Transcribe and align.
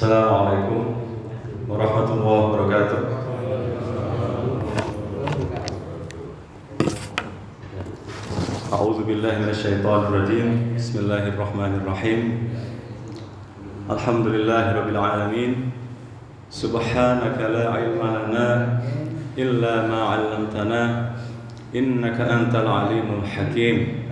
Assalamualaikum 0.00 0.96
warahmatullahi 1.68 2.40
wabarakatuh. 2.48 3.00
A'udzu 8.72 9.04
billahi 9.04 9.44
minasyaitonir 9.44 10.24
rajim. 10.24 10.72
Bismillahirrahmanirrahim. 10.72 12.48
Alhamdulillahirabbil 13.92 14.96
alamin. 14.96 15.68
Subhanaka 16.48 17.52
la 17.52 17.76
ilma 17.84 18.24
lana 18.24 18.80
illa 19.36 19.84
ma 19.84 20.16
'allamtana 20.16 21.12
innaka 21.76 22.24
antal 22.24 22.88
alimul 22.88 23.20
hakim. 23.20 24.08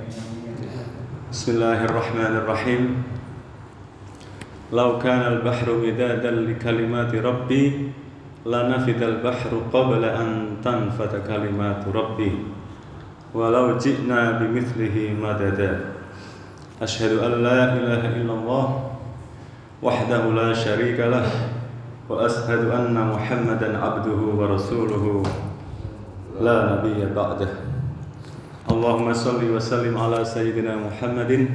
Bismillahirrahmanirrahim. 1.32 3.07
لو 4.72 4.98
كان 4.98 5.32
البحر 5.32 5.66
مدادا 5.72 6.30
لكلمات 6.30 7.14
ربي 7.14 7.88
لنفد 8.46 9.02
البحر 9.02 9.50
قبل 9.72 10.04
أن 10.04 10.28
تنفد 10.64 11.12
كلمات 11.28 11.82
ربي. 11.94 12.32
ولو 13.34 13.78
جئنا 13.78 14.40
بمثله 14.40 14.96
مددا. 15.20 15.72
أشهد 16.82 17.12
أن 17.18 17.32
لا 17.42 17.60
إله 17.76 18.02
إلا 18.20 18.34
الله 18.34 18.66
وحده 19.82 20.22
لا 20.32 20.52
شريك 20.54 21.00
له 21.00 21.26
وأشهد 22.08 22.68
أن 22.68 22.96
محمدا 22.96 23.78
عبده 23.78 24.20
ورسوله. 24.36 25.22
لا 26.40 26.56
نبي 26.76 27.08
بعده. 27.16 27.50
اللهم 28.68 29.12
صل 29.12 29.40
وسلم 29.44 29.98
على 29.98 30.24
سيدنا 30.24 30.76
محمد 30.76 31.48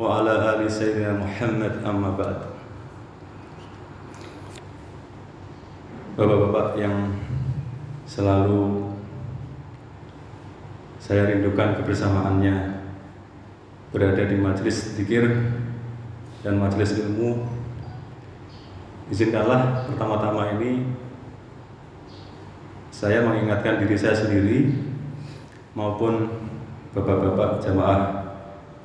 wa 0.00 0.24
ala 0.24 0.56
ali 0.56 0.64
sayyidina 0.64 1.20
Muhammad 1.20 1.84
amma 1.84 2.16
ba'd. 2.16 2.40
Bapak-bapak 6.16 6.76
yang 6.80 7.12
selalu 8.08 8.92
saya 11.00 11.28
rindukan 11.28 11.80
kebersamaannya 11.80 12.84
berada 13.92 14.24
di 14.24 14.36
majelis 14.36 14.96
zikir 14.96 15.28
dan 16.40 16.56
majelis 16.56 16.96
ilmu 16.96 17.44
izinkanlah 19.12 19.88
pertama-tama 19.88 20.56
ini 20.56 20.88
saya 22.92 23.24
mengingatkan 23.24 23.82
diri 23.84 23.96
saya 23.96 24.16
sendiri 24.16 24.72
maupun 25.76 26.28
bapak-bapak 26.96 27.60
jamaah 27.60 28.21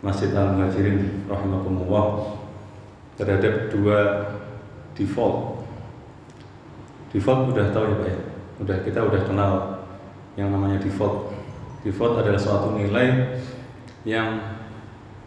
Masjid 0.05 0.29
Al 0.37 0.53
Muhajirin 0.53 1.25
rahimakumullah 1.25 2.37
terhadap 3.17 3.73
dua 3.73 3.99
default. 4.93 5.65
Default 7.09 7.53
udah 7.53 7.65
tahu 7.73 7.85
ya 7.89 7.95
Pak 7.97 8.07
ya? 8.07 8.19
Udah 8.61 8.77
kita 8.85 8.99
udah 9.01 9.21
kenal 9.25 9.53
yang 10.37 10.53
namanya 10.53 10.77
default. 10.77 11.33
Default 11.81 12.21
adalah 12.21 12.37
suatu 12.37 12.77
nilai 12.77 13.41
yang 14.05 14.37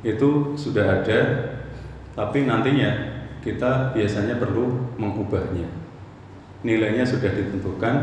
itu 0.01 0.55
sudah 0.57 1.03
ada 1.03 1.19
tapi 2.15 2.47
nantinya 2.47 3.21
kita 3.41 3.97
biasanya 3.97 4.39
perlu 4.39 4.95
mengubahnya. 5.01 5.67
Nilainya 6.61 7.03
sudah 7.03 7.33
ditentukan 7.33 7.95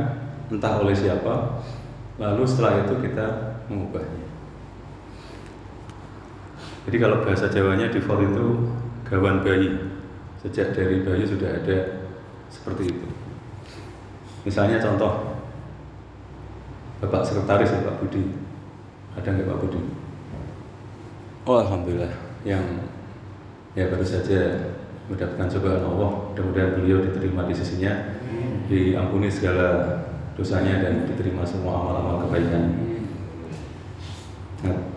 entah 0.50 0.82
oleh 0.82 0.96
siapa, 0.96 1.62
lalu 2.18 2.44
setelah 2.48 2.88
itu 2.88 2.98
kita 3.04 3.28
mengubahnya. 3.70 4.27
Jadi 6.88 6.98
kalau 7.04 7.20
bahasa 7.20 7.52
Jawanya 7.52 7.92
default 7.92 8.24
itu 8.24 8.48
gawan 9.04 9.44
bayi. 9.44 9.76
Sejak 10.40 10.72
dari 10.72 11.04
bayi 11.04 11.28
sudah 11.28 11.60
ada 11.60 12.08
seperti 12.48 12.96
itu. 12.96 13.08
Misalnya 14.48 14.80
contoh 14.80 15.44
Bapak 17.04 17.28
Sekretaris 17.28 17.76
ya 17.76 17.84
Pak 17.84 18.00
Budi. 18.00 18.24
Ada 19.20 19.36
nggak 19.36 19.52
Pak 19.52 19.60
Budi? 19.68 19.82
Oh 21.44 21.60
Alhamdulillah 21.60 22.12
yang 22.48 22.64
ya 23.76 23.92
baru 23.92 24.08
saja 24.08 24.72
mendapatkan 25.12 25.48
cobaan 25.48 25.84
Allah 25.84 26.12
mudah-mudahan 26.32 26.72
beliau 26.80 27.00
diterima 27.04 27.48
di 27.48 27.56
sisinya 27.56 28.16
diampuni 28.68 29.32
segala 29.32 30.00
dosanya 30.36 30.84
dan 30.84 31.08
diterima 31.08 31.48
semua 31.48 31.80
amal-amal 31.80 32.28
kebaikan 32.28 32.64
nah, 34.68 34.97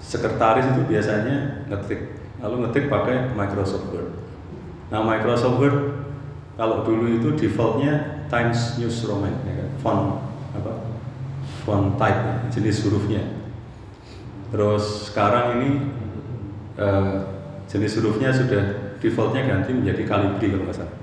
sekretaris 0.00 0.66
itu 0.72 0.82
biasanya 0.88 1.68
ngetik. 1.68 2.16
Lalu 2.40 2.66
ngetik 2.66 2.88
pakai 2.88 3.36
Microsoft 3.36 3.92
Word. 3.92 4.10
Nah 4.88 5.04
Microsoft 5.04 5.60
Word 5.60 5.76
kalau 6.56 6.82
dulu 6.82 7.20
itu 7.20 7.28
defaultnya 7.36 8.24
Times 8.28 8.76
News 8.76 9.04
Roman 9.06 9.32
ya 9.46 9.54
kan? 9.64 9.68
font 9.80 10.02
apa? 10.56 10.72
Font 11.64 11.96
type 12.00 12.50
jenis 12.52 12.84
hurufnya. 12.84 13.22
Terus 14.50 15.12
sekarang 15.12 15.60
ini 15.60 15.70
eh, 16.80 17.16
jenis 17.70 18.00
hurufnya 18.00 18.34
sudah 18.34 18.96
defaultnya 18.98 19.46
ganti 19.46 19.70
menjadi 19.72 20.02
Calibri 20.04 20.50
kalau 20.50 20.64
nggak 20.66 20.78
salah. 20.80 20.96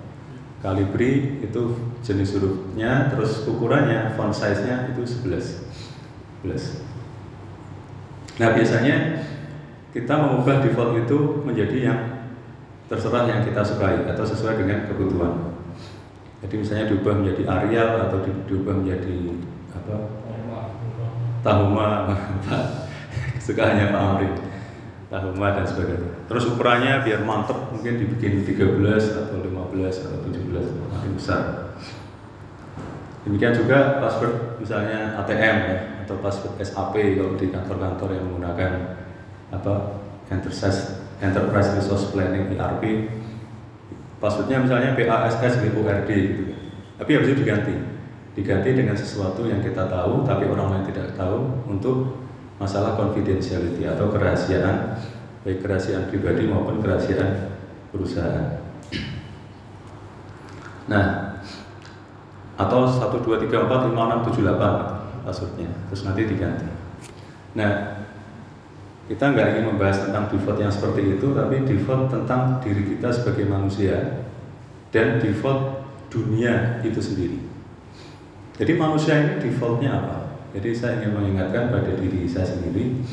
Calibri 0.58 1.42
itu 1.46 1.62
jenis 2.02 2.34
hurufnya 2.34 3.14
terus 3.14 3.46
ukurannya 3.46 4.18
font 4.18 4.34
size-nya 4.34 4.90
itu 4.90 5.06
11 5.06 6.44
11 6.44 6.97
Nah 8.38 8.54
biasanya 8.54 9.26
kita 9.94 10.14
mengubah 10.14 10.62
default 10.62 10.94
itu 10.94 11.42
menjadi 11.42 11.78
yang 11.90 12.00
terserah 12.86 13.26
yang 13.26 13.42
kita 13.42 13.66
sukai 13.66 14.06
atau 14.06 14.24
sesuai 14.24 14.62
dengan 14.62 14.86
kebutuhan. 14.86 15.58
Jadi 16.46 16.56
misalnya 16.62 16.86
diubah 16.86 17.18
menjadi 17.18 17.44
Arial 17.50 17.90
atau 18.08 18.22
diubah 18.22 18.78
menjadi 18.78 19.42
apa? 19.74 19.96
Tahuma, 21.42 22.14
kesukaannya 23.42 23.90
Pak 23.94 24.02
Amri. 24.02 24.30
Tahuma 25.08 25.56
dan 25.56 25.64
sebagainya. 25.64 26.12
Terus 26.28 26.52
ukurannya 26.52 27.00
biar 27.00 27.24
mantep 27.24 27.72
mungkin 27.72 27.96
dibikin 27.96 28.44
13 28.44 28.84
atau 29.24 29.40
15 29.40 30.04
atau 30.04 30.20
17 30.20 30.92
makin 30.92 31.12
besar. 31.16 31.72
Demikian 33.24 33.56
juga 33.56 34.04
password 34.04 34.60
misalnya 34.60 35.16
ATM 35.24 35.58
ya 35.64 35.97
atau 36.08 36.24
password 36.24 36.56
SAP 36.64 36.96
kalau 36.96 37.36
di 37.36 37.52
kantor-kantor 37.52 38.16
yang 38.16 38.24
menggunakan 38.32 38.72
apa 39.52 40.00
enterprise 40.32 41.04
enterprise 41.20 41.76
resource 41.76 42.16
planning 42.16 42.48
ERP 42.56 43.12
passwordnya 44.24 44.64
misalnya 44.64 44.96
PASS 44.96 45.60
BURD 45.68 46.10
gitu. 46.10 46.44
Tapi 46.98 47.12
habis 47.12 47.30
itu 47.36 47.44
diganti. 47.44 47.76
Diganti 48.34 48.70
dengan 48.72 48.96
sesuatu 48.96 49.46
yang 49.46 49.60
kita 49.60 49.86
tahu 49.92 50.24
tapi 50.24 50.48
orang 50.48 50.80
lain 50.80 50.86
tidak 50.90 51.12
tahu 51.20 51.68
untuk 51.68 52.24
masalah 52.58 52.98
confidentiality 52.98 53.86
atau 53.86 54.10
kerahasiaan 54.10 54.98
baik 55.46 55.62
kerahasiaan 55.62 56.10
pribadi 56.10 56.48
maupun 56.50 56.82
kerahasiaan 56.82 57.52
perusahaan. 57.94 58.64
Nah 60.88 61.06
atau 62.58 62.90
1 62.90 63.22
2 63.22 63.46
3 63.46 63.70
4 63.70 63.94
5 63.94 63.94
6 63.94 64.34
7 64.34 64.50
8 64.50 64.97
passwordnya. 65.28 65.68
Terus 65.92 66.08
nanti 66.08 66.24
diganti. 66.24 66.68
Nah 67.60 68.00
kita 69.12 69.36
nggak 69.36 69.48
ingin 69.56 69.66
membahas 69.76 70.08
tentang 70.08 70.32
default 70.32 70.60
yang 70.60 70.72
seperti 70.72 71.20
itu 71.20 71.28
tapi 71.36 71.68
default 71.68 72.08
tentang 72.08 72.64
diri 72.64 72.96
kita 72.96 73.12
sebagai 73.12 73.48
manusia 73.48 74.24
dan 74.96 75.20
default 75.20 75.84
dunia 76.08 76.80
itu 76.88 77.04
sendiri. 77.04 77.40
Jadi 78.56 78.72
manusia 78.80 79.20
ini 79.20 79.34
defaultnya 79.44 79.92
apa? 80.00 80.16
Jadi 80.56 80.72
saya 80.72 81.04
ingin 81.04 81.20
mengingatkan 81.20 81.70
pada 81.70 81.92
diri 82.00 82.24
saya 82.24 82.48
sendiri 82.48 83.04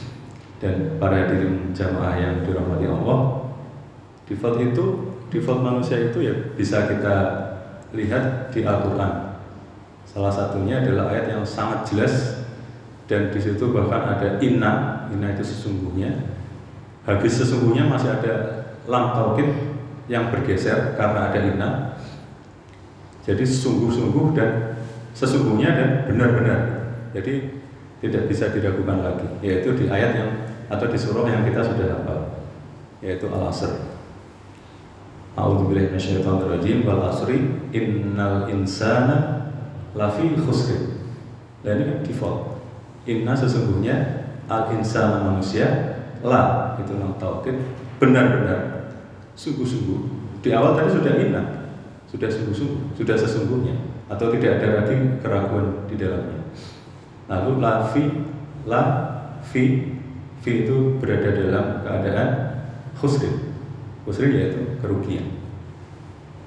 dan 0.63 0.97
para 1.03 1.27
hadirin 1.27 1.75
jamaah 1.75 2.15
yang 2.15 2.47
dirahmati 2.47 2.87
Allah 2.87 3.45
Default 4.25 4.57
itu, 4.57 4.85
default 5.29 5.61
manusia 5.61 6.01
itu 6.01 6.25
ya 6.25 6.33
bisa 6.57 6.89
kita 6.89 7.17
lihat 7.93 8.49
di 8.49 8.65
Al-Quran. 8.65 9.34
Salah 10.09 10.31
satunya 10.31 10.85
adalah 10.85 11.11
ayat 11.11 11.35
yang 11.35 11.43
sangat 11.43 11.89
jelas 11.89 12.45
dan 13.05 13.29
di 13.29 13.41
situ 13.41 13.69
bahkan 13.75 14.17
ada 14.17 14.41
inna, 14.41 15.05
inna 15.12 15.37
itu 15.37 15.45
sesungguhnya. 15.45 16.33
Habis 17.05 17.45
sesungguhnya 17.45 17.85
masih 17.85 18.17
ada 18.17 18.65
lam 18.89 19.12
taukid 19.12 19.49
yang 20.09 20.33
bergeser 20.33 20.97
karena 20.97 21.29
ada 21.33 21.41
inna. 21.41 21.71
Jadi 23.25 23.45
sungguh-sungguh 23.45 24.37
dan 24.37 24.77
sesungguhnya 25.17 25.71
dan 25.73 25.89
benar-benar. 26.09 26.61
Jadi 27.17 27.61
tidak 28.05 28.29
bisa 28.29 28.53
diragukan 28.53 29.01
lagi, 29.01 29.29
yaitu 29.41 29.73
di 29.73 29.89
ayat 29.89 30.12
yang 30.12 30.31
atau 30.69 30.89
di 30.89 30.99
surah 30.99 31.25
yang 31.25 31.45
kita 31.49 31.61
sudah 31.65 31.87
hafal, 31.89 32.21
yaitu 33.01 33.29
Al-Asr. 33.33 33.97
A'udzubillahi 35.35 35.93
minasyaitonirrajim 35.93 36.85
wal 36.85 37.11
asri 37.11 37.49
innal 37.73 38.47
insana 38.53 39.44
lafi 39.94 40.35
khusr. 40.37 41.00
Dan 41.64 41.81
ini 41.81 41.85
kan 41.88 41.99
default. 42.05 42.41
Inna 43.08 43.32
sesungguhnya 43.32 43.96
al 44.50 44.69
insana 44.76 45.25
manusia 45.25 45.96
la 46.20 46.76
itu 46.76 46.93
nam 46.96 47.17
taukid 47.17 47.56
benar-benar 47.96 48.93
sungguh-sungguh. 49.32 50.25
Di 50.44 50.52
awal 50.52 50.76
tadi 50.76 50.93
sudah 50.93 51.12
inna, 51.17 51.43
sudah 52.05 52.29
sungguh-sungguh, 52.29 52.93
sudah 52.93 53.17
sesungguhnya 53.17 53.76
atau 54.12 54.29
tidak 54.29 54.61
ada 54.61 54.85
lagi 54.85 54.96
keraguan 55.25 55.88
di 55.88 55.96
dalamnya. 55.96 56.41
Lalu 57.32 57.50
la 57.64 57.75
fi 57.88 58.02
la 58.69 58.82
fi 59.41 59.94
fi 60.44 60.69
itu 60.69 61.00
berada 61.00 61.32
dalam 61.32 61.81
keadaan 61.81 62.29
khusr 63.00 63.55
Khusri 64.05 64.37
yaitu 64.37 64.61
kerugian. 64.85 65.25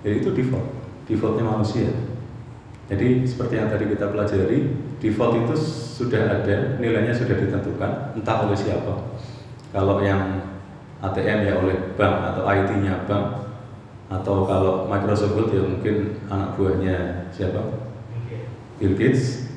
Jadi 0.05 0.21
itu 0.21 0.29
default, 0.29 0.69
defaultnya 1.09 1.41
manusia. 1.41 1.89
Jadi 2.88 3.28
seperti 3.28 3.60
yang 3.60 3.68
tadi 3.68 3.92
kita 3.92 4.07
pelajari, 4.07 4.60
default 5.04 5.34
itu 5.44 5.56
sudah 6.00 6.39
ada, 6.39 6.80
nilainya 6.80 7.12
sudah 7.12 7.36
ditentukan, 7.36 8.16
entah 8.16 8.38
oleh 8.48 8.56
siapa. 8.56 9.12
Kalau 9.75 10.00
yang 10.00 10.39
ATM 11.04 11.39
ya 11.44 11.54
oleh 11.60 11.75
bank 12.00 12.16
atau 12.31 12.48
IT-nya 12.48 13.04
bank, 13.04 13.48
atau 14.07 14.48
kalau 14.48 14.88
Microsoft 14.88 15.36
Word 15.36 15.51
ya 15.51 15.63
mungkin 15.68 16.16
anak 16.31 16.56
buahnya 16.56 17.28
siapa? 17.36 17.60
Bill 18.80 18.95
Gates. 18.95 19.51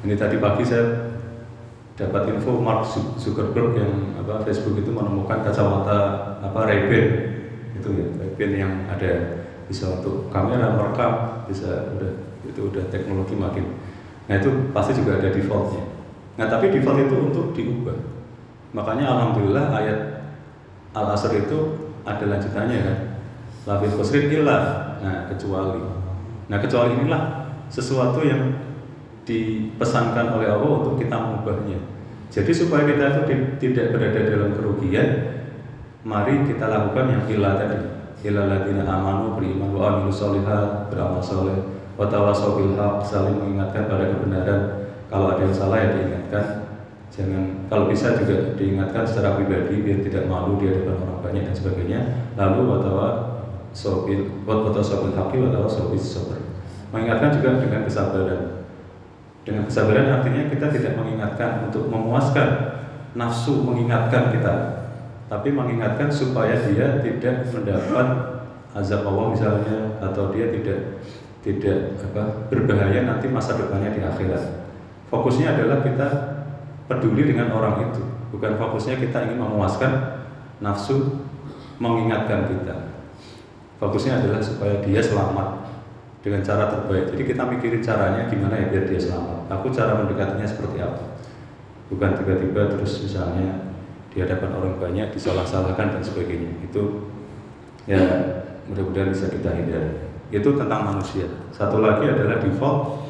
Ini 0.00 0.16
tadi 0.16 0.40
pagi 0.40 0.64
saya 0.64 1.12
dapat 2.00 2.32
info 2.32 2.56
Mark 2.56 2.88
Zuckerberg 3.20 3.76
yang 3.76 4.16
apa 4.16 4.40
Facebook 4.48 4.80
itu 4.80 4.88
menemukan 4.88 5.44
kacamata 5.44 6.24
apa 6.40 6.64
Ray-Ban 6.64 7.06
itu 7.76 7.88
ya 7.92 8.06
Ray-Ban 8.16 8.52
yang 8.56 8.72
ada 8.88 9.44
bisa 9.70 10.02
untuk 10.02 10.26
kamera 10.34 10.74
merekam 10.74 11.46
bisa 11.46 11.94
udah 11.94 12.10
itu 12.42 12.60
udah 12.66 12.90
teknologi 12.90 13.38
makin. 13.38 13.78
Nah 14.26 14.42
itu 14.42 14.50
pasti 14.74 14.98
juga 14.98 15.22
ada 15.22 15.30
defaultnya. 15.30 15.86
Nah 16.34 16.50
tapi 16.50 16.74
default 16.74 16.98
itu 16.98 17.14
untuk 17.14 17.54
diubah. 17.54 17.94
Makanya 18.74 19.06
alhamdulillah 19.06 19.70
ayat 19.70 19.98
al 20.90 21.14
asr 21.14 21.38
itu 21.38 21.58
ada 22.02 22.26
lanjutannya 22.26 22.78
kan 22.82 22.98
lafil 23.70 23.94
khusrin 23.94 24.26
ilah 24.26 24.98
nah 24.98 25.30
kecuali. 25.30 25.78
Nah 26.50 26.58
kecuali 26.58 26.98
inilah 26.98 27.22
sesuatu 27.70 28.26
yang 28.26 28.58
dipesankan 29.22 30.34
oleh 30.34 30.50
Allah 30.50 30.82
untuk 30.82 30.98
kita 30.98 31.14
mengubahnya. 31.14 31.78
Jadi 32.30 32.50
supaya 32.50 32.86
kita 32.86 33.26
itu 33.26 33.58
tidak 33.58 33.94
berada 33.94 34.20
dalam 34.26 34.50
kerugian, 34.54 35.08
mari 36.02 36.42
kita 36.46 36.66
lakukan 36.66 37.06
yang 37.10 37.22
ilah 37.26 37.54
tadi. 37.58 37.99
Ilah 38.20 38.52
ladina 38.52 38.84
amanu 38.84 39.40
beriman 39.40 39.72
wa 39.72 39.96
amilu 39.96 40.12
solihat 40.12 40.92
beramal 40.92 41.24
soleh 41.24 41.56
wa 41.96 42.04
tawasau 42.04 42.60
saling 43.04 43.36
mengingatkan 43.40 43.88
pada 43.88 44.12
kebenaran. 44.12 44.60
Kalau 45.08 45.34
ada 45.34 45.42
yang 45.42 45.56
salah 45.56 45.78
ya 45.80 45.88
diingatkan. 45.96 46.44
Jangan 47.10 47.66
kalau 47.66 47.90
bisa 47.90 48.14
juga 48.14 48.54
diingatkan 48.54 49.02
secara 49.02 49.34
pribadi 49.34 49.82
biar 49.82 49.98
tidak 50.06 50.30
malu 50.30 50.60
di 50.62 50.70
hadapan 50.70 50.96
orang 51.02 51.20
banyak 51.24 51.42
dan 51.50 51.56
sebagainya. 51.56 52.00
Lalu 52.38 52.60
watawa 52.70 53.08
sobil 53.74 54.44
wat 54.46 54.78
sobil 54.84 55.16
haki 55.16 55.36
watawa 55.42 55.66
sobil 55.66 55.98
sober. 55.98 56.38
Mengingatkan 56.94 57.34
juga 57.34 57.58
dengan 57.58 57.82
kesabaran 57.82 58.60
dengan 59.40 59.64
kesabaran 59.64 60.20
artinya 60.20 60.52
kita 60.52 60.68
tidak 60.68 60.92
mengingatkan 61.00 61.64
untuk 61.66 61.88
memuaskan 61.88 62.76
nafsu 63.16 63.64
mengingatkan 63.64 64.30
kita, 64.30 64.54
tapi 65.30 65.54
mengingatkan 65.54 66.10
supaya 66.10 66.58
dia 66.66 66.98
tidak 66.98 67.46
mendapat 67.54 68.06
azab 68.74 69.06
Allah 69.06 69.30
misalnya 69.30 69.78
atau 70.02 70.34
dia 70.34 70.50
tidak 70.50 71.06
tidak 71.46 72.02
apa 72.02 72.50
berbahaya 72.50 73.06
nanti 73.06 73.30
masa 73.30 73.54
depannya 73.54 73.94
di 73.94 74.02
akhirat. 74.02 74.66
Fokusnya 75.06 75.54
adalah 75.54 75.86
kita 75.86 76.08
peduli 76.90 77.30
dengan 77.30 77.54
orang 77.54 77.94
itu, 77.94 78.02
bukan 78.34 78.58
fokusnya 78.58 78.98
kita 78.98 79.30
ingin 79.30 79.38
memuaskan 79.38 80.18
nafsu 80.58 81.22
mengingatkan 81.78 82.50
kita. 82.50 82.90
Fokusnya 83.78 84.20
adalah 84.20 84.42
supaya 84.42 84.82
dia 84.82 84.98
selamat 85.00 85.70
dengan 86.20 86.42
cara 86.42 86.68
terbaik. 86.68 87.16
Jadi 87.16 87.22
kita 87.22 87.42
mikirin 87.48 87.80
caranya 87.80 88.28
gimana 88.28 88.58
ya 88.58 88.66
biar 88.68 88.84
dia 88.84 89.00
selamat. 89.00 89.48
Aku 89.48 89.72
cara 89.72 89.96
mendekatinya 89.96 90.44
seperti 90.44 90.82
apa? 90.82 91.16
Bukan 91.88 92.18
tiba-tiba 92.18 92.68
terus 92.76 93.00
misalnya 93.00 93.69
di 94.10 94.18
hadapan 94.18 94.50
orang 94.58 94.74
banyak 94.76 95.14
disalah-salahkan 95.14 95.98
dan 95.98 96.02
sebagainya. 96.02 96.50
Itu 96.66 97.08
ya 97.86 98.02
mudah-mudahan 98.66 99.14
bisa 99.14 99.30
kita 99.30 99.54
hindari. 99.54 100.10
Itu 100.30 100.54
tentang 100.58 100.94
manusia. 100.94 101.26
Satu 101.50 101.82
lagi 101.82 102.06
adalah 102.10 102.42
default 102.42 103.06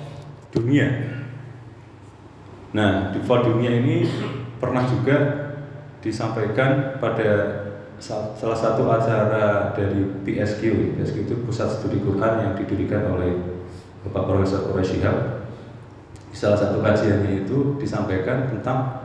dunia. 0.52 0.88
Nah, 2.76 3.10
default 3.12 3.48
dunia 3.48 3.80
ini 3.80 4.06
pernah 4.60 4.84
juga 4.86 5.16
disampaikan 6.00 6.96
pada 7.00 7.60
salah 8.00 8.56
satu 8.56 8.88
acara 8.88 9.76
dari 9.76 10.00
PSQ, 10.24 10.96
PSQ 10.96 11.16
itu 11.28 11.34
Pusat 11.44 11.68
Studi 11.76 12.00
Quran 12.00 12.32
yang 12.40 12.52
didirikan 12.56 13.12
oleh 13.12 13.60
Bapak 14.08 14.24
Profesor 14.32 14.64
Quraish 14.64 14.96
Salah 16.32 16.56
satu 16.56 16.80
kajiannya 16.80 17.44
itu 17.44 17.76
disampaikan 17.76 18.48
tentang 18.48 18.99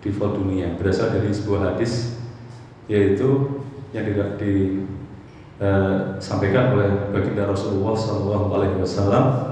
default 0.00 0.40
dunia 0.40 0.74
berasal 0.80 1.10
dari 1.12 1.32
sebuah 1.32 1.74
hadis 1.74 2.16
yaitu 2.90 3.60
yang 3.94 4.04
disampaikan 4.06 6.64
di, 6.72 6.72
uh, 6.72 6.76
oleh 6.80 6.90
baginda 7.14 7.46
Rasulullah 7.46 7.94
Shallallahu 7.94 8.54
Alaihi 8.54 8.76
Wasallam 8.80 9.50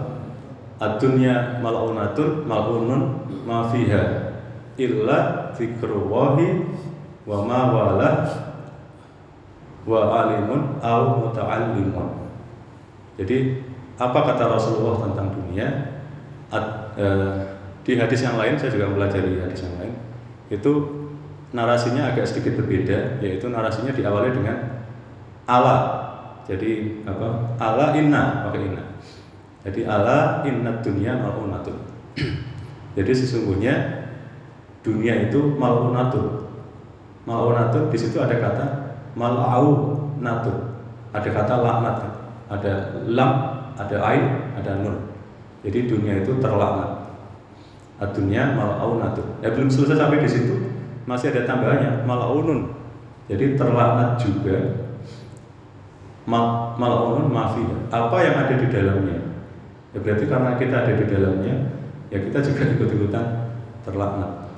Adunya 0.78 1.58
malunatun 1.58 2.46
malunun 2.46 3.26
mafiha 3.42 4.30
illa 4.78 5.50
fikruwahi 5.58 6.62
wa 7.26 7.42
ma 7.42 7.60
wala 7.74 8.10
wa 9.82 10.00
alimun 10.22 10.78
au 10.78 11.26
muta'allimun. 11.26 12.30
Jadi 13.18 13.58
apa 13.98 14.18
kata 14.22 14.46
Rasulullah 14.46 15.10
tentang 15.10 15.34
dunia? 15.34 15.66
Ad, 16.54 16.94
eh, 16.94 17.58
di 17.82 17.98
hadis 17.98 18.22
yang 18.22 18.38
lain 18.38 18.54
saya 18.54 18.70
juga 18.70 18.86
mempelajari 18.86 19.42
hadis 19.42 19.66
yang 19.66 19.82
lain. 19.82 19.94
Itu 20.48 20.72
narasinya 21.52 22.12
agak 22.12 22.28
sedikit 22.28 22.60
berbeda, 22.60 23.20
yaitu 23.24 23.48
narasinya 23.48 23.92
diawali 23.92 24.32
dengan 24.32 24.56
ala. 25.48 25.76
Jadi 26.48 27.04
apa? 27.04 27.56
Ala 27.60 27.92
inna, 27.96 28.48
pakai 28.48 28.72
inna. 28.72 28.84
Jadi 29.64 29.84
ala 29.84 30.44
inna 30.48 30.80
dunia 30.80 31.16
malunatun. 31.20 31.76
Jadi 32.96 33.12
sesungguhnya 33.12 33.74
dunia 34.80 35.28
itu 35.28 35.56
malunatun. 35.60 36.48
Malunatun 37.28 37.92
di 37.92 37.98
situ 38.00 38.16
ada 38.16 38.40
kata 38.40 38.88
mal'au 39.18 39.98
natun 40.22 40.58
ada 41.10 41.28
kata 41.28 41.54
laknat 41.58 41.96
ada 42.48 42.72
lam 43.10 43.32
ada 43.74 43.96
ain 44.06 44.24
ada 44.54 44.78
nun 44.78 44.96
jadi 45.66 45.90
dunia 45.90 46.22
itu 46.22 46.38
terlaknat 46.38 46.97
dunia 48.06 48.54
mal'au 48.54 49.02
natun 49.02 49.26
ya 49.42 49.50
belum 49.50 49.66
selesai 49.66 49.98
sampai 49.98 50.22
di 50.22 50.30
situ. 50.30 50.54
Masih 51.08 51.32
ada 51.34 51.48
tambahannya 51.48 52.04
mal'aunun. 52.04 52.76
Jadi 53.26 53.58
terlaknat 53.58 54.20
juga 54.20 54.86
mal 56.28 56.76
mal'aunun 56.76 57.32
mafi. 57.32 57.64
Apa 57.88 58.16
yang 58.22 58.34
ada 58.44 58.54
di 58.54 58.68
dalamnya? 58.68 59.18
Ya 59.96 59.98
berarti 60.04 60.24
karena 60.28 60.54
kita 60.60 60.76
ada 60.84 60.92
di 60.94 61.04
dalamnya 61.08 61.54
ya 62.12 62.18
kita 62.20 62.38
juga 62.44 62.62
ikut-ikutan 62.76 63.26
terlaknat. 63.82 64.52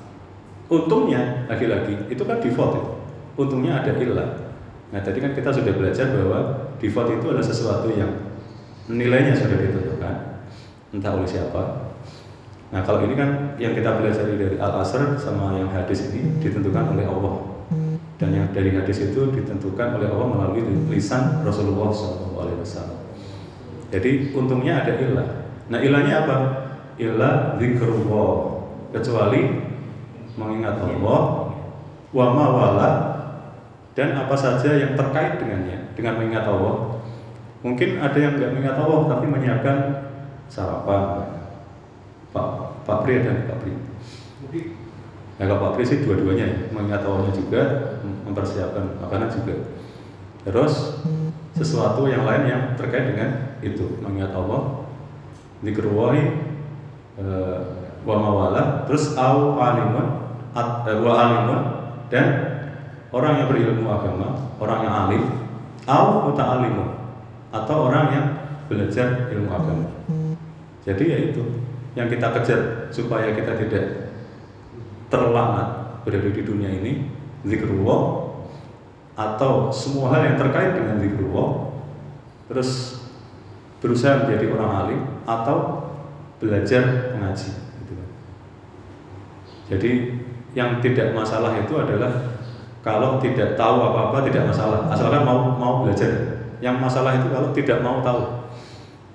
Untungnya 0.70 1.46
lagi-lagi 1.46 2.10
itu 2.10 2.22
kan 2.26 2.38
default 2.42 2.78
itu. 2.78 2.92
Untungnya 3.40 3.80
ada 3.80 3.94
ilah. 3.96 4.30
Nah 4.90 5.00
tadi 5.00 5.22
kan 5.22 5.32
kita 5.32 5.54
sudah 5.54 5.72
belajar 5.74 6.10
bahwa 6.12 6.38
default 6.82 7.14
itu 7.14 7.26
adalah 7.30 7.46
sesuatu 7.46 7.88
yang 7.94 8.10
nilainya 8.90 9.34
sudah 9.38 9.54
ditentukan 9.54 10.14
entah 10.90 11.12
oleh 11.14 11.30
siapa. 11.30 11.89
Nah 12.70 12.80
kalau 12.86 13.02
ini 13.02 13.18
kan 13.18 13.58
yang 13.58 13.74
kita 13.74 13.98
belajar 13.98 14.22
dari 14.30 14.54
Al 14.58 14.82
Asr 14.82 15.18
sama 15.18 15.58
yang 15.58 15.70
hadis 15.74 16.10
ini 16.10 16.38
ditentukan 16.38 16.94
oleh 16.94 17.06
Allah. 17.06 17.36
dan 18.20 18.36
yang 18.36 18.52
dari 18.52 18.76
hadis 18.76 19.00
itu 19.00 19.32
ditentukan 19.32 19.96
oleh 19.96 20.12
Allah 20.12 20.28
melalui 20.28 20.60
lisan 20.92 21.40
Rasulullah 21.40 21.88
SAW. 21.88 23.00
Jadi 23.88 24.36
untungnya 24.36 24.84
ada 24.84 24.92
ilah. 25.00 25.48
Nah 25.72 25.80
ilahnya 25.80 26.28
apa? 26.28 26.36
Ilah 27.00 27.56
zikrullah. 27.56 28.60
Kecuali 28.92 29.72
mengingat 30.36 30.84
Allah, 30.84 31.48
wa 32.12 32.26
mawala 32.36 32.90
dan 33.96 34.20
apa 34.20 34.36
saja 34.36 34.76
yang 34.76 34.92
terkait 34.94 35.40
dengannya 35.40 35.96
dengan 35.96 36.20
mengingat 36.20 36.44
Allah. 36.44 37.00
Mungkin 37.64 38.04
ada 38.04 38.18
yang 38.20 38.36
nggak 38.36 38.52
mengingat 38.52 38.76
Allah 38.76 39.00
tapi 39.08 39.26
menyiapkan 39.32 39.76
sarapan. 40.44 41.39
Pak 42.30 42.48
Pak 42.86 42.98
Pri 43.02 43.22
ada 43.22 43.46
Pak 43.46 43.56
Pri. 43.62 43.72
Nah 45.40 45.44
kalau 45.48 45.60
Pak 45.64 45.70
Pri 45.76 45.84
sih 45.86 46.04
dua-duanya 46.04 46.46
ya, 46.46 46.56
mengingat 46.74 47.02
Allahnya 47.02 47.32
juga, 47.34 47.62
mempersiapkan 48.26 49.00
makanan 49.02 49.28
juga. 49.32 49.54
Terus 50.46 51.04
sesuatu 51.56 52.08
yang 52.08 52.24
lain 52.24 52.44
yang 52.48 52.62
terkait 52.78 53.12
dengan 53.12 53.58
itu 53.60 54.00
mengingat 54.00 54.32
Allah, 54.32 54.86
dikeruai 55.60 56.20
uh, 57.20 57.58
wa 58.04 58.16
mawala, 58.16 58.88
terus 58.88 59.12
au 59.20 59.60
alimun, 59.60 60.32
at, 60.56 60.88
uh, 60.88 60.98
wa 61.04 61.12
alimun 61.12 61.60
dan 62.08 62.26
orang 63.12 63.44
yang 63.44 63.48
berilmu 63.52 63.84
agama, 63.90 64.56
orang 64.56 64.80
yang 64.88 64.94
alim, 65.06 65.24
au 65.84 66.32
muta'alimun 66.32 66.88
atau 67.50 67.76
orang 67.90 68.06
yang 68.14 68.26
belajar 68.70 69.28
ilmu 69.34 69.50
agama. 69.50 69.88
Jadi 70.80 71.04
ya 71.12 71.18
itu 71.28 71.59
yang 71.98 72.06
kita 72.06 72.30
kejar 72.38 72.90
supaya 72.94 73.34
kita 73.34 73.58
tidak 73.66 73.84
terlaknat 75.10 76.00
berada 76.06 76.30
di 76.30 76.42
dunia 76.42 76.70
ini 76.70 77.10
zikrullah 77.42 78.30
atau 79.18 79.68
semua 79.74 80.14
hal 80.14 80.32
yang 80.32 80.38
terkait 80.38 80.78
dengan 80.78 80.96
zikrullah 81.02 81.74
terus 82.46 83.02
berusaha 83.82 84.26
menjadi 84.26 84.46
orang 84.54 84.72
alim 84.86 85.00
atau 85.24 85.88
belajar 86.40 87.16
mengaji 87.16 87.52
gitu. 87.52 87.94
jadi 89.72 89.90
yang 90.54 90.82
tidak 90.82 91.14
masalah 91.14 91.58
itu 91.58 91.74
adalah 91.78 92.40
kalau 92.80 93.20
tidak 93.20 93.60
tahu 93.60 93.76
apa-apa 93.84 94.24
tidak 94.24 94.48
masalah. 94.48 94.88
Asalkan 94.88 95.22
mau 95.22 95.52
mau 95.52 95.84
belajar. 95.84 96.08
Yang 96.64 96.76
masalah 96.80 97.16
itu 97.20 97.28
kalau 97.28 97.48
tidak 97.52 97.78
mau 97.84 98.00
tahu. 98.00 98.48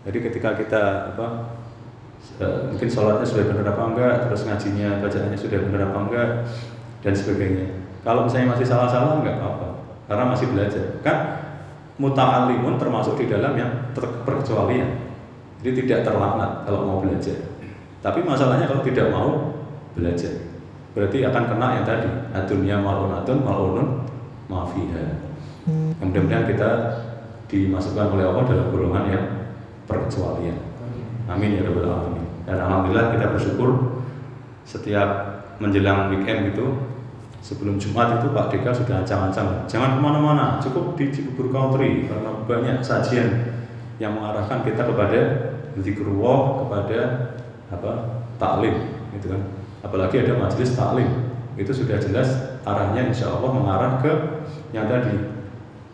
Jadi 0.06 0.18
ketika 0.22 0.54
kita 0.54 0.84
apa 1.14 1.55
Eh, 2.36 2.60
mungkin 2.68 2.90
sholatnya 2.92 3.24
sudah 3.24 3.48
benar 3.48 3.66
apa 3.72 3.84
enggak, 3.96 4.14
terus 4.28 4.44
ngajinya, 4.44 5.00
bacaannya 5.00 5.40
sudah 5.40 5.60
benar 5.72 5.82
apa 5.88 6.00
enggak, 6.04 6.30
dan 7.00 7.14
sebagainya. 7.16 7.66
Kalau 8.04 8.28
misalnya 8.28 8.52
masih 8.52 8.68
salah-salah 8.68 9.24
enggak 9.24 9.40
apa-apa, 9.40 9.70
karena 10.12 10.24
masih 10.28 10.48
belajar. 10.52 10.86
Kan 11.00 11.18
muta'alimun 11.96 12.76
termasuk 12.76 13.16
di 13.16 13.32
dalam 13.32 13.56
yang 13.56 13.72
terkecualian. 13.96 15.08
Jadi 15.64 15.88
tidak 15.88 16.12
terlaknat 16.12 16.68
kalau 16.68 16.84
mau 16.84 17.00
belajar. 17.00 17.40
Tapi 18.04 18.20
masalahnya 18.22 18.68
kalau 18.68 18.84
tidak 18.84 19.08
mau 19.10 19.56
belajar, 19.96 20.36
berarti 20.92 21.24
akan 21.24 21.44
kena 21.50 21.68
yang 21.80 21.86
tadi, 21.88 22.10
adunya 22.36 22.78
malunatun 22.78 23.38
malunun 23.42 23.88
mafiha. 24.52 25.24
Kemudian 25.98 26.46
kita 26.46 26.70
dimasukkan 27.50 28.14
oleh 28.14 28.28
Allah 28.28 28.44
dalam 28.46 28.68
golongan 28.70 29.06
yang 29.10 29.26
perkecualian. 29.90 30.60
Amin 31.26 31.58
ya 31.58 31.66
rabbal 31.66 31.90
alamin. 31.90 32.15
Dan 32.46 32.62
alhamdulillah 32.62 33.18
kita 33.18 33.26
bersyukur 33.34 33.70
setiap 34.66 35.10
menjelang 35.58 36.14
weekend 36.14 36.54
itu 36.54 36.66
sebelum 37.42 37.78
Jumat 37.78 38.22
itu 38.22 38.34
Pak 38.34 38.54
Deka 38.54 38.74
sudah 38.74 39.02
ancang-ancang. 39.06 39.66
Jangan 39.70 39.98
ke 39.98 40.00
mana-mana 40.02 40.46
cukup 40.62 40.98
di 40.98 41.10
Cibubur 41.14 41.54
Country 41.54 42.10
karena 42.10 42.32
banyak 42.46 42.78
sajian 42.82 43.54
yang 44.02 44.18
mengarahkan 44.18 44.66
kita 44.66 44.82
kepada 44.86 45.20
zikrullah 45.80 46.66
kepada 46.66 47.00
apa 47.70 47.92
taklim 48.42 48.76
gitu 49.18 49.34
kan. 49.34 49.42
Apalagi 49.86 50.26
ada 50.26 50.34
majelis 50.38 50.74
taklim. 50.74 51.10
Itu 51.56 51.72
sudah 51.72 52.02
jelas 52.02 52.60
arahnya 52.68 53.08
insya 53.14 53.32
Allah 53.32 53.50
mengarah 53.54 53.92
ke 54.02 54.12
yang 54.76 54.90
tadi 54.90 55.36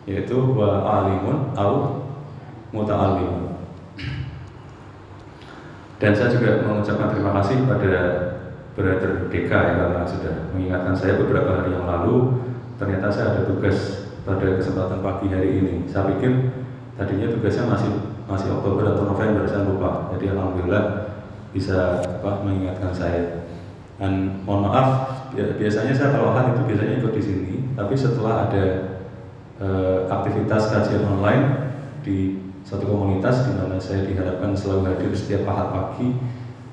yaitu 0.08 0.34
wa 0.34 0.82
alimun 0.82 1.54
au 1.54 2.02
muta'alimun 2.74 3.51
dan 6.02 6.10
saya 6.18 6.34
juga 6.34 6.66
mengucapkan 6.66 7.14
terima 7.14 7.30
kasih 7.38 7.62
pada 7.62 8.02
Brother 8.74 9.30
DK 9.30 9.50
ya 9.54 9.74
karena 9.78 10.02
sudah 10.02 10.34
mengingatkan 10.50 10.94
saya 10.98 11.14
beberapa 11.14 11.62
hari 11.62 11.78
yang 11.78 11.86
lalu 11.86 12.42
ternyata 12.74 13.06
saya 13.06 13.38
ada 13.38 13.42
tugas 13.46 14.10
pada 14.26 14.58
kesempatan 14.58 14.98
pagi 14.98 15.30
hari 15.30 15.62
ini. 15.62 15.86
Saya 15.86 16.10
pikir 16.10 16.50
tadinya 16.98 17.30
tugasnya 17.30 17.70
masih 17.70 17.92
masih 18.26 18.50
Oktober 18.50 18.90
atau 18.90 19.14
November 19.14 19.46
saya 19.46 19.62
lupa. 19.62 20.10
Jadi 20.18 20.34
alhamdulillah 20.34 21.14
bisa 21.54 22.02
apa 22.02 22.42
mengingatkan 22.42 22.90
saya. 22.90 23.46
Dan 24.02 24.42
mohon 24.42 24.66
maaf 24.66 24.88
ya, 25.38 25.54
biasanya 25.54 25.94
saya 25.94 26.18
kalau 26.18 26.34
hari 26.34 26.58
itu 26.58 26.66
biasanya 26.66 26.94
ikut 26.98 27.12
di 27.14 27.22
sini, 27.22 27.54
tapi 27.78 27.94
setelah 27.94 28.50
ada 28.50 28.64
e, 29.62 29.68
aktivitas 30.10 30.74
kajian 30.74 31.06
online 31.06 31.70
di 32.02 32.41
satu 32.72 32.88
komunitas 32.88 33.44
di 33.44 33.52
mana 33.52 33.76
saya 33.76 34.08
diharapkan 34.08 34.56
selalu 34.56 34.88
hadir 34.88 35.12
setiap 35.12 35.44
ahad 35.52 35.68
pagi. 35.76 36.16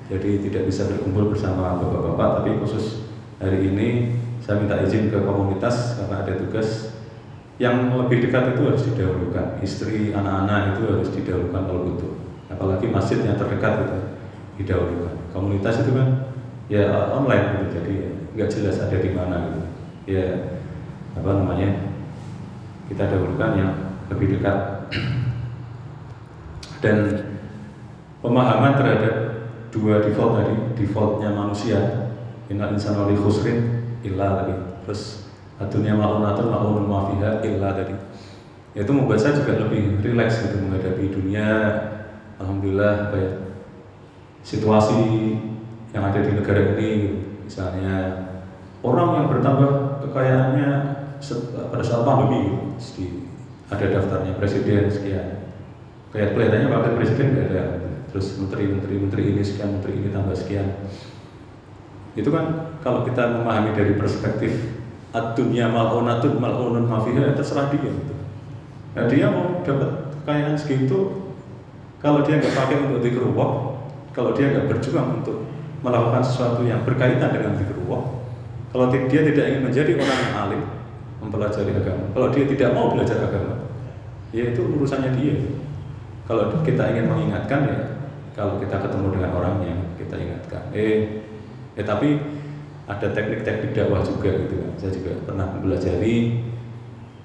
Jadi 0.08 0.48
tidak 0.48 0.72
bisa 0.72 0.88
berkumpul 0.88 1.28
bersama 1.28 1.76
bapak-bapak 1.76 2.40
tapi 2.40 2.56
khusus 2.56 3.04
hari 3.36 3.68
ini 3.68 4.16
saya 4.40 4.64
minta 4.64 4.80
izin 4.80 5.12
ke 5.12 5.20
komunitas 5.20 6.00
karena 6.00 6.24
ada 6.24 6.40
tugas 6.40 6.96
yang 7.60 7.92
lebih 7.92 8.24
dekat 8.24 8.56
itu 8.56 8.62
harus 8.64 8.82
didahulukan. 8.88 9.60
Istri 9.60 10.16
anak-anak 10.16 10.72
itu 10.72 10.82
harus 10.88 11.08
didahulukan 11.12 11.62
kalau 11.68 11.80
butuh. 11.92 12.12
Apalagi 12.48 12.88
masjid 12.88 13.20
yang 13.20 13.36
terdekat 13.36 13.84
itu 13.84 13.98
didahulukan. 14.64 15.14
Komunitas 15.36 15.84
itu 15.84 15.92
kan 15.92 16.32
ya 16.72 17.12
online 17.12 17.60
gitu. 17.60 17.76
Jadi 17.76 17.94
nggak 18.40 18.48
jelas 18.48 18.80
ada 18.80 18.96
di 18.96 19.10
mana 19.12 19.36
gitu. 19.52 19.60
Ya 20.16 20.26
apa 21.12 21.28
namanya 21.36 21.92
kita 22.88 23.04
dahulukan 23.04 23.50
yang 23.52 23.70
lebih 24.08 24.40
dekat 24.40 24.88
dan 26.80 26.98
pemahaman 28.24 28.76
terhadap 28.76 29.14
dua 29.70 30.02
default 30.02 30.40
tadi 30.40 30.56
defaultnya 30.76 31.30
manusia 31.30 32.10
inna 32.50 32.72
insan 32.74 32.98
wali 32.98 33.14
khusrin 33.14 33.84
illa 34.02 34.42
tadi. 34.42 34.54
Terus 34.84 35.30
adunya 35.60 35.94
ma'unatun 35.94 36.50
ma'unun 36.50 36.86
mafiha 36.88 37.44
illa 37.44 37.76
tadi. 37.76 37.94
Itu 38.74 38.90
membuat 38.90 39.20
saya 39.20 39.38
juga 39.38 39.68
lebih 39.68 40.00
rileks 40.02 40.48
gitu 40.48 40.56
menghadapi 40.58 41.12
dunia. 41.12 41.48
Alhamdulillah 42.40 43.12
ya 43.12 43.50
situasi 44.40 45.36
yang 45.92 46.02
ada 46.08 46.24
di 46.24 46.32
negara 46.32 46.72
ini 46.80 47.20
misalnya 47.44 47.96
orang 48.80 49.08
yang 49.20 49.26
bertambah 49.28 50.00
kekayaannya 50.08 50.70
pada 51.68 51.84
saat 51.84 52.02
pandemi 52.08 52.72
ada 53.68 53.86
daftarnya 53.86 54.32
presiden 54.40 54.88
sekian 54.88 55.49
kayak 56.10 56.34
kelihatannya 56.34 56.68
wakil 56.70 56.92
presiden 56.98 57.26
nggak 57.34 57.46
ada. 57.54 57.64
Terus 58.10 58.26
menteri 58.42 58.64
menteri 58.66 58.94
menteri 58.98 59.22
ini 59.30 59.42
sekian 59.42 59.78
menteri 59.78 59.92
ini 60.02 60.08
tambah 60.10 60.34
sekian. 60.34 60.66
Itu 62.18 62.34
kan 62.34 62.74
kalau 62.82 63.06
kita 63.06 63.38
memahami 63.38 63.70
dari 63.70 63.94
perspektif 63.94 64.80
ad-dunya 65.14 65.70
mal'unatun 65.70 66.38
mal'unun 66.38 66.86
mafiha 66.86 67.30
ya 67.30 67.32
terserah 67.34 67.70
dia 67.70 67.86
gitu. 67.86 68.14
Nah, 68.90 69.06
dia 69.06 69.30
mau 69.30 69.62
dapat 69.62 70.10
kekayaan 70.22 70.58
segitu 70.58 71.30
kalau 72.02 72.26
dia 72.26 72.42
nggak 72.42 72.54
pakai 72.58 72.76
untuk 72.90 73.02
dikerubah 73.06 73.50
kalau 74.10 74.34
dia 74.34 74.50
nggak 74.50 74.66
berjuang 74.66 75.22
untuk 75.22 75.46
melakukan 75.86 76.22
sesuatu 76.26 76.66
yang 76.66 76.82
berkaitan 76.82 77.30
dengan 77.30 77.54
dikerubah 77.54 78.02
kalau 78.74 78.90
dia 78.90 79.22
tidak 79.22 79.46
ingin 79.46 79.62
menjadi 79.70 79.92
orang 79.94 80.18
yang 80.18 80.34
alim 80.34 80.62
mempelajari 81.22 81.70
agama. 81.74 82.04
Kalau 82.10 82.28
dia 82.34 82.44
tidak 82.50 82.70
mau 82.74 82.90
belajar 82.90 83.18
agama 83.22 83.70
ya 84.30 84.50
itu 84.50 84.62
urusannya 84.62 85.10
dia 85.18 85.34
kalau 86.30 86.62
kita 86.62 86.94
ingin 86.94 87.10
mengingatkan 87.10 87.66
ya 87.66 87.78
kalau 88.38 88.62
kita 88.62 88.78
ketemu 88.78 89.18
dengan 89.18 89.30
orangnya 89.34 89.74
kita 89.98 90.14
ingatkan. 90.14 90.62
Eh 90.70 91.26
ya 91.74 91.82
tapi 91.82 92.22
ada 92.86 93.10
teknik-teknik 93.10 93.74
dakwah 93.74 93.98
juga 94.06 94.30
gitu 94.46 94.62
kan. 94.62 94.72
Saya 94.78 94.94
juga 94.94 95.18
pernah 95.26 95.50
mempelajari 95.50 96.46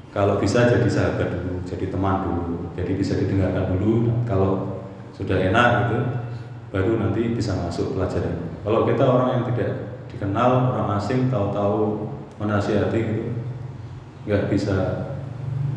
kalau 0.10 0.42
bisa 0.42 0.66
jadi 0.66 0.90
sahabat 0.90 1.38
dulu 1.38 1.62
jadi 1.70 1.94
teman 1.94 2.26
dulu. 2.26 2.74
Jadi 2.74 2.92
bisa 2.98 3.14
didengarkan 3.14 3.78
dulu 3.78 4.10
kalau 4.26 4.82
sudah 5.14 5.38
enak 5.38 5.70
gitu 5.86 6.00
baru 6.74 6.98
nanti 6.98 7.38
bisa 7.38 7.54
masuk 7.62 7.94
pelajaran. 7.94 8.58
Kalau 8.66 8.90
kita 8.90 9.06
orang 9.06 9.30
yang 9.38 9.44
tidak 9.54 10.02
dikenal 10.10 10.74
orang 10.74 10.98
asing 10.98 11.30
tahu-tahu 11.30 12.10
menasihati 12.42 13.00
gitu 13.06 13.26
nggak 14.26 14.50
bisa 14.50 15.06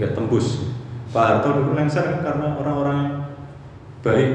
nggak 0.00 0.16
tembus. 0.16 0.72
Pak 1.08 1.24
Harto 1.24 1.48
dulu 1.56 1.72
lengser 1.72 2.04
kan 2.04 2.20
karena 2.20 2.56
orang-orang 2.60 3.17
baik 4.02 4.30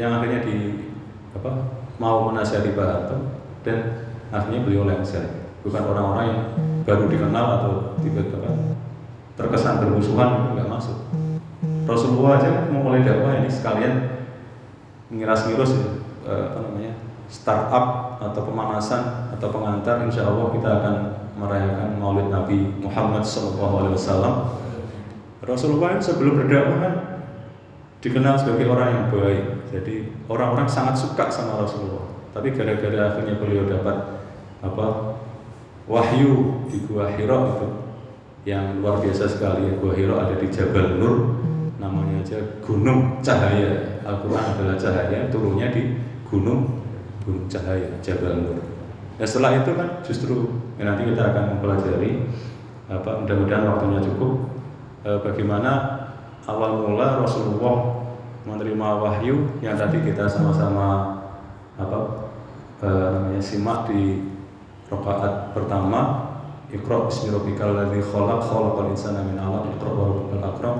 yang 0.00 0.18
akhirnya 0.20 0.40
di 0.46 0.88
apa 1.32 1.50
mau 2.00 2.30
menasihati 2.30 2.74
Pak 2.76 2.86
Harto 2.86 3.16
dan 3.62 3.78
akhirnya 4.32 4.64
beliau 4.64 4.84
lengser. 4.88 5.44
Bukan 5.62 5.82
orang-orang 5.86 6.26
yang 6.26 6.42
baru 6.82 7.06
dikenal 7.06 7.46
atau 7.62 7.72
tiba-tiba 8.02 8.50
terkesan 9.38 9.80
bermusuhan 9.80 10.52
nggak 10.54 10.68
masuk 10.68 10.98
Rasulullah 11.88 12.38
aja 12.38 12.50
mau 12.70 12.86
mulai 12.86 13.02
dakwah 13.02 13.42
ini 13.42 13.50
sekalian 13.50 13.94
ngiras-ngirus 15.12 15.72
ya, 15.78 15.90
eh, 16.30 16.42
apa 16.52 16.58
namanya 16.62 16.92
startup 17.26 17.86
atau 18.20 18.40
pemanasan 18.44 19.32
atau 19.34 19.48
pengantar 19.50 20.04
insya 20.04 20.28
Allah 20.28 20.52
kita 20.52 20.68
akan 20.68 20.94
merayakan 21.38 21.88
Maulid 21.96 22.28
Nabi 22.28 22.76
Muhammad 22.78 23.24
SAW 23.24 23.88
Rasulullah 25.42 25.98
sebelum 25.98 26.44
berdakwah 26.44 26.78
kan 26.78 26.94
dikenal 28.02 28.34
sebagai 28.34 28.66
orang 28.66 28.88
yang 28.90 29.06
baik. 29.14 29.42
Jadi 29.70 29.94
orang-orang 30.26 30.66
sangat 30.66 30.98
suka 30.98 31.30
sama 31.30 31.62
Rasulullah. 31.62 32.10
Tapi 32.34 32.50
gara-gara 32.52 33.14
akhirnya 33.14 33.38
beliau 33.38 33.64
dapat 33.70 33.96
apa 34.60 35.16
wahyu 35.86 36.66
di 36.66 36.82
Gua 36.84 37.08
Hira 37.14 37.38
itu 37.56 37.68
yang 38.42 38.82
luar 38.82 38.98
biasa 38.98 39.30
sekali. 39.30 39.78
Gua 39.78 39.94
Hira 39.94 40.18
ada 40.18 40.34
di 40.34 40.50
Jabal 40.50 40.98
Nur 40.98 41.38
namanya 41.78 42.26
aja 42.26 42.38
gunung 42.60 43.22
cahaya. 43.22 44.02
Al-Quran 44.02 44.44
adalah 44.58 44.74
cahaya 44.74 45.30
turunnya 45.30 45.70
di 45.70 45.94
gunung 46.26 46.82
gunung 47.22 47.46
cahaya 47.46 47.86
Jabal 48.02 48.42
Nur. 48.42 48.58
Nah 49.16 49.26
setelah 49.28 49.62
itu 49.62 49.70
kan 49.78 49.88
justru 50.02 50.50
ya 50.74 50.90
nanti 50.90 51.06
kita 51.06 51.22
akan 51.22 51.44
mempelajari 51.56 52.26
apa 52.90 53.22
mudah-mudahan 53.22 53.64
waktunya 53.70 54.00
cukup. 54.02 54.32
Eh, 55.02 55.18
bagaimana 55.18 56.02
awal 56.46 56.86
mula 56.86 57.22
Rasulullah 57.22 57.91
menerima 58.42 58.88
wahyu 58.98 59.46
yang 59.62 59.78
tadi 59.78 60.02
kita 60.02 60.26
sama-sama 60.26 61.18
apa 61.78 61.98
eh, 62.82 63.06
namanya 63.14 63.42
simak 63.42 63.86
di 63.90 64.32
Rakaat 64.92 65.56
pertama 65.56 66.28
Iqra 66.68 67.08
bismi 67.08 67.32
rabbikal 67.32 67.72
ladzi 67.72 68.04
khalaq 68.04 68.44
khalaqal 68.44 68.92
insana 68.92 69.24
min 69.24 69.40
'alaq 69.40 69.72
Iqra 69.72 69.88
wa 69.88 70.04
rabbukal 70.04 70.44
akram 70.44 70.76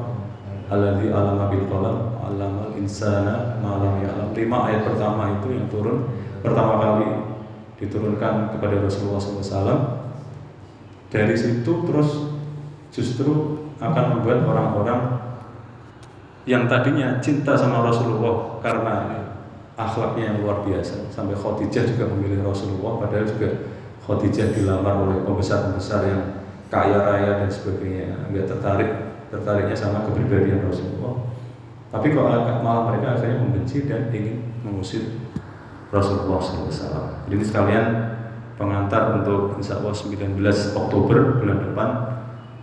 alladzi 0.68 1.08
'allama 1.08 1.48
bil 1.48 1.64
qalam 1.64 1.96
'allamal 2.20 2.76
insana 2.76 3.56
ma 3.64 3.80
lam 3.80 4.04
ya'lam. 4.04 4.36
Lima 4.36 4.68
ayat 4.68 4.84
pertama 4.84 5.40
itu 5.40 5.56
yang 5.56 5.64
turun 5.72 6.12
pertama 6.44 6.76
kali 6.76 7.08
diturunkan 7.80 8.52
kepada 8.56 8.84
Rasulullah 8.84 9.20
SAW. 9.20 9.80
Dari 11.08 11.36
situ 11.36 11.72
terus 11.88 12.36
justru 12.92 13.64
akan 13.80 14.04
membuat 14.16 14.44
orang-orang 14.44 15.00
yang 16.48 16.66
tadinya 16.66 17.22
cinta 17.22 17.54
sama 17.54 17.86
Rasulullah 17.86 18.58
karena 18.58 18.94
akhlaknya 19.78 20.32
yang 20.32 20.36
luar 20.42 20.66
biasa. 20.66 21.08
Sampai 21.08 21.38
Khadijah 21.38 21.86
juga 21.86 22.10
memilih 22.10 22.42
Rasulullah 22.42 23.02
padahal 23.02 23.26
juga 23.26 23.48
Khadijah 24.02 24.54
dilamar 24.54 24.94
oleh 25.06 25.18
pembesar-pembesar 25.22 26.00
yang 26.06 26.22
kaya 26.68 26.98
raya 26.98 27.30
dan 27.44 27.50
sebagainya. 27.50 28.30
Nggak 28.30 28.46
tertarik 28.50 28.90
tertariknya 29.30 29.76
sama 29.78 30.04
kepribadian 30.04 30.66
Rasulullah. 30.66 31.30
Tapi 31.92 32.08
kok 32.10 32.24
malah 32.64 32.88
mereka 32.88 33.20
akhirnya 33.20 33.38
membenci 33.44 33.84
dan 33.84 34.08
ingin 34.08 34.52
mengusir 34.64 35.22
Rasulullah 35.92 36.40
SAW 36.40 37.28
jadi 37.28 37.44
sekalian 37.44 37.86
pengantar 38.56 39.20
untuk 39.20 39.60
insya 39.60 39.76
Allah 39.76 39.92
19 39.92 40.40
Oktober 40.72 41.36
bulan 41.36 41.58
depan 41.68 41.88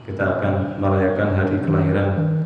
kita 0.10 0.42
akan 0.42 0.82
merayakan 0.82 1.30
hari 1.38 1.58
kelahiran 1.62 2.38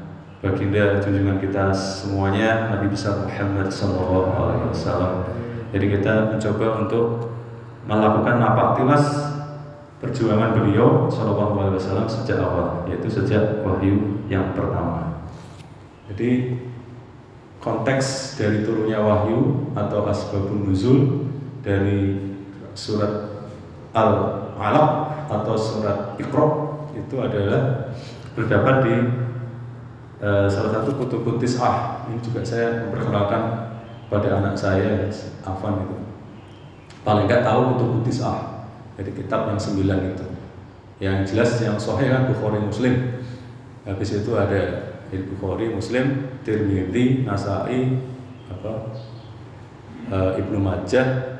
baginda 0.43 0.99
junjungan 0.99 1.39
kita 1.39 1.71
semuanya 1.71 2.67
Nabi 2.75 2.91
besar 2.91 3.23
Muhammad 3.23 3.71
SAW. 3.71 5.23
Jadi 5.71 5.85
kita 5.87 6.35
mencoba 6.35 6.83
untuk 6.83 7.31
melakukan 7.87 8.43
napak 8.43 8.67
tilas 8.75 9.05
perjuangan 10.03 10.51
beliau 10.51 11.07
Shallallahu 11.07 11.55
Alaihi 11.55 11.79
Wasallam 11.79 12.07
sejak 12.11 12.43
awal, 12.43 12.83
yaitu 12.91 13.07
sejak 13.07 13.63
wahyu 13.63 14.19
yang 14.27 14.51
pertama. 14.51 15.23
Jadi 16.11 16.59
konteks 17.63 18.35
dari 18.35 18.67
turunnya 18.67 18.99
wahyu 18.99 19.71
atau 19.71 20.03
asbabun 20.11 20.67
nuzul 20.67 21.23
dari 21.63 22.19
surat 22.75 23.47
Al-Alaq 23.95 24.91
atau 25.31 25.55
surat 25.55 26.19
Iqra 26.19 26.47
itu 26.99 27.15
adalah 27.15 27.95
berdapat 28.35 28.75
di 28.83 29.22
uh, 30.23 30.47
salah 30.47 30.71
satu 30.79 30.95
kutub 30.95 31.27
tis'ah. 31.35 32.07
Ini 32.07 32.23
juga 32.23 32.39
saya 32.47 32.87
memperkenalkan 32.87 33.75
pada 34.07 34.39
anak 34.39 34.55
saya 34.55 35.11
Afan 35.43 35.83
itu. 35.83 35.97
Paling 37.03 37.27
nggak 37.27 37.43
tahu 37.43 37.75
kutubu 37.75 37.99
tis'ah 38.07 38.63
jadi 38.95 39.11
kitab 39.11 39.51
yang 39.51 39.59
sembilan 39.59 39.99
itu. 40.15 40.27
Yang 41.03 41.35
jelas 41.35 41.51
yang 41.59 41.75
sahih 41.75 42.07
kan 42.07 42.31
Bukhari 42.31 42.63
Muslim. 42.63 43.19
Habis 43.83 44.23
itu 44.23 44.31
ada 44.39 44.95
Bukhari 45.11 45.67
Muslim 45.75 46.39
Tirmidzi 46.47 47.27
Nasai 47.27 47.99
apa 48.47 48.73
e, 50.07 50.17
Ibnu 50.39 50.57
Majah 50.63 51.37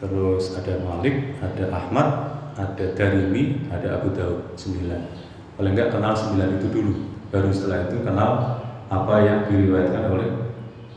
terus 0.00 0.56
ada 0.56 0.80
Malik 0.80 1.36
ada 1.44 1.68
Ahmad 1.76 2.08
ada 2.56 2.86
Darimi 2.96 3.68
ada 3.68 4.00
Abu 4.00 4.16
Daud 4.16 4.56
sembilan. 4.56 5.02
Paling 5.60 5.72
nggak 5.76 5.92
kenal 5.92 6.16
sembilan 6.16 6.56
itu 6.56 6.66
dulu 6.72 7.09
baru 7.30 7.50
setelah 7.54 7.86
itu 7.86 8.02
kenal 8.02 8.30
apa 8.90 9.14
yang 9.22 9.38
diriwayatkan 9.46 10.04
oleh 10.10 10.30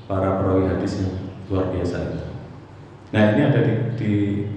para 0.10 0.42
perawi 0.42 0.70
hadis 0.70 1.06
yang 1.06 1.14
luar 1.50 1.70
biasa 1.70 1.98
itu 2.10 2.34
Nah 3.14 3.38
ini 3.38 3.42
ada 3.46 3.62
di, 3.62 3.74
di 3.94 4.14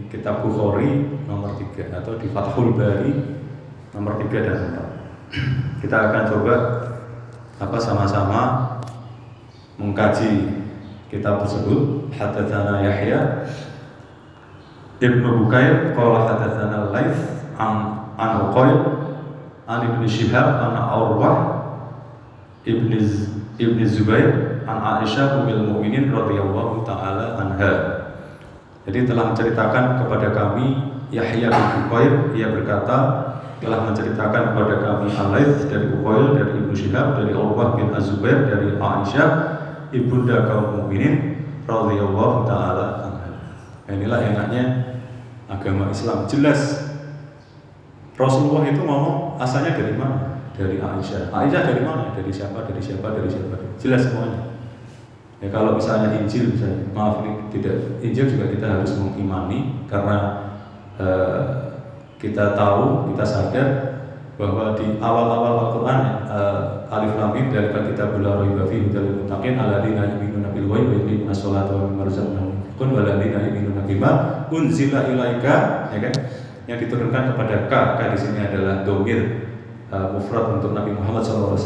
kitab 0.09 0.41
Bukhari 0.41 1.21
nomor 1.29 1.61
3 1.61 1.93
atau 1.93 2.17
di 2.17 2.33
Fathul 2.33 2.73
Bari 2.73 3.13
nomor 3.93 4.17
3 4.17 4.33
dan 4.33 4.57
4. 5.29 5.37
Kita 5.85 5.97
akan 6.09 6.23
coba 6.25 6.55
apa 7.61 7.77
sama-sama 7.77 8.41
mengkaji 9.77 10.65
kitab 11.13 11.45
tersebut. 11.45 12.09
Hadatsana 12.17 12.81
Yahya 12.81 13.45
Ibnu 15.05 15.45
Bukair 15.45 15.93
qala 15.93 16.25
hadatsana 16.25 16.89
Laif 16.89 17.45
an 17.61 18.09
an 18.17 18.49
an 19.69 19.81
Ibnu 19.85 20.09
Shihab 20.09 20.65
an 20.65 20.81
Urwah 20.97 21.56
Ibnu 22.67 23.85
Zubair 23.87 24.61
an 24.67 24.79
Aisyah 25.01 25.47
ummul 25.47 25.71
mukminin 25.71 26.11
radhiyallahu 26.11 26.83
taala 26.83 27.39
anha 27.39 27.73
jadi 28.83 29.07
telah 29.07 29.31
menceritakan 29.31 30.03
kepada 30.03 30.35
kami 30.35 30.83
Yahya 31.15 31.55
bin 31.55 31.67
Bukair 31.87 32.13
ia 32.35 32.51
berkata 32.51 32.99
telah 33.63 33.89
menceritakan 33.89 34.53
kepada 34.53 34.75
kami 34.83 35.07
Alaith 35.15 35.71
dari 35.71 35.87
Bukair 35.95 36.35
dari 36.35 36.51
Ibnu 36.59 36.75
Syihab 36.75 37.23
dari 37.23 37.33
Urwah 37.33 37.79
bin 37.79 37.95
Azubair 37.95 38.51
dari 38.51 38.75
Aisyah 38.75 39.31
ibunda 39.95 40.45
kaum 40.45 40.83
mukminin 40.83 41.47
radhiyallahu 41.65 42.47
taala 42.47 43.07
anha. 43.07 43.31
Inilah 43.91 44.21
enaknya 44.23 44.65
agama 45.47 45.91
Islam 45.91 46.27
jelas. 46.27 46.91
Rasulullah 48.17 48.65
itu 48.69 48.81
ngomong 48.81 49.37
asalnya 49.37 49.77
dari 49.77 49.95
mana? 49.95 50.36
Dari 50.57 50.81
Aisyah. 50.81 51.29
Aisyah 51.29 51.63
dari 51.69 51.83
mana? 51.85 52.17
Dari 52.17 52.33
siapa? 52.33 52.65
Dari 52.65 52.81
siapa? 52.81 53.13
Dari 53.13 53.29
siapa? 53.29 53.55
Jelas 53.77 54.09
semuanya. 54.09 54.57
Ya 55.37 55.53
kalau 55.53 55.77
misalnya 55.77 56.17
Injil 56.17 56.57
misalnya, 56.57 56.89
maaf 56.97 57.21
ini 57.21 57.53
tidak 57.53 58.01
Injil 58.01 58.25
juga 58.25 58.49
kita 58.49 58.67
harus 58.73 58.97
mengimani 58.97 59.85
karena 59.85 60.49
uh, 60.97 61.41
kita 62.17 62.57
tahu, 62.57 63.13
kita 63.13 63.25
sadar 63.29 63.69
bahwa 64.41 64.73
di 64.73 64.97
awal-awal 64.97 65.55
Al-Qur'an 65.69 66.01
uh, 66.29 66.61
alif 66.93 67.17
lam 67.21 67.37
mim 67.37 67.53
dari 67.53 67.69
kitab 67.73 68.17
la 68.21 68.41
raiba 68.41 68.65
fihi 68.65 68.89
hudal 68.89 69.25
muttaqin 69.25 69.61
alladzina 69.61 70.09
yu'minuna 70.13 70.53
bil 70.57 70.73
ghaibi 70.73 70.89
wa 70.89 70.97
yuqimuna 71.05 71.35
sholata 71.37 71.73
wa 71.73 71.89
mimma 71.89 72.05
razaqnahum 72.09 72.53
kun 72.77 72.89
walladzina 72.97 73.45
yu'minuna 73.49 73.85
bima 73.85 74.11
unzila 74.53 75.09
ilaika 75.09 75.89
ya 75.93 75.99
kan 76.01 76.15
yang 76.69 76.81
diturunkan 76.81 77.33
kepada 77.33 77.69
K 77.69 77.73
K 77.73 78.01
di 78.13 78.19
sini 78.21 78.41
adalah 78.45 78.85
domir 78.85 79.46
uh, 79.91 80.15
mufrad 80.15 80.59
untuk 80.59 80.73
Nabi 80.73 80.95
Muhammad 80.95 81.23
SAW. 81.23 81.59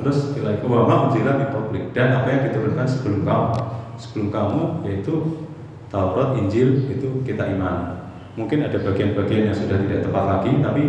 Terus 0.00 0.32
ilaiku 0.32 0.64
wa 0.72 0.88
ma 0.88 0.96
min 1.12 1.48
qablik 1.52 1.92
dan 1.92 2.16
apa 2.16 2.28
yang 2.32 2.42
diturunkan 2.48 2.88
sebelum 2.88 3.20
kamu 3.20 3.52
sebelum 4.00 4.32
kamu 4.32 4.60
yaitu 4.88 5.44
Taurat 5.92 6.40
Injil 6.40 6.88
itu 6.88 7.20
kita 7.20 7.52
iman. 7.58 8.00
Mungkin 8.38 8.64
ada 8.64 8.80
bagian-bagian 8.80 9.52
yang 9.52 9.56
sudah 9.56 9.76
tidak 9.76 10.08
tepat 10.08 10.24
lagi 10.24 10.52
tapi 10.64 10.82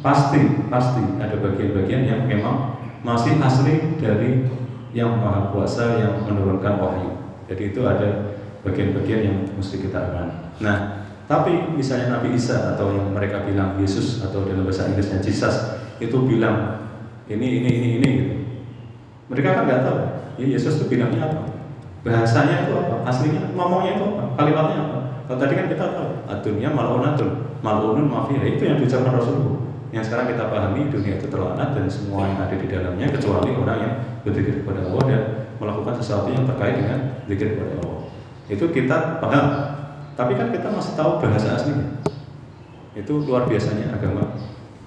pasti 0.00 0.64
pasti 0.72 1.04
ada 1.20 1.36
bagian-bagian 1.36 2.08
yang 2.08 2.20
memang 2.24 2.80
masih 3.04 3.36
asli 3.44 4.00
dari 4.00 4.48
yang 4.96 5.20
maha 5.20 5.52
kuasa 5.52 6.00
yang 6.00 6.24
menurunkan 6.24 6.80
wahyu. 6.80 7.10
Jadi 7.44 7.76
itu 7.76 7.84
ada 7.84 8.34
bagian-bagian 8.64 9.20
yang 9.20 9.36
mesti 9.54 9.76
kita 9.84 10.10
iman 10.10 10.28
nah 10.58 11.04
tapi 11.24 11.72
misalnya 11.76 12.20
Nabi 12.20 12.36
Isa 12.36 12.76
atau 12.76 12.92
yang 12.92 13.12
mereka 13.12 13.44
bilang 13.44 13.76
Yesus 13.80 14.24
atau 14.24 14.44
dalam 14.44 14.64
bahasa 14.64 14.88
Inggrisnya 14.88 15.20
Jesus 15.20 15.83
itu 16.02 16.16
bilang 16.26 16.86
ini 17.26 17.62
ini 17.62 17.70
ini 17.70 17.88
ini 17.98 18.08
gitu 18.08 18.34
mereka 19.24 19.56
kan 19.56 19.62
nggak 19.64 19.82
tahu, 19.88 19.98
ya 20.36 20.46
Yesus 20.46 20.76
itu 20.76 20.84
bilangnya 20.92 21.24
apa, 21.24 21.40
bahasanya 22.04 22.68
itu 22.68 22.72
apa, 22.76 23.08
aslinya 23.08 23.56
ngomongnya 23.56 23.96
itu 23.96 24.04
apa, 24.04 24.24
kalimatnya 24.36 24.78
apa. 24.84 24.98
Kalau 25.24 25.38
tadi 25.40 25.52
kan 25.56 25.66
kita 25.72 25.84
tahu, 25.96 26.08
dunia 26.44 26.68
malunatun, 26.68 27.56
malunun 27.64 28.12
mafiha 28.12 28.44
itu 28.44 28.62
yang 28.68 28.76
diucapkan 28.76 29.16
Rasulullah. 29.16 29.64
Yang 29.88 30.12
sekarang 30.12 30.26
kita 30.36 30.52
pahami 30.52 30.92
dunia 30.92 31.16
itu 31.16 31.26
terlanat 31.32 31.72
dan 31.72 31.86
semua 31.88 32.28
yang 32.28 32.44
ada 32.44 32.52
di 32.52 32.66
dalamnya 32.68 33.08
kecuali 33.08 33.50
orang 33.56 33.78
yang 33.80 33.94
berzikir 34.26 34.60
kepada 34.60 34.84
Allah 34.84 35.02
dan 35.08 35.22
melakukan 35.56 35.94
sesuatu 36.02 36.28
yang 36.28 36.44
terkait 36.44 36.76
dengan 36.76 37.24
zikir 37.24 37.56
kepada 37.56 37.72
Allah. 37.80 37.98
Itu 38.50 38.64
kita 38.68 39.22
paham. 39.24 39.46
Tapi 40.14 40.32
kan 40.36 40.52
kita 40.52 40.68
masih 40.68 40.92
tahu 40.98 41.24
bahasa 41.24 41.56
aslinya. 41.56 42.04
Itu 42.92 43.24
luar 43.24 43.48
biasanya 43.48 43.96
agama 43.96 44.36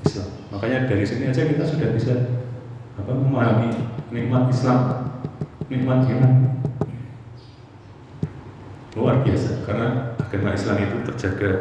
Islam. 0.06 0.37
Makanya 0.52 0.88
dari 0.88 1.04
sini 1.04 1.28
aja 1.28 1.44
kita 1.44 1.64
sudah 1.68 1.92
bisa 1.92 2.14
apa 2.98 3.12
memahami 3.14 3.72
nikmat 4.10 4.48
Islam, 4.50 5.12
nikmat 5.68 6.08
iman 6.08 6.34
luar 8.98 9.22
biasa 9.22 9.62
karena 9.68 10.18
agama 10.18 10.58
Islam 10.58 10.78
itu 10.82 10.98
terjaga 11.14 11.52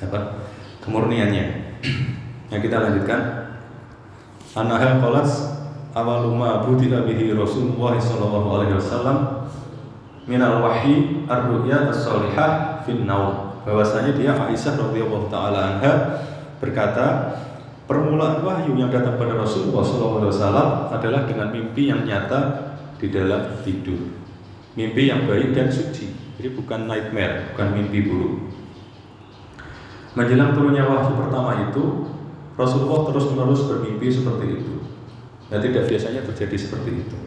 apa 0.00 0.18
kemurniannya. 0.80 1.76
Yang 2.48 2.60
kita 2.70 2.76
lanjutkan. 2.80 3.20
Anaha 4.54 5.02
qalas 5.02 5.30
awaluma 5.94 6.62
budila 6.62 7.02
bihi 7.02 7.34
Rasulullah 7.34 7.98
sallallahu 7.98 8.48
alaihi 8.54 8.78
wasallam 8.78 9.50
minal 10.30 10.62
wahyi 10.62 11.26
ar-ru'ya 11.26 11.90
as-salihah 11.90 12.82
naum 13.02 13.58
bahwasanya 13.66 14.14
dia 14.14 14.32
Aisyah 14.36 14.78
radhiyallahu 14.78 15.26
taala 15.26 15.58
anha 15.74 15.92
berkata 16.62 17.34
permulaan 17.84 18.40
wahyu 18.40 18.76
yang 18.76 18.88
datang 18.88 19.20
pada 19.20 19.36
Rasulullah 19.36 19.84
wasallam 20.28 20.68
adalah 20.88 21.28
dengan 21.28 21.52
mimpi 21.52 21.92
yang 21.92 22.04
nyata 22.04 22.72
di 22.96 23.12
dalam 23.12 23.60
tidur 23.60 24.00
mimpi 24.74 25.12
yang 25.12 25.28
baik 25.28 25.52
dan 25.52 25.68
suci 25.68 26.12
jadi 26.40 26.52
bukan 26.56 26.88
nightmare 26.88 27.52
bukan 27.52 27.68
mimpi 27.76 27.98
buruk 28.08 28.34
menjelang 30.16 30.56
turunnya 30.56 30.88
wahyu 30.88 31.12
pertama 31.18 31.68
itu 31.68 32.14
Rasulullah 32.54 33.10
terus-menerus 33.10 33.66
bermimpi 33.66 34.06
seperti 34.14 34.62
itu. 34.62 34.74
Dan 35.50 35.58
tidak 35.60 35.90
biasanya 35.90 36.22
terjadi 36.22 36.56
seperti 36.56 36.90
itu. 37.02 37.18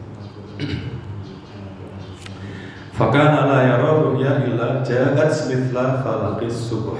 Fakana 2.98 3.46
la 3.46 3.58
yara 3.62 3.90
ru'ya 4.02 4.42
illa 4.48 4.82
ja'at 4.82 5.32
mithla 5.46 6.02
falaqis 6.02 6.56
subuh. 6.72 6.98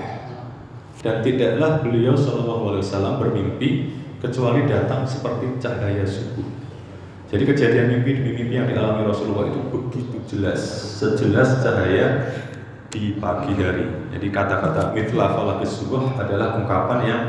Dan 0.99 1.23
tidaklah 1.23 1.79
beliau 1.87 2.19
sallallahu 2.19 2.75
alaihi 2.75 2.83
wasallam 2.83 3.15
bermimpi 3.23 3.69
kecuali 4.19 4.67
datang 4.67 5.07
seperti 5.07 5.63
cahaya 5.63 6.03
subuh. 6.03 6.47
Jadi 7.29 7.45
kejadian 7.45 7.87
mimpi 7.93 8.19
demi 8.19 8.33
mimpi 8.35 8.55
yang 8.57 8.67
dialami 8.67 9.05
Rasulullah 9.07 9.47
itu 9.53 9.61
begitu 9.69 10.17
jelas, 10.27 10.59
sejelas 10.99 11.61
cahaya 11.63 12.35
di 12.89 13.15
pagi 13.21 13.53
hari. 13.61 13.85
Jadi 14.17 14.27
kata-kata 14.33 14.97
mithla 14.97 15.37
falaqis 15.37 15.77
subuh 15.77 16.17
adalah 16.17 16.57
ungkapan 16.57 16.99
yang 17.05 17.23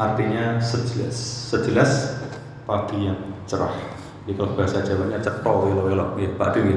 artinya 0.00 0.56
sejelas 0.56 1.14
sejelas 1.52 2.24
pagi 2.64 3.12
yang 3.12 3.20
cerah. 3.44 3.76
Jadi 4.24 4.38
kalau 4.38 4.56
bahasa 4.56 4.80
Jawanya 4.80 5.20
cetol 5.20 5.68
welo 5.68 5.82
welo 5.86 6.06
ya 6.16 6.30
Pak 6.34 6.56
Di 6.56 6.74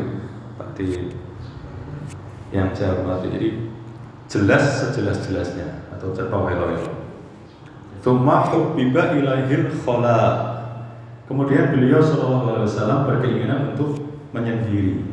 Pak 0.60 0.70
Di 0.76 0.86
yang 2.54 2.70
Jawa 2.76 3.22
jadi 3.22 3.56
jelas 4.26 4.64
sejelas 4.82 5.22
jelasnya 5.26 5.85
atau 6.14 6.46
welo 6.46 6.68
Thumma 8.06 8.46
hubbiba 8.54 9.18
ilaihil 9.18 9.74
khola 9.82 10.54
Kemudian 11.26 11.74
beliau 11.74 11.98
Shallallahu 12.06 12.54
Alaihi 12.54 12.70
Wasallam 12.70 13.00
berkeinginan 13.10 13.74
untuk 13.74 13.98
menyendiri. 14.30 15.10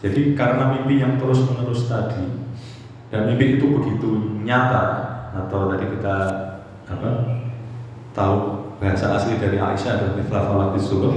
Jadi 0.00 0.32
karena 0.32 0.72
mimpi 0.72 0.96
yang 0.96 1.20
terus 1.20 1.44
menerus 1.44 1.92
tadi 1.92 2.24
dan 3.12 3.28
mimpi 3.28 3.60
itu 3.60 3.68
begitu 3.68 4.40
nyata 4.48 4.84
atau 5.36 5.68
tadi 5.72 5.92
kita 5.92 6.16
apa 6.88 7.10
tahu 8.16 8.36
bahasa 8.80 9.12
asli 9.12 9.36
dari 9.36 9.60
Aisyah 9.60 10.00
adalah 10.00 10.14
mithla 10.16 10.72
subuh 10.80 11.12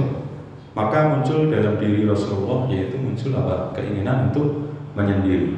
maka 0.76 1.16
muncul 1.16 1.48
dalam 1.48 1.80
diri 1.80 2.04
Rasulullah 2.04 2.68
yaitu 2.68 3.00
muncul 3.00 3.32
apa? 3.40 3.72
Keinginan 3.72 4.30
untuk 4.30 4.76
menyendiri. 4.92 5.56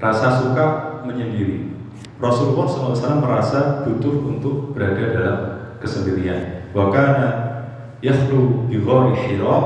Rasa 0.00 0.40
suka 0.40 1.00
menyendiri 1.04 1.73
Rasulullah 2.22 2.66
SAW 2.66 3.18
merasa 3.18 3.82
butuh 3.82 4.14
untuk 4.22 4.70
berada 4.70 5.04
dalam 5.10 5.38
kesendirian. 5.82 6.70
Wakana 6.70 7.28
yakhlu 7.98 8.70
bi 8.70 8.78
ghari 8.78 9.14
hira 9.18 9.58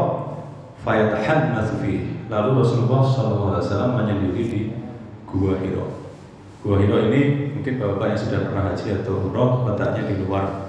fayatahannasu 0.81 1.85
fihi. 1.85 2.29
Lalu 2.29 2.61
Rasulullah 2.65 3.03
SAW 3.05 3.97
menyendiri 3.97 4.43
di 4.49 4.61
gua 5.29 5.57
Hira. 5.61 5.85
Gua 6.61 6.77
Hiro 6.77 7.09
ini 7.09 7.53
mungkin 7.57 7.81
bapak 7.81 8.17
yang 8.17 8.21
sudah 8.21 8.41
pernah 8.49 8.73
haji 8.73 8.87
atau 9.01 9.29
umroh 9.29 9.65
letaknya 9.69 10.13
di 10.13 10.15
luar 10.25 10.69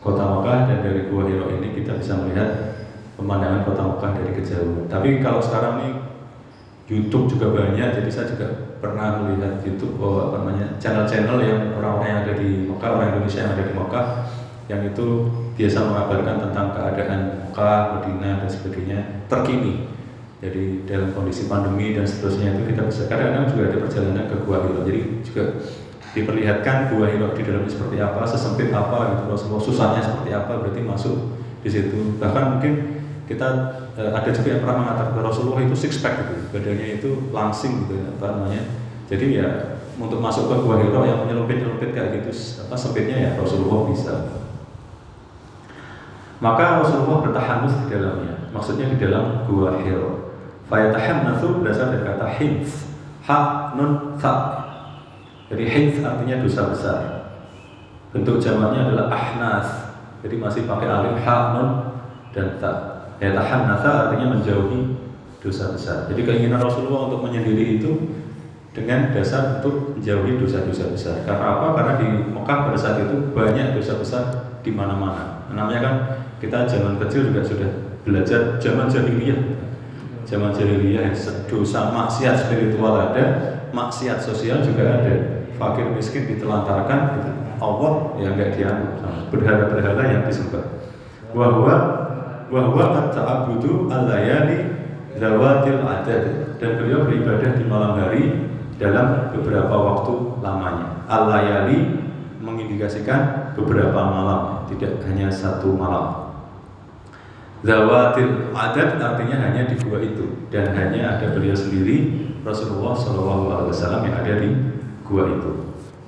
kota 0.00 0.24
Mekah 0.24 0.58
dan 0.68 0.78
dari 0.84 1.08
Gua 1.08 1.24
Hiro 1.28 1.52
ini 1.56 1.72
kita 1.76 2.00
bisa 2.00 2.20
melihat 2.20 2.80
pemandangan 3.16 3.64
kota 3.68 3.82
Mekah 3.84 4.10
dari 4.16 4.32
kejauhan. 4.36 4.88
Tapi 4.88 5.20
kalau 5.20 5.40
sekarang 5.40 5.74
nih 5.84 5.92
YouTube 6.90 7.30
juga 7.32 7.52
banyak, 7.52 8.00
jadi 8.00 8.10
saya 8.10 8.26
juga 8.32 8.69
pernah 8.80 9.20
melihat 9.20 9.60
YouTube 9.62 10.00
bahwa 10.00 10.32
apa 10.32 10.36
namanya 10.42 10.66
channel-channel 10.80 11.38
yang 11.44 11.60
orang-orang 11.76 12.08
yang 12.08 12.20
ada 12.24 12.34
di 12.40 12.48
Mekah, 12.64 12.90
orang 12.96 13.08
Indonesia 13.14 13.40
yang 13.44 13.52
ada 13.52 13.64
di 13.64 13.74
Mekah, 13.76 14.06
yang 14.66 14.80
itu 14.88 15.06
biasa 15.54 15.78
mengabarkan 15.84 16.36
tentang 16.48 16.66
keadaan 16.72 17.20
Mekah, 17.44 17.78
Madinah 17.94 18.34
dan 18.40 18.48
sebagainya 18.48 18.98
terkini 19.28 19.90
jadi 20.40 20.88
dalam 20.88 21.12
kondisi 21.12 21.44
pandemi 21.52 21.92
dan 21.92 22.08
seterusnya 22.08 22.56
itu 22.56 22.72
kita 22.72 22.88
bisa 22.88 23.04
kadang-kadang 23.12 23.52
juga 23.52 23.62
ada 23.68 23.78
perjalanan 23.84 24.24
ke 24.24 24.36
Gua 24.48 24.64
Hiro. 24.64 24.80
Jadi 24.88 25.00
juga 25.20 25.42
diperlihatkan 26.16 26.76
Gua 26.96 27.12
Hiro 27.12 27.36
di 27.36 27.44
dalamnya 27.44 27.68
seperti 27.68 28.00
apa, 28.00 28.24
sesempit 28.24 28.72
apa 28.72 28.98
gitu 29.12 29.22
Rasulullah 29.28 29.60
susahnya 29.60 30.00
seperti 30.00 30.32
apa 30.32 30.64
berarti 30.64 30.80
masuk 30.80 31.36
di 31.60 31.68
situ. 31.68 32.16
Bahkan 32.16 32.44
mungkin 32.56 32.99
kita 33.30 33.48
eh, 33.94 34.10
ada 34.10 34.26
juga 34.34 34.58
yang 34.58 34.60
pernah 34.66 34.82
mengatakan 34.82 35.22
Rasulullah 35.22 35.62
itu 35.62 35.78
six 35.78 36.02
pack 36.02 36.18
gitu, 36.18 36.34
badannya 36.50 36.98
itu 36.98 37.10
langsing 37.30 37.86
gitu 37.86 38.02
ya, 38.02 38.10
apa 38.18 38.26
namanya. 38.34 38.62
Jadi 39.06 39.26
ya 39.38 39.48
untuk 40.02 40.18
masuk 40.18 40.50
ke 40.50 40.54
Gua 40.66 40.82
Hiro 40.82 41.06
yang 41.06 41.22
menyelupit-nyelupit 41.22 41.94
kayak 41.94 42.18
gitu 42.18 42.34
apa 42.66 42.74
sempitnya 42.74 43.16
ya 43.16 43.30
Rasulullah 43.38 43.86
bisa. 43.86 44.14
Maka 46.42 46.82
Rasulullah 46.82 47.22
bertahan 47.22 47.68
di 47.70 47.86
dalamnya, 47.86 48.34
maksudnya 48.50 48.90
di 48.90 48.98
dalam 48.98 49.46
Gua 49.46 49.78
Hiro. 49.78 50.34
Fayatahamnatsu 50.70 51.66
berasal 51.66 51.90
dari 51.90 52.06
kata 52.06 52.26
hins 52.38 52.86
Ha, 53.26 53.74
nun, 53.74 54.16
tha 54.16 54.34
Jadi 55.50 55.66
hins 55.66 55.98
artinya 55.98 56.40
dosa 56.40 56.70
besar 56.70 56.98
Bentuk 58.14 58.38
jamaknya 58.38 58.86
adalah 58.86 59.10
ahnas 59.10 59.66
Jadi 60.22 60.38
masih 60.38 60.70
pakai 60.70 60.86
alif 60.86 61.18
ha, 61.26 61.58
nun, 61.58 61.68
dan 62.30 62.54
ta 63.20 63.28
Yatahamnatsa 63.28 63.90
artinya 64.08 64.40
menjauhi 64.40 64.96
dosa 65.44 65.76
besar 65.76 66.08
Jadi 66.08 66.24
keinginan 66.24 66.64
Rasulullah 66.64 67.12
untuk 67.12 67.28
menyendiri 67.28 67.76
itu 67.76 68.16
dengan 68.72 69.12
dasar 69.12 69.60
untuk 69.60 69.98
menjauhi 69.98 70.40
dosa-dosa 70.40 70.94
besar. 70.94 71.14
Karena 71.26 71.58
apa? 71.58 71.66
Karena 71.76 71.92
di 72.00 72.08
Mekah 72.32 72.58
pada 72.70 72.78
saat 72.78 73.02
itu 73.02 73.34
banyak 73.34 73.76
dosa 73.76 73.98
besar 73.98 74.24
di 74.64 74.70
mana-mana. 74.72 75.44
Namanya 75.52 75.80
kan 75.82 75.94
kita 76.40 76.64
zaman 76.64 76.96
kecil 77.02 77.28
juga 77.28 77.44
sudah 77.44 77.70
belajar 78.06 78.56
zaman 78.62 78.88
jahiliyah 78.88 79.60
zaman 80.30 80.54
jahiliyah 80.54 81.10
dosa 81.50 81.90
maksiat 81.90 82.46
spiritual 82.46 82.94
ada, 82.94 83.24
maksiat 83.74 84.22
sosial 84.22 84.62
juga 84.62 85.02
ada. 85.02 85.14
Fakir 85.60 85.92
miskin 85.92 86.24
ditelantarkan, 86.24 87.20
gitu. 87.20 87.30
Allah 87.60 88.16
yang 88.16 88.32
enggak 88.32 88.56
dianggap 88.56 89.28
berhala-berhala 89.28 90.02
yang 90.08 90.22
disembah. 90.24 90.64
Wahwa 92.50 92.74
wahwa 92.74 92.98
at-ta'abudu 93.06 93.86
al-layali 93.86 94.74
zawatil 95.14 95.86
adad 95.86 96.58
dan 96.58 96.70
beliau 96.82 97.06
beribadah 97.06 97.54
di 97.54 97.64
malam 97.64 97.94
hari 97.94 98.50
dalam 98.74 99.30
beberapa 99.30 99.70
waktu 99.70 100.14
lamanya. 100.42 101.06
Al-layali 101.06 102.02
mengindikasikan 102.42 103.54
beberapa 103.54 104.02
malam, 104.02 104.66
tidak 104.66 104.98
hanya 105.06 105.30
satu 105.30 105.78
malam. 105.78 106.30
Zawatil 107.60 108.56
adat 108.56 108.96
artinya 108.96 109.36
hanya 109.36 109.68
di 109.68 109.76
gua 109.84 110.00
itu 110.00 110.48
dan 110.48 110.72
hanya 110.72 111.20
ada 111.20 111.36
beliau 111.36 111.52
sendiri 111.52 112.16
Rasulullah 112.40 112.96
Shallallahu 112.96 113.52
Alaihi 113.52 113.70
Wasallam 113.76 114.02
yang 114.08 114.16
ada 114.16 114.32
di 114.40 114.50
gua 115.04 115.28
itu. 115.28 115.50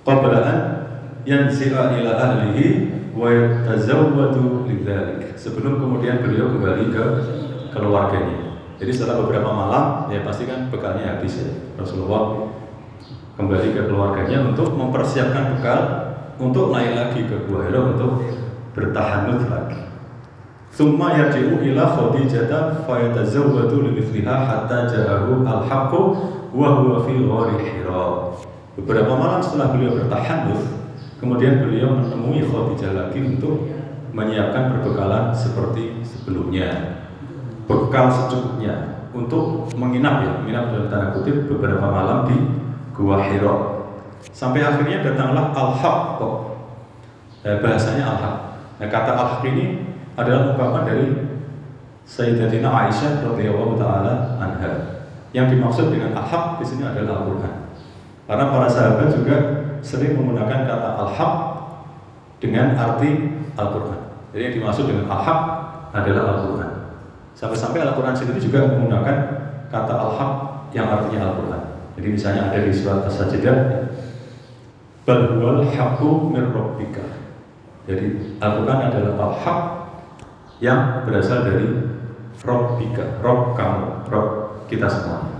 Qablaan 0.00 0.58
yang 1.28 1.52
ila 1.52 2.12
ahlihi 2.16 2.66
Sebelum 5.36 5.74
kemudian 5.80 6.24
beliau 6.24 6.48
kembali 6.52 6.84
ke 6.92 7.04
keluarganya. 7.72 8.56
Jadi 8.80 8.90
setelah 8.90 9.22
beberapa 9.22 9.52
malam 9.52 10.08
ya 10.08 10.24
pasti 10.24 10.48
kan 10.48 10.72
bekalnya 10.72 11.16
habis 11.16 11.44
ya. 11.44 11.50
Rasulullah 11.76 12.50
kembali 13.36 13.68
ke 13.76 13.82
keluarganya 13.86 14.48
untuk 14.48 14.74
mempersiapkan 14.74 15.56
bekal 15.56 15.80
untuk 16.40 16.72
naik 16.72 16.96
lagi 16.96 17.20
ke 17.28 17.36
Gua 17.46 17.68
Hira 17.68 17.94
untuk 17.94 18.24
bertahanut 18.72 19.44
lagi. 19.46 19.92
Thumma 20.72 21.12
yarji'u 21.12 21.60
ila 21.68 21.84
Khadijah 21.84 22.88
fayatazawwadu 22.88 23.92
limithliha 23.92 24.34
hatta 24.40 24.88
ja'ahu 24.88 25.44
al-haqqu 25.44 26.02
wa 26.56 26.68
huwa 26.80 27.04
fi. 27.04 27.12
Beberapa 28.72 29.12
malam 29.12 29.44
setelah 29.44 29.76
beliau 29.76 30.00
bertahanuf, 30.00 30.64
kemudian 31.22 31.62
beliau 31.62 32.02
menemui 32.02 32.42
Khadijah 32.42 32.98
lagi 32.98 33.22
untuk 33.22 33.70
menyiapkan 34.10 34.74
perbekalan 34.74 35.30
seperti 35.30 36.02
sebelumnya. 36.02 36.98
Bekal 37.70 38.10
secukupnya 38.10 39.06
untuk 39.14 39.70
menginap 39.78 40.26
ya, 40.26 40.32
menginap 40.42 40.74
dalam 40.74 40.90
tanda 40.90 41.08
kutip 41.14 41.46
beberapa 41.46 41.86
malam 41.86 42.26
di 42.26 42.36
Gua 42.90 43.22
Hira. 43.22 43.86
Sampai 44.34 44.66
akhirnya 44.66 45.06
datanglah 45.06 45.54
Al-Haq 45.54 46.18
eh, 47.46 47.56
bahasanya 47.62 48.02
Al-Haq. 48.02 48.36
Nah, 48.82 48.88
kata 48.90 49.10
Al-Haq 49.14 49.42
ini 49.46 49.94
adalah 50.18 50.52
ungkapan 50.52 50.82
dari 50.90 51.06
Sayyidatina 52.02 52.66
Aisyah 52.66 53.22
radhiyallahu 53.22 53.78
taala 53.78 54.42
anha. 54.42 55.06
Yang 55.32 55.56
dimaksud 55.56 55.86
dengan 55.94 56.12
al-haq 56.12 56.60
di 56.60 56.66
sini 56.66 56.84
adalah 56.84 57.24
Al-Qur'an. 57.24 57.72
Karena 58.28 58.44
para 58.52 58.68
sahabat 58.68 59.08
juga 59.16 59.61
sering 59.82 60.16
menggunakan 60.16 60.64
kata 60.64 60.88
al-haq 61.02 61.34
dengan 62.38 62.74
arti 62.78 63.10
Al-Qur'an. 63.58 64.00
Jadi 64.32 64.42
yang 64.48 64.54
dimaksud 64.62 64.84
dengan 64.88 65.06
al-haq 65.10 65.40
adalah 65.92 66.22
Al-Qur'an. 66.38 66.70
Sampai-sampai 67.36 67.84
Al-Qur'an 67.84 68.14
sendiri 68.16 68.40
juga 68.40 68.70
menggunakan 68.70 69.16
kata 69.68 69.94
al-haq 69.94 70.32
yang 70.72 70.86
artinya 70.88 71.34
Al-Qur'an. 71.34 71.62
Jadi 71.98 72.08
misalnya 72.08 72.48
ada 72.48 72.58
di 72.62 72.72
surat 72.72 73.04
As-Sajdah 73.04 73.56
Bal 75.02 75.34
huwal 75.34 75.66
haqqu 75.66 76.30
min 76.30 76.54
rabbika. 76.54 77.02
Jadi 77.90 78.38
Al-Qur'an 78.38 78.86
adalah 78.86 79.12
al-haq 79.18 79.60
yang 80.62 81.02
berasal 81.02 81.42
dari 81.42 81.90
Robbika, 82.38 83.18
Rob 83.18 83.58
kamu, 83.58 84.06
Rob 84.06 84.28
kita 84.70 84.86
semua. 84.86 85.32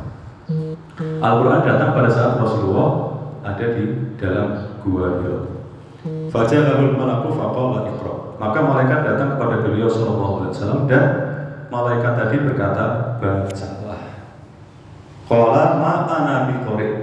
Al-Quran 1.01 1.63
datang 1.65 1.95
pada 1.97 2.11
saat 2.11 2.37
Rasulullah 2.37 3.12
ada 3.43 3.67
di 3.75 4.15
dalam 4.19 4.79
gua 4.83 5.21
Hira. 5.23 5.39
Faja'ahul 6.31 6.99
malaku 6.99 7.31
faqala 7.35 7.87
iqra. 7.91 8.15
Maka 8.43 8.59
malaikat 8.59 9.01
datang 9.07 9.39
kepada 9.39 9.63
beliau 9.63 9.87
sallallahu 9.87 10.35
alaihi 10.43 10.53
wasallam 10.55 10.81
dan 10.91 11.05
malaikat 11.71 12.13
tadi 12.19 12.37
berkata, 12.43 12.85
"Bacalah." 13.23 14.03
Qala 15.31 15.65
ma 15.79 15.93
ana 16.11 16.35
biqari. 16.51 17.03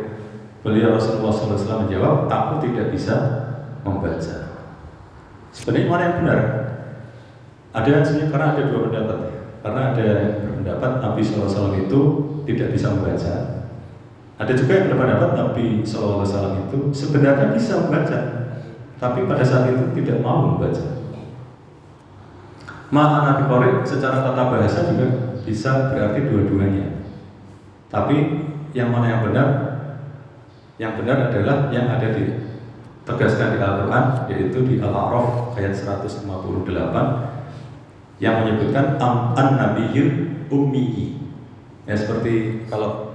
Beliau 0.59 0.99
Rasulullah 0.99 1.31
SAW 1.31 1.87
menjawab, 1.87 2.27
aku 2.27 2.67
tidak 2.67 2.91
bisa 2.91 3.15
membaca. 3.87 4.51
Sebenarnya 5.55 5.87
mana 5.87 6.03
yang 6.03 6.17
benar? 6.19 6.39
Ada 7.71 8.03
sebenarnya 8.03 8.27
karena 8.27 8.47
ada 8.51 8.61
dua 8.67 8.81
pendapat. 8.91 9.19
Karena 9.63 9.81
ada 9.95 10.03
yang 10.03 10.33
berpendapat 10.43 10.91
Nabi 10.99 11.21
SAW 11.23 11.79
itu 11.79 11.99
tidak 12.43 12.75
bisa 12.75 12.91
membaca. 12.91 13.33
Ada 14.39 14.55
juga 14.55 14.79
yang 14.79 14.95
berpendapat 14.95 15.35
Nabi 15.35 15.83
SAW 15.83 16.71
itu 16.71 16.79
sebenarnya 16.95 17.51
bisa 17.51 17.83
membaca, 17.83 18.19
tapi 18.95 19.27
pada 19.27 19.43
saat 19.43 19.67
itu 19.67 19.91
tidak 19.99 20.23
mau 20.23 20.55
membaca. 20.55 21.03
Maka 22.89 23.17
Nabi 23.27 23.43
Korek 23.51 23.75
secara 23.83 24.23
tata 24.23 24.47
bahasa 24.47 24.95
juga 24.95 25.35
bisa 25.43 25.91
berarti 25.91 26.31
dua-duanya. 26.31 27.03
Tapi 27.91 28.15
yang 28.71 28.95
mana 28.95 29.11
yang 29.11 29.27
benar? 29.27 29.47
Yang 30.79 31.03
benar 31.03 31.17
adalah 31.27 31.67
yang 31.75 31.91
ada 31.91 32.07
di 32.15 32.23
tegaskan 33.03 33.57
di 33.57 33.59
Al-Quran 33.59 34.05
yaitu 34.31 34.59
di 34.63 34.79
Al-A'raf 34.79 35.59
ayat 35.59 35.75
158 35.75 36.23
yang 38.23 38.45
menyebutkan 38.45 38.95
an 39.01 39.35
nabiyyul 39.35 40.11
ummi. 40.47 41.17
Ya 41.83 41.97
seperti 41.97 42.63
kalau 42.69 43.08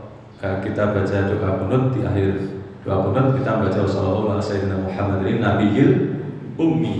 kita 0.60 0.92
baca 0.92 1.18
doa 1.30 1.50
kunut 1.62 1.82
di 1.96 2.00
akhir 2.04 2.30
doa 2.84 2.96
kunut 3.08 3.40
kita 3.40 3.64
baca 3.64 3.80
sallallahu 3.88 4.36
alaihi 4.36 4.44
wasallam 4.44 4.80
Muhammadin 4.84 5.38
nabiyyul 5.40 5.94
ummi. 6.60 6.96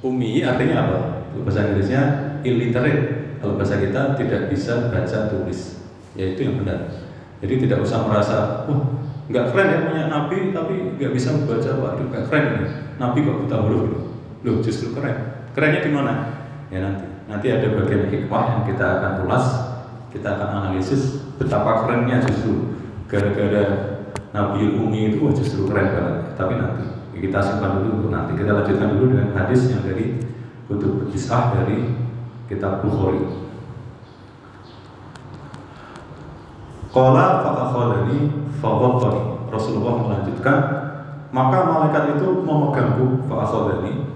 Ummi 0.00 0.40
artinya 0.44 0.76
apa? 0.88 0.98
Bahasa 1.44 1.72
Inggrisnya 1.72 2.02
illiterate. 2.44 3.36
Kalau 3.40 3.56
bahasa 3.56 3.80
kita 3.80 4.16
tidak 4.20 4.52
bisa 4.52 4.92
baca 4.92 5.18
tulis. 5.32 5.80
Yaitu 6.16 6.44
yang 6.44 6.60
benar. 6.60 6.92
Jadi 7.40 7.64
tidak 7.64 7.80
usah 7.80 8.04
merasa, 8.04 8.68
wah 8.68 9.00
nggak 9.30 9.54
keren 9.54 9.68
ya 9.70 9.78
punya 9.86 10.04
nabi 10.10 10.52
tapi 10.52 10.98
nggak 10.98 11.12
bisa 11.16 11.32
membaca, 11.32 11.70
waduh 11.80 12.06
nggak 12.12 12.24
keren 12.28 12.44
ini. 12.58 12.66
Nabi 13.00 13.24
kok 13.24 13.36
buta 13.46 13.56
huruf 13.64 13.84
Loh 14.44 14.56
justru 14.60 14.92
keren. 14.92 15.48
Kerennya 15.56 15.80
di 15.84 15.90
mana? 15.92 16.12
Ya 16.68 16.84
nanti. 16.84 17.06
Nanti 17.30 17.46
ada 17.48 17.68
bagian 17.78 18.10
hikmah 18.10 18.44
yang 18.58 18.62
kita 18.66 18.86
akan 18.98 19.12
ulas, 19.24 19.69
kita 20.10 20.28
akan 20.36 20.48
analisis 20.62 21.22
betapa 21.38 21.86
kerennya 21.86 22.18
justru 22.26 22.74
gara-gara 23.06 23.90
Nabi 24.30 24.78
Umi 24.78 25.14
itu 25.14 25.22
justru 25.34 25.66
keren 25.66 25.90
banget. 25.94 26.16
Tapi 26.38 26.54
nanti 26.58 26.84
kita 27.18 27.38
simpan 27.42 27.82
dulu 27.82 27.88
untuk 28.02 28.10
nanti. 28.14 28.32
Kita 28.38 28.50
lanjutkan 28.54 28.88
dulu 28.94 29.04
dengan 29.14 29.28
hadis 29.34 29.70
yang 29.70 29.82
dari 29.82 30.22
kutub 30.70 31.10
kisah 31.10 31.54
dari 31.54 31.98
kitab 32.46 32.82
Bukhari. 32.82 33.22
Qala 36.90 37.46
fa'akhadani 37.46 38.50
fa'akhadani 38.58 39.22
Rasulullah 39.50 39.94
melanjutkan 40.02 40.58
maka 41.30 41.58
malaikat 41.62 42.18
itu 42.18 42.42
memegangku 42.42 43.30
fa'akhadani 43.30 44.10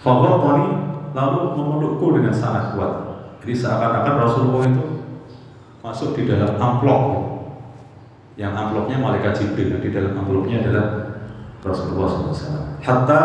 fa'akhadani 0.00 0.68
lalu 1.16 1.40
memelukku 1.56 2.06
dengan 2.20 2.34
sangat 2.36 2.76
kuat. 2.76 3.03
Jadi 3.44 3.60
seakan-akan 3.60 4.14
Rasulullah 4.24 4.64
itu 4.72 5.04
masuk 5.84 6.16
di 6.16 6.24
dalam 6.24 6.56
amplop 6.56 7.02
yang 8.40 8.56
amplopnya 8.56 8.96
malaikat 8.96 9.36
Jibril 9.36 9.84
di 9.84 9.92
dalam 9.92 10.16
amplopnya 10.16 10.64
adalah 10.64 10.86
Rasulullah 11.60 12.08
SAW. 12.08 12.80
Hatta 12.80 13.20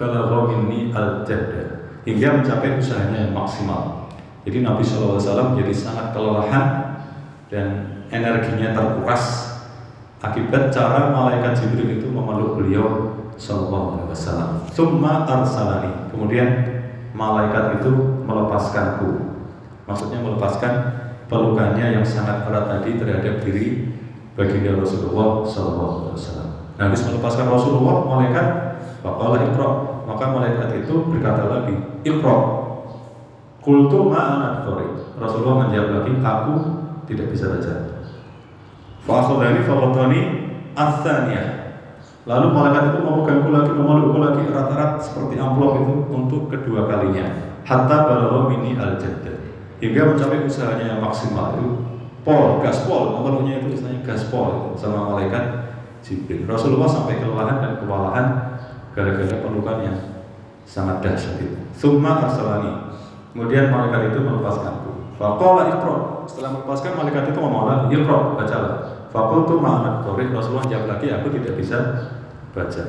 kalau 0.00 0.48
ini 0.56 0.88
al 0.96 1.20
jadda 1.28 1.92
hingga 2.08 2.40
mencapai 2.40 2.80
usahanya 2.80 3.28
yang 3.28 3.36
maksimal. 3.36 4.08
Jadi 4.48 4.64
Nabi 4.64 4.80
SAW 4.80 5.52
jadi 5.52 5.74
sangat 5.76 6.16
kelelahan 6.16 6.96
dan 7.52 8.00
energinya 8.08 8.72
terkuras 8.72 9.52
akibat 10.24 10.72
cara 10.72 11.12
malaikat 11.12 11.60
Jibril 11.60 12.00
itu 12.00 12.08
memeluk 12.08 12.56
beliau 12.56 13.12
Sallallahu 13.36 14.00
Alaihi 14.00 14.08
Wasallam. 14.16 14.50
Summa 14.72 15.28
arsalani. 15.28 16.08
Kemudian 16.08 16.75
malaikat 17.16 17.80
itu 17.80 18.20
melepaskanku. 18.28 19.40
Maksudnya 19.88 20.20
melepaskan 20.20 20.72
pelukannya 21.32 21.96
yang 21.96 22.04
sangat 22.04 22.44
erat 22.44 22.68
tadi 22.68 23.00
terhadap 23.00 23.40
diri 23.40 23.96
baginda 24.36 24.76
Rasulullah 24.76 25.40
SAW. 25.48 26.12
Nah, 26.76 26.92
habis 26.92 27.08
melepaskan 27.08 27.48
Rasulullah, 27.48 28.04
malaikat 28.04 28.46
Bapalah 29.00 29.48
Iqra. 29.48 29.70
Maka 30.06 30.24
malaikat 30.30 30.84
itu 30.84 30.94
berkata 31.08 31.48
lagi 31.48 31.74
Iqra. 32.04 32.36
Kultu 33.64 34.12
ma'ana 34.12 34.62
Rasulullah 35.16 35.66
menjawab 35.66 35.90
lagi 36.04 36.12
Aku 36.22 36.54
tidak 37.08 37.32
bisa 37.34 37.50
baca. 37.50 37.74
Fa'akhudani 39.08 39.60
fa'akhudani 39.66 40.20
Athaniyah 40.76 41.55
Lalu 42.26 42.46
malaikat 42.50 42.82
itu 42.90 42.98
memegangku 43.06 43.48
lagi, 43.54 43.70
memelukku 43.70 44.18
lagi 44.18 44.42
erat-erat 44.50 44.98
seperti 44.98 45.38
amplop 45.38 45.78
itu 45.78 45.94
untuk 46.10 46.50
kedua 46.50 46.90
kalinya. 46.90 47.54
Hatta 47.62 48.10
balagha 48.10 48.50
mini 48.50 48.74
al 48.74 48.98
jadda. 48.98 49.30
Hingga 49.78 50.10
mencapai 50.10 50.42
usahanya 50.42 50.98
yang 50.98 51.00
maksimal 51.06 51.54
itu 51.54 51.86
pol, 52.26 52.58
gaspol, 52.58 53.14
memeluknya 53.14 53.62
itu 53.62 53.78
istilahnya 53.78 54.02
gaspol 54.02 54.74
sama 54.74 55.14
malaikat 55.14 55.70
Jibril. 56.02 56.50
Rasulullah 56.50 56.90
sampai 56.90 57.22
kelelahan 57.22 57.62
dan 57.62 57.72
kewalahan 57.78 58.26
gara-gara 58.90 59.36
pelukan 59.42 59.78
yang 59.86 59.96
sangat 60.66 60.98
dahsyat 61.02 61.38
itu. 61.38 61.58
Summa 61.78 62.26
arsalani. 62.26 62.90
Kemudian 63.30 63.70
malaikat 63.70 64.10
itu 64.10 64.18
melepaskanku. 64.18 65.14
Faqala 65.14 65.78
iqra. 65.78 65.96
Setelah 66.26 66.58
melepaskan 66.58 66.92
malaikat 66.98 67.30
itu 67.30 67.38
lagi, 67.38 67.86
iqra, 67.94 68.18
bacalah. 68.34 68.95
Fakultu 69.16 69.56
ma'anak 69.56 70.04
Rasulullah 70.04 70.68
jawab 70.68 70.92
lagi, 70.92 71.08
aku 71.08 71.32
tidak 71.32 71.56
bisa 71.56 71.78
baca. 72.52 72.84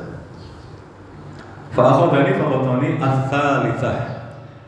Fa'akhadani 1.71 2.35
fa'akhadani 2.35 2.89
ats-tsalitsah. 2.99 3.97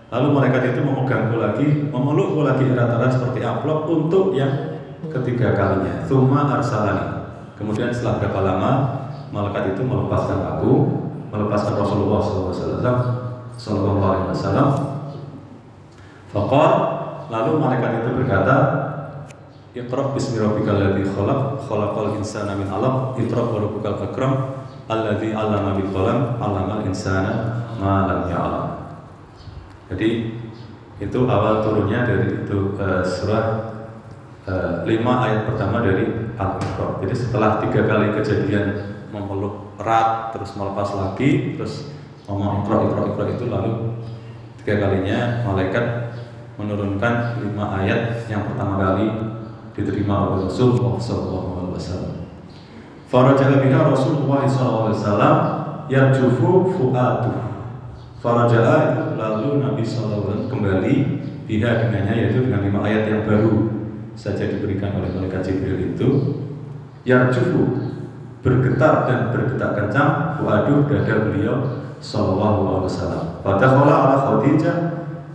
Lalu 0.07 0.27
malaikat 0.31 0.71
itu 0.71 0.81
memegangku 0.87 1.35
lagi, 1.35 1.67
memelukku 1.91 2.47
lagi 2.47 2.63
erat-erat 2.63 3.11
seperti 3.11 3.43
amplop 3.43 3.91
untuk 3.91 4.31
yang 4.31 4.79
ketiga 5.11 5.51
kalinya. 5.51 6.07
Tsumma 6.07 6.47
arsalani. 6.47 7.27
Kemudian 7.59 7.91
setelah 7.91 8.23
berapa 8.23 8.39
lama 8.39 8.71
malaikat 9.35 9.75
itu 9.75 9.83
melepaskan 9.83 10.39
aku, 10.55 10.71
melepaskan 11.27 11.75
Rasulullah 11.75 12.23
SAW, 12.23 13.03
Sallallahu 13.59 13.99
Alaihi 13.99 14.27
Wasallam. 14.31 14.69
Fakor, 16.31 16.71
lalu 17.27 17.51
malaikat 17.59 17.99
itu 17.99 18.09
berkata, 18.23 18.55
Iqra 19.79 20.11
bismi 20.11 20.43
rabbikal 20.43 20.75
ladzi 20.75 21.07
khalaq, 21.07 21.63
khalaqal 21.63 22.19
insana 22.19 22.51
min 22.59 22.67
'alaq, 22.67 23.15
Iqra 23.15 23.47
wa 23.47 23.63
rabbukal 23.63 23.95
akram, 23.95 24.33
alladzi 24.91 25.31
'allama 25.31 25.79
bil 25.79 25.87
qalam 25.95 26.35
'allamal 26.35 26.83
insana 26.83 27.63
ma 27.79 28.03
lam 28.11 28.27
ya'lam. 28.27 28.65
Jadi 29.87 30.35
itu 30.99 31.19
awal 31.31 31.63
turunnya 31.63 32.03
dari 32.03 32.43
itu 32.43 32.75
uh, 32.75 32.99
surah 32.99 33.71
uh, 34.43 34.83
ayat 34.83 35.47
pertama 35.47 35.79
dari 35.79 36.35
Al-Iqra. 36.35 36.99
Jadi 36.99 37.15
setelah 37.15 37.63
tiga 37.63 37.87
kali 37.87 38.11
kejadian 38.19 38.75
memeluk 39.15 39.79
erat 39.79 40.35
terus 40.35 40.51
melepas 40.59 40.91
lagi 40.91 41.55
terus 41.55 41.95
ngomong 42.27 42.67
Iqra 42.67 42.83
Iqra 42.83 43.01
Iqra 43.15 43.25
itu 43.31 43.45
lalu 43.47 43.95
tiga 44.59 44.75
kalinya 44.83 45.47
malaikat 45.47 46.11
menurunkan 46.59 47.39
lima 47.39 47.79
ayat 47.79 48.27
yang 48.27 48.43
pertama 48.43 48.75
kali 48.75 49.07
diterima 49.73 50.33
oleh 50.33 50.49
Rasulullah 50.49 50.95
SAW. 50.97 52.19
Farajaha 53.09 53.65
biha 53.65 53.79
Rasulullah 53.89 54.45
SAW 54.45 55.33
yarjufu 55.89 56.69
fu'atuh 56.77 57.49
Faraja'a 58.21 58.77
itu 58.93 59.03
lalu 59.15 59.63
Nabi 59.63 59.81
SAW 59.81 60.51
kembali 60.51 60.95
biha 61.49 61.69
dengannya 61.81 62.13
yaitu 62.13 62.45
dengan 62.45 62.61
lima 62.67 62.79
ayat 62.85 63.09
yang 63.09 63.23
baru 63.25 63.71
saja 64.13 64.45
diberikan 64.51 64.93
oleh 64.99 65.09
malaikat 65.15 65.41
Jibril 65.41 65.95
itu 65.95 66.09
yarjufu 67.07 67.89
bergetar 68.43 69.07
dan 69.07 69.31
bergetar 69.31 69.71
kencang 69.73 70.43
waduh 70.43 70.83
dada 70.85 71.15
beliau 71.31 71.57
sallallahu 72.03 72.59
alaihi 72.67 72.87
wasallam. 72.91 73.25
Fadakhala 73.43 73.93
ala 74.05 74.15
Khadijah 74.27 74.77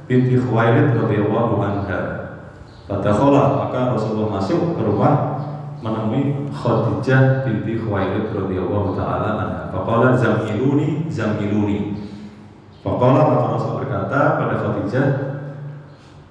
binti 0.05 0.37
Khuwailid 0.37 0.93
radhiyallahu 0.97 1.55
anha. 1.61 2.24
Fadakhala 2.85 3.65
maka 3.65 3.97
Rasulullah 3.97 4.37
masuk 4.37 4.77
ke 4.77 4.83
rumah 4.85 5.41
menemui 5.81 6.53
Khadijah 6.53 7.45
binti 7.45 7.81
Khuwailid 7.81 8.29
radhiyallahu 8.33 8.93
taala 8.93 9.29
anha. 9.41 9.61
Faqala 9.73 10.13
zamiluni 10.17 11.09
zamiluni. 11.09 11.97
Faqala 12.85 13.21
maka 13.25 13.45
Rasul 13.57 13.73
berkata 13.81 14.37
pada 14.37 14.55
Khadijah, 14.61 15.07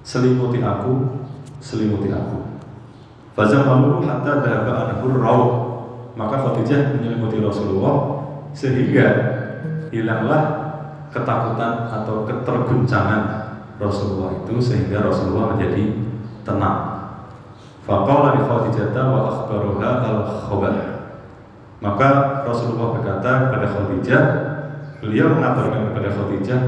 selimuti 0.06 0.62
aku, 0.62 1.22
selimuti 1.58 2.14
aku. 2.14 2.38
Fazamalu 3.34 4.06
hatta 4.06 4.42
dhahaba 4.42 4.94
anhur 4.94 5.18
rauh. 5.18 5.50
Maka 6.14 6.38
Khadijah 6.38 6.94
menyelimuti 6.94 7.42
Rasulullah 7.42 8.22
sehingga 8.54 9.06
hilanglah 9.90 10.42
ketakutan 11.10 11.90
atau 11.90 12.22
keterguncangan 12.22 13.22
Rasulullah 13.82 14.38
itu 14.38 14.54
sehingga 14.62 15.02
Rasulullah 15.02 15.58
menjadi 15.58 16.13
tenang. 16.44 16.80
Faqala 17.84 18.38
li 18.38 18.42
Khadijah 18.44 18.96
wa 18.96 19.20
akhbaruha 19.28 19.90
al-khabar. 20.04 20.76
Maka 21.84 22.40
Rasulullah 22.48 22.96
berkata 22.96 23.48
kepada 23.48 23.66
Khadijah 23.68 24.22
beliau 25.04 25.36
mengabarkan 25.36 25.92
kepada 25.92 26.08
Khadijah 26.16 26.60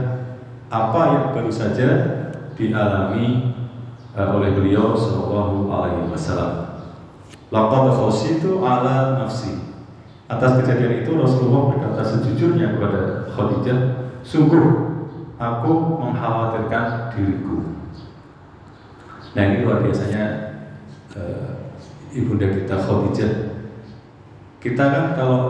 apa 0.68 1.00
yang 1.14 1.24
baru 1.32 1.48
saja 1.48 1.88
dialami 2.52 3.56
uh, 4.12 4.28
oleh 4.36 4.52
beliau 4.52 4.92
Shallallahu 4.92 5.72
Alaihi 5.72 6.10
Wasallam. 6.12 6.52
Laqad 7.48 7.84
khasitu 7.94 8.60
ala 8.60 9.22
nafsi. 9.22 9.56
Atas 10.26 10.58
kejadian 10.58 11.06
itu 11.06 11.14
Rasulullah 11.14 11.70
berkata 11.70 12.02
sejujurnya 12.02 12.74
kepada 12.74 13.30
Khadijah, 13.30 13.78
sungguh 14.26 14.66
aku 15.38 15.72
mengkhawatirkan 16.02 17.14
diriku. 17.14 17.75
Nah 19.36 19.42
ini 19.52 19.68
luar 19.68 19.84
biasanya 19.84 20.56
uh, 21.12 21.76
ibunda 22.16 22.48
kita 22.48 22.72
Khadijah. 22.80 23.32
Kita 24.64 24.84
kan 24.88 25.04
kalau 25.12 25.40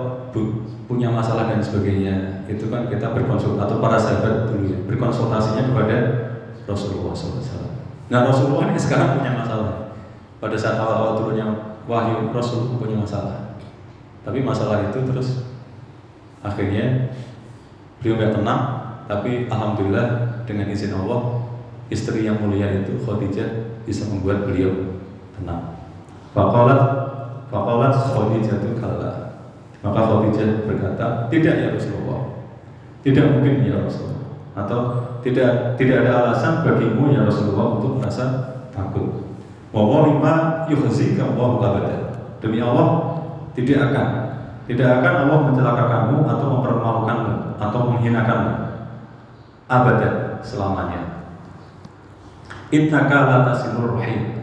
punya 0.90 1.09
masalah 1.09 1.49
dan 1.49 1.62
sebagainya 1.62 2.44
itu 2.51 2.66
kan 2.66 2.90
kita 2.90 3.14
berkonsultasi 3.14 3.62
atau 3.62 3.79
para 3.79 3.94
sahabat 3.96 4.51
dulu 4.51 4.70
ya 4.70 4.79
berkonsultasinya 4.90 5.70
kepada 5.70 5.96
Rasulullah 6.66 7.14
SAW. 7.14 7.79
Nah 8.11 8.20
Rasulullah 8.27 8.75
ini 8.75 8.79
sekarang 8.79 9.22
punya 9.22 9.38
masalah. 9.38 9.94
Pada 10.42 10.59
saat 10.59 10.77
awal-awal 10.83 11.22
turunnya 11.22 11.46
wahyu 11.87 12.35
Rasulullah 12.35 12.77
punya 12.83 12.99
masalah. 12.99 13.55
Tapi 14.27 14.42
masalah 14.42 14.90
itu 14.90 14.99
terus 15.07 15.46
akhirnya 16.42 17.14
beliau 18.03 18.18
nggak 18.18 18.35
tenang. 18.42 18.62
Tapi 19.07 19.46
alhamdulillah 19.46 20.07
dengan 20.42 20.66
izin 20.66 20.90
Allah 20.90 21.46
istri 21.87 22.27
yang 22.27 22.42
mulia 22.42 22.83
itu 22.83 22.99
Khadijah 23.07 23.75
bisa 23.87 24.05
membuat 24.11 24.51
beliau 24.51 24.99
tenang. 25.38 25.79
Fakolat 26.35 26.81
fakolat 27.49 27.94
Khadijah 27.94 28.59
itu 28.61 28.77
kalah 28.77 29.27
maka 29.87 30.01
Khadijah 30.03 30.66
berkata, 30.66 31.31
tidak 31.31 31.55
ya 31.62 31.68
Rasulullah, 31.70 32.42
tidak 33.07 33.38
mungkin 33.38 33.62
ya 33.62 33.87
Rasulullah, 33.87 34.35
atau 34.59 34.79
tidak 35.22 35.79
tidak 35.79 36.03
ada 36.03 36.12
alasan 36.27 36.66
bagimu 36.66 37.14
ya 37.14 37.22
Rasulullah 37.22 37.79
untuk 37.79 38.03
merasa 38.03 38.25
takut. 38.75 39.22
Wallahi 39.70 40.18
yuhzika 40.75 41.22
Allah 41.31 41.49
abada. 41.62 41.96
Demi 42.42 42.59
Allah, 42.59 43.22
tidak 43.55 43.94
akan 43.94 44.07
tidak 44.66 44.88
akan 44.99 45.14
Allah 45.27 45.38
mencelakakanmu 45.46 46.18
atau 46.27 46.46
mempermalukanmu 46.59 47.35
atau 47.62 47.81
menghinakanmu 47.94 48.55
abada 49.70 50.11
selamanya. 50.42 51.15
Innaka 52.74 53.18
la 53.31 53.37
tasimur 53.46 53.98
rahim. 53.98 54.42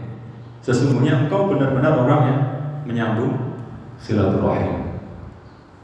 Sesungguhnya 0.64 1.28
engkau 1.28 1.52
benar-benar 1.52 2.00
orang 2.00 2.22
yang 2.24 2.40
menyambung 2.88 3.60
silaturahim 4.00 4.84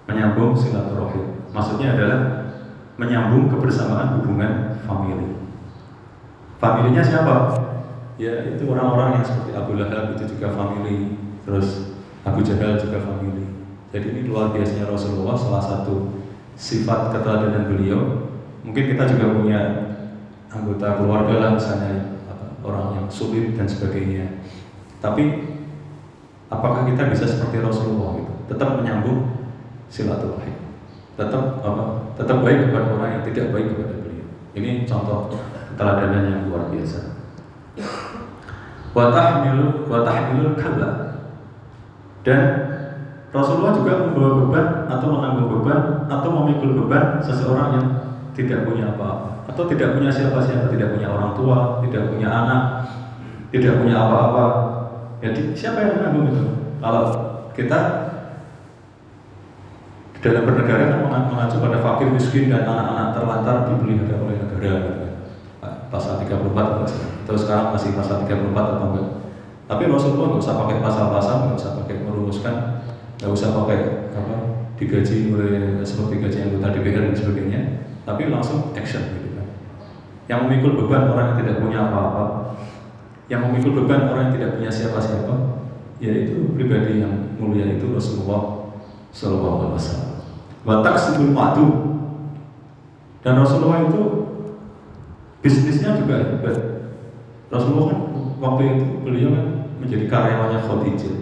menyambung 0.10 0.58
silaturahim. 0.58 1.45
Maksudnya 1.54 1.93
adalah 1.93 2.19
menyambung 2.97 3.54
kebersamaan 3.54 4.17
hubungan 4.19 4.82
famili. 4.84 5.38
Familinya 6.58 7.06
siapa? 7.06 7.36
Ya 8.19 8.52
itu 8.52 8.67
orang-orang 8.67 9.21
yang 9.21 9.25
seperti 9.25 9.56
Abu 9.56 9.80
Lahab 9.80 10.17
itu 10.17 10.28
juga 10.36 10.52
famili, 10.52 11.15
terus 11.47 11.95
Abu 12.28 12.43
Jahal 12.43 12.75
juga 12.75 12.99
famili. 12.99 13.47
Jadi 13.95 14.12
ini 14.12 14.21
luar 14.28 14.52
biasanya 14.52 14.91
Rasulullah 14.91 15.39
salah 15.39 15.63
satu 15.63 16.19
sifat 16.60 17.15
keteladanan 17.15 17.71
beliau. 17.71 18.28
Mungkin 18.67 18.91
kita 18.91 19.08
juga 19.08 19.32
punya 19.32 19.60
anggota 20.52 20.99
keluarga 20.99 21.36
lah 21.39 21.49
misalnya 21.56 22.18
orang 22.69 23.01
yang 23.01 23.08
sulit 23.10 23.58
dan 23.58 23.65
sebagainya. 23.65 24.45
Tapi 25.01 25.49
apakah 26.53 26.86
kita 26.86 27.10
bisa 27.10 27.25
seperti 27.25 27.60
Rasulullah 27.60 28.21
gitu? 28.21 28.34
Tetap 28.53 28.77
menyambung 28.77 29.49
silaturahim. 29.89 30.77
Tetap 31.17 31.65
apa? 31.65 32.13
Tetap 32.15 32.38
baik 32.45 32.69
kepada 32.69 32.88
orang 32.93 33.10
yang 33.19 33.23
tidak 33.25 33.51
baik 33.51 33.73
kepada 33.73 33.95
beliau. 33.99 34.27
Ini 34.53 34.86
contoh 34.86 35.34
keteladanan 35.73 36.23
yang 36.29 36.41
luar 36.47 36.69
biasa. 36.69 36.99
Watahmilu 38.93 39.89
watahmilu 39.89 40.53
kalla. 40.58 41.21
Dan 42.21 42.41
Rasulullah 43.29 43.73
juga 43.77 43.93
membawa 44.10 44.32
beban 44.43 44.67
atau 44.89 45.08
menanggung 45.13 45.49
beban 45.60 46.10
atau 46.10 46.29
memikul 46.34 46.73
beban 46.84 47.21
seseorang 47.21 47.69
yang 47.77 47.88
tidak 48.34 48.65
punya 48.65 48.91
apa-apa 48.93 49.38
atau 49.60 49.67
tidak 49.67 50.00
punya 50.00 50.08
siapa-siapa, 50.08 50.72
tidak 50.72 50.95
punya 50.95 51.12
orang 51.12 51.36
tua, 51.36 51.84
tidak 51.84 52.08
punya 52.08 52.32
anak, 52.32 52.62
tidak 53.52 53.76
punya 53.76 53.95
apa-apa. 54.00 54.45
Jadi 55.19 55.52
siapa 55.52 55.84
yang 55.84 56.00
menanggung 56.00 56.32
itu? 56.32 56.43
Kalau 56.80 57.04
kita 57.52 57.80
dalam 60.24 60.48
bernegara 60.48 60.95
kan 60.95 61.28
mengacu 61.28 61.60
pada 61.60 61.80
fakir 61.84 62.08
miskin 62.08 62.48
dan 62.48 62.63
anak-anak 62.63 63.15
terlantar 63.15 63.56
dipelihara 63.72 64.15
oleh 64.19 64.36
negara 64.39 64.72
gitu 64.84 64.91
kan. 65.00 65.15
pasal 65.88 66.19
34 66.19 67.24
terus 67.24 67.48
sekarang 67.48 67.72
masih 67.72 67.95
pasal 67.95 68.28
34 68.28 68.52
atau 68.52 68.86
enggak 68.91 69.08
tapi 69.63 69.88
Rasulullah 69.88 70.36
nggak 70.36 70.43
usah 70.43 70.56
pakai 70.60 70.76
pasal-pasal 70.84 71.36
nggak 71.48 71.58
usah 71.63 71.72
pakai 71.80 71.95
merumuskan 72.04 72.56
nggak 73.15 73.32
usah 73.32 73.50
pakai 73.63 73.80
apa 74.12 74.36
digaji 74.76 75.32
oleh 75.32 75.80
seperti 75.88 76.19
gaji 76.19 76.38
anggota 76.52 76.67
DPR 76.76 77.04
dan 77.08 77.15
sebagainya 77.15 77.62
tapi 78.04 78.28
langsung 78.28 78.76
action 78.76 79.04
gitu 79.15 79.29
yang 80.30 80.46
memikul 80.46 80.78
beban 80.78 81.10
orang 81.10 81.34
yang 81.34 81.38
tidak 81.42 81.56
punya 81.58 81.89
apa-apa. 81.89 82.24
Yang 83.26 83.42
memikul 83.50 83.72
beban 83.82 84.13
orang 84.13 84.30
yang 84.30 84.34
tidak 84.38 84.52
punya 84.62 84.72
siapa-siapa 84.72 85.36
yaitu 86.00 86.56
pribadi 86.56 87.04
yang 87.04 87.36
mulia 87.36 87.76
itu 87.76 87.92
Rasulullah 87.92 88.72
Sallallahu 89.12 89.58
Alaihi 89.60 89.76
Wasallam. 89.76 90.12
Watak 90.63 90.96
sebelum 90.96 91.32
madu 91.36 91.67
dan 93.19 93.36
Rasulullah 93.36 93.90
itu 93.90 94.02
bisnisnya 95.44 96.00
juga 96.00 96.40
hebat. 96.40 96.58
Rasulullah 97.52 97.92
kan 97.92 98.00
waktu 98.40 98.62
itu 98.77 98.86
beliau 99.04 99.30
kan 99.36 99.46
menjadi 99.82 100.06
karyawannya 100.08 100.60
Khadijah. 100.63 101.15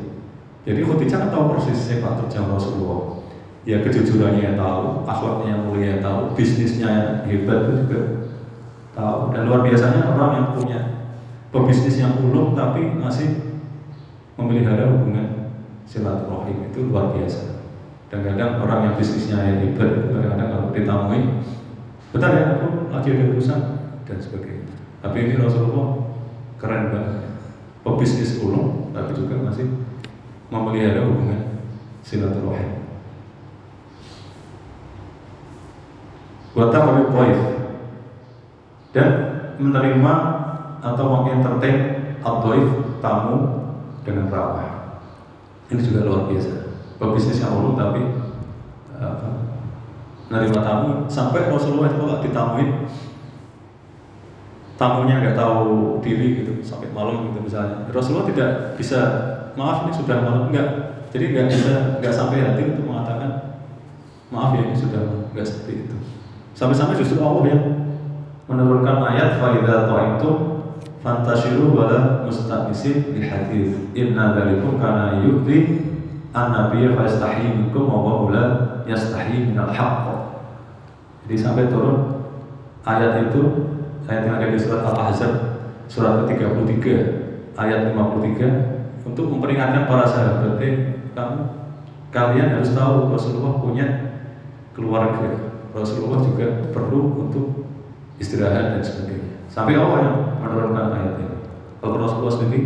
Jadi 0.68 0.80
Khadijah 0.84 1.18
kan 1.26 1.30
tahu 1.34 1.44
persis 1.56 1.80
sepak 1.80 2.22
terjang 2.22 2.52
Rasulullah. 2.54 3.24
Ya 3.66 3.82
kejujurannya 3.84 4.56
tahu 4.56 5.04
akhlaknya 5.04 5.48
yang 5.58 5.62
mulia 5.68 5.94
tahu 6.00 6.38
bisnisnya 6.38 6.88
yang 6.88 7.10
hebat 7.26 7.68
itu 7.68 7.74
juga 7.84 8.00
tahu 8.98 9.30
dan 9.30 9.46
luar 9.46 9.62
biasanya 9.62 10.10
orang 10.10 10.32
yang 10.34 10.48
punya 10.58 10.80
pebisnis 11.54 12.02
yang 12.02 12.18
ulung 12.18 12.58
tapi 12.58 12.98
masih 12.98 13.62
memelihara 14.34 14.90
hubungan 14.90 15.54
silaturahim 15.86 16.74
itu 16.74 16.90
luar 16.90 17.14
biasa 17.14 17.62
dan 18.10 18.26
kadang 18.26 18.58
orang 18.66 18.80
yang 18.90 18.94
bisnisnya 18.98 19.38
yang 19.38 19.58
hebat 19.62 20.10
kadang-kadang 20.10 20.50
kalau 20.50 20.68
ditamui 20.74 21.22
betul 22.10 22.32
ya 22.34 22.44
aku 22.58 22.68
lagi 22.90 23.10
ada 23.14 23.26
urusan 23.36 23.62
dan 24.08 24.18
sebagainya. 24.24 24.72
Tapi 25.04 25.18
ini 25.28 25.34
Rasulullah 25.36 26.08
keren 26.56 26.90
banget. 26.90 27.28
Pebisnis 27.84 28.40
ulung, 28.44 28.92
tapi 28.96 29.16
juga 29.16 29.40
masih 29.44 29.68
memelihara 30.52 31.04
hubungan 31.08 31.62
silaturahim. 32.04 32.88
Wata 36.58 36.80
Taif 37.14 37.40
dan 38.96 39.08
menerima 39.58 40.14
atau 40.84 41.06
mengentertain 41.10 41.78
abdoif 42.22 43.00
tamu 43.02 43.68
dengan 44.06 44.32
ramah. 44.32 45.00
Ini 45.68 45.82
juga 45.84 46.08
luar 46.08 46.32
biasa. 46.32 46.80
Pebisnis 46.98 47.44
yang 47.44 47.60
ulung 47.60 47.76
tapi 47.76 48.02
apa, 48.98 49.28
menerima 50.32 50.60
tamu. 50.64 50.90
Sampai 51.12 51.52
Rasulullah 51.52 51.92
itu 51.92 52.00
kalau 52.00 52.24
ditamuin. 52.24 52.72
Tamunya 54.78 55.18
nggak 55.18 55.34
tahu 55.34 55.98
diri 56.06 56.46
gitu 56.46 56.62
sampai 56.62 56.94
malam 56.94 57.34
gitu 57.34 57.42
misalnya. 57.42 57.90
Rasulullah 57.90 58.30
tidak 58.30 58.78
bisa 58.78 59.00
maaf 59.58 59.90
ini 59.90 59.94
sudah 59.98 60.22
malam. 60.22 60.54
Enggak 60.54 60.70
jadi 61.10 61.34
nggak 61.34 61.48
bisa 61.50 61.74
nggak 61.98 62.14
sampai 62.14 62.46
hati 62.46 62.62
untuk 62.78 62.86
mengatakan 62.86 63.58
maaf 64.30 64.54
ya 64.54 64.70
ini 64.70 64.78
sudah 64.78 65.34
nggak 65.34 65.46
seperti 65.50 65.90
itu. 65.90 65.96
Sampai-sampai 66.54 66.98
justru 67.02 67.18
Allah 67.22 67.46
yang 67.50 67.64
menurunkan 68.48 69.04
ayat 69.04 69.44
faidah 69.44 69.92
itu 70.18 70.30
fantashiru 71.04 71.76
wala 71.76 72.24
mustaqnisin 72.24 73.12
di 73.12 73.28
hadis 73.28 73.76
inna 73.92 74.34
dzalikum 74.34 74.80
kana 74.80 75.20
yu'ti 75.24 75.84
an-nabiy 76.32 76.96
fa 76.96 77.04
yastahi 77.04 77.54
minkum 77.54 77.92
wa 77.92 78.32
la 78.32 78.44
yastahi 78.88 79.52
minal 79.52 79.72
jadi 81.28 81.36
sampai 81.36 81.68
turun 81.68 82.24
ayat 82.88 83.28
itu 83.28 83.44
ayat 84.08 84.32
yang 84.32 84.36
ada 84.40 84.48
di 84.48 84.56
surat 84.56 84.88
Al-Ahzab 84.88 85.32
surat 85.92 86.24
ke-33 86.24 86.86
ayat 87.60 87.92
53 87.92 89.04
untuk 89.04 89.28
memperingatkan 89.36 89.92
para 89.92 90.08
sahabat 90.08 90.56
eh, 90.64 91.04
kamu 91.12 91.40
kalian 92.16 92.56
harus 92.56 92.72
tahu 92.72 93.12
Rasulullah 93.12 93.60
punya 93.60 93.88
keluarga. 94.72 95.52
Rasulullah 95.76 96.24
juga 96.24 96.72
perlu 96.72 97.28
untuk 97.28 97.67
istirahat 98.18 98.78
dan 98.78 98.82
sebagainya. 98.82 99.46
Sampai 99.50 99.78
Allah 99.78 100.00
yang 100.04 100.18
menurunkan 100.42 100.86
ayat 100.94 101.14
ini? 101.22 101.36
Kalau 101.82 102.02
Rasulullah 102.02 102.34
sendiri 102.34 102.62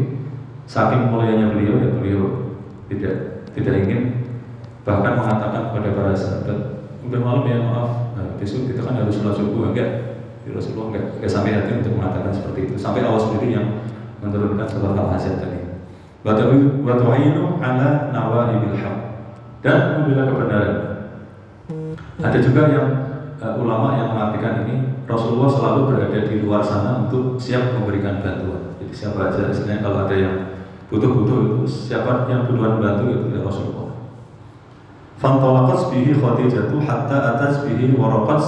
saking 0.68 1.12
mulianya 1.12 1.52
beliau 1.52 1.76
ya 1.80 1.90
beliau 1.92 2.24
tidak 2.88 3.16
tidak 3.52 3.76
ingin 3.84 4.02
bahkan 4.88 5.20
mengatakan 5.20 5.72
kepada 5.72 5.90
para 5.94 6.12
sahabat 6.16 6.60
udah 7.06 7.20
malam 7.20 7.44
ya 7.48 7.58
maaf. 7.60 7.92
Nah, 8.16 8.26
besok 8.40 8.72
kita 8.72 8.88
kan 8.88 8.96
harus 9.04 9.20
sholat 9.20 9.36
subuh 9.36 9.74
enggak? 9.74 9.90
Jadi 10.42 10.58
Rasulullah 10.58 10.88
enggak, 10.96 11.06
enggak 11.20 11.32
sampai 11.32 11.52
hati 11.54 11.72
untuk 11.84 11.94
mengatakan 12.00 12.32
seperti 12.34 12.60
itu. 12.72 12.76
Sampai 12.80 13.04
Allah 13.06 13.22
sendiri 13.22 13.48
yang 13.52 13.68
menurunkan 14.24 14.68
surat 14.70 14.96
al-hasyat 14.96 15.36
tadi. 15.42 15.60
Watu'inu 16.22 17.58
ala 17.62 17.90
nawaibil 18.14 18.78
haq. 18.78 18.98
Dan 19.62 20.02
membela 20.02 20.26
kebenaran. 20.26 20.78
Ada 22.22 22.38
juga 22.42 22.62
yang 22.70 22.88
uh, 23.42 23.54
ulama 23.62 23.98
yang 23.98 24.14
mengartikan 24.14 24.66
ini 24.66 24.91
Rasulullah 25.10 25.50
selalu 25.50 25.80
berada 25.90 26.20
di 26.30 26.36
luar 26.46 26.62
sana 26.62 27.06
untuk 27.08 27.36
siap 27.36 27.78
memberikan 27.78 28.22
bantuan. 28.22 28.78
Jadi 28.78 28.94
siapa 28.94 29.32
aja 29.32 29.50
istilahnya 29.50 29.82
kalau 29.82 29.98
ada 30.06 30.16
yang 30.16 30.36
butuh-butuh 30.92 31.38
itu 31.48 31.60
siapa 31.66 32.28
yang 32.28 32.46
duluan 32.46 32.78
bantu 32.78 33.10
itu 33.10 33.26
ya 33.34 33.42
Rasulullah. 33.42 33.90
Fantolakot 35.22 35.94
bihi 35.94 36.18
Khadijah 36.18 36.74
hatta 36.82 37.18
atas 37.38 37.66
bihi 37.66 37.94
waraqat 37.94 38.42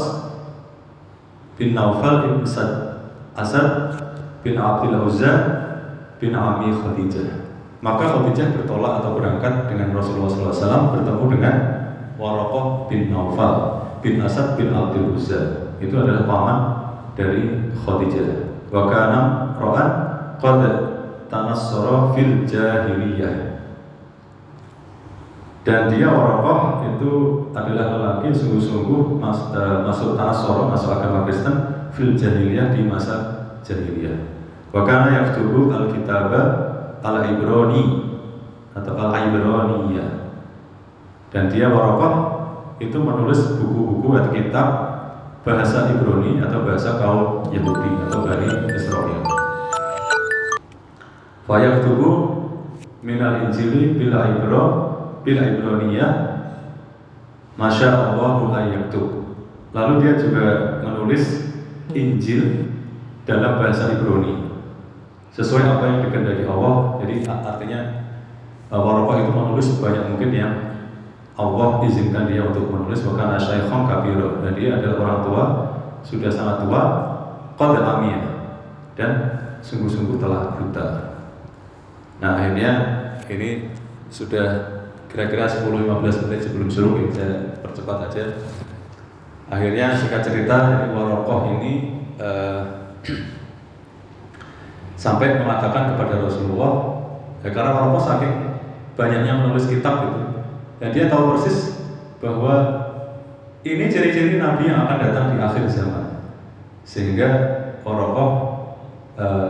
bin 1.57 1.77
Naufal 1.77 2.25
bin 2.25 2.41
Sad 2.41 3.05
Asad 3.37 3.93
bin 4.41 4.57
Abdul 4.57 5.05
Uzza 5.05 5.33
bin 6.17 6.33
Ami 6.33 6.73
Khadijah. 6.73 7.45
Maka 7.83 8.09
Khadijah 8.09 8.57
bertolak 8.57 9.03
atau 9.03 9.15
berangkat 9.15 9.69
dengan 9.69 9.93
Rasulullah 9.93 10.31
SAW 10.31 10.95
bertemu 10.97 11.25
dengan 11.29 11.55
Waraqah 12.15 12.87
bin 12.87 13.09
Naufal 13.11 13.55
bin 13.99 14.21
Asad 14.21 14.55
bin 14.55 14.71
Abdul 14.71 15.17
Uzza 15.17 15.62
itu 15.83 15.95
adalah 15.99 16.23
paman 16.23 16.57
dari 17.13 17.71
Khadijah. 17.75 18.63
Wa 18.71 18.89
kana 18.89 19.19
ra'an 19.59 19.89
qad 20.39 20.61
tanassara 21.27 22.15
fil 22.15 22.47
jahiliyah. 22.47 23.53
Dan 25.63 25.87
dia 25.87 26.11
Waraqah 26.11 26.91
itu 26.91 27.11
adalah 27.55 27.95
lelaki 27.95 28.35
sungguh-sungguh 28.35 29.15
mas, 29.15 29.47
uh, 29.55 29.87
masuk 29.87 30.19
tanassara, 30.19 30.67
masuk 30.67 30.91
agama 30.91 31.23
Kristen 31.23 31.55
fil 31.95 32.19
jahiliyah 32.19 32.75
di 32.75 32.83
masa 32.83 33.47
jahiliyah. 33.63 34.19
Wa 34.75 34.83
kana 34.83 35.23
yaktubu 35.23 35.71
al-kitaba 35.71 36.41
al-Ibrani 36.99 37.83
atau 38.75 38.93
al-Ibraniyah. 38.97 40.09
Dan 41.31 41.47
dia 41.47 41.71
Waraqah 41.71 42.15
itu 42.83 42.99
menulis 42.99 43.55
buku-buku 43.55 44.19
atau 44.19 44.31
kitab 44.35 44.67
bahasa 45.43 45.91
Ibrani 45.91 46.39
atau 46.39 46.63
bahasa 46.63 46.95
kaum 46.95 47.51
Yahudi 47.51 47.91
atau 48.07 48.23
Bani 48.23 48.47
Israel. 48.71 49.21
Fayaktubu 51.43 52.09
minal 53.03 53.43
injili 53.47 53.99
bila 53.99 54.31
ibro 54.31 54.63
bila 55.27 55.43
ibroniyah 55.43 56.11
Masya 57.59 58.15
Allah 58.15 58.39
ayaktub 58.63 59.27
Lalu 59.75 59.93
dia 60.05 60.13
juga 60.15 60.45
menulis 60.85 61.51
Injil 61.91 62.71
dalam 63.27 63.59
bahasa 63.59 63.91
Ibrani 63.91 64.47
sesuai 65.33 65.65
apa 65.65 65.83
yang 65.89 65.99
dikehendaki 66.07 66.45
Allah. 66.47 67.01
Jadi 67.03 67.25
artinya 67.27 67.81
Warokah 68.73 69.21
itu 69.21 69.31
menulis 69.33 69.67
banyak 69.77 70.05
mungkin 70.09 70.31
yang 70.33 70.53
Allah 71.33 71.81
izinkan 71.89 72.29
dia 72.29 72.45
untuk 72.45 72.69
menulis 72.69 73.01
bukan 73.01 73.33
syaikhon 73.41 73.89
kabiro 73.89 74.45
dan 74.45 74.53
dia 74.53 74.77
adalah 74.77 74.97
orang 75.01 75.19
tua 75.25 75.43
sudah 76.05 76.29
sangat 76.29 76.61
tua 76.61 76.81
qad 77.57 77.73
amiyah 77.81 78.25
dan 78.93 79.11
sungguh-sungguh 79.65 80.21
telah 80.21 80.53
buta. 80.61 80.87
Nah 82.21 82.37
akhirnya 82.37 82.71
ini 83.31 83.73
sudah 84.13 84.77
kira-kira 85.09 85.49
10-15 85.49 86.29
menit 86.29 86.41
sebelum 86.45 86.69
suruh 86.69 87.01
ya, 87.01 87.09
saya 87.13 87.35
percepat 87.65 87.97
aja. 88.09 88.25
Akhirnya 89.49 89.93
singkat 89.97 90.21
cerita 90.25 90.89
Warokoh 90.93 91.61
ini 91.61 92.01
uh, 92.17 92.93
sampai 95.03 95.41
mengatakan 95.41 95.93
kepada 95.93 96.21
Rasulullah 96.21 96.73
ya, 97.41 97.49
karena 97.49 97.73
Warokoh 97.73 98.01
saking 98.01 98.33
banyaknya 98.93 99.33
menulis 99.41 99.65
kitab 99.69 100.13
itu 100.13 100.32
dan 100.81 100.89
dia 100.93 101.05
tahu 101.09 101.35
persis 101.35 101.81
bahwa 102.23 102.83
ini 103.63 103.87
ciri-ciri 103.87 104.39
Nabi 104.39 104.67
yang 104.67 104.87
akan 104.87 104.97
datang 104.99 105.25
di 105.35 105.37
akhir 105.39 105.65
zaman. 105.71 106.19
Sehingga 106.83 107.29
Orokoh 107.87 108.31
uh, 109.15 109.49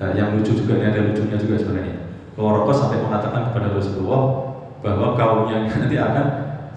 uh, 0.00 0.12
yang 0.16 0.36
lucu 0.36 0.56
juga 0.56 0.80
ini 0.80 0.86
ada 0.92 1.00
lucunya 1.12 1.36
juga 1.36 1.54
sebenarnya. 1.60 1.96
Orokoh 2.38 2.72
sampai 2.72 3.04
mengatakan 3.04 3.52
kepada 3.52 3.76
Rasulullah 3.76 4.54
bahwa 4.80 5.18
kaumnya 5.18 5.68
nanti 5.68 5.96
akan 5.98 6.26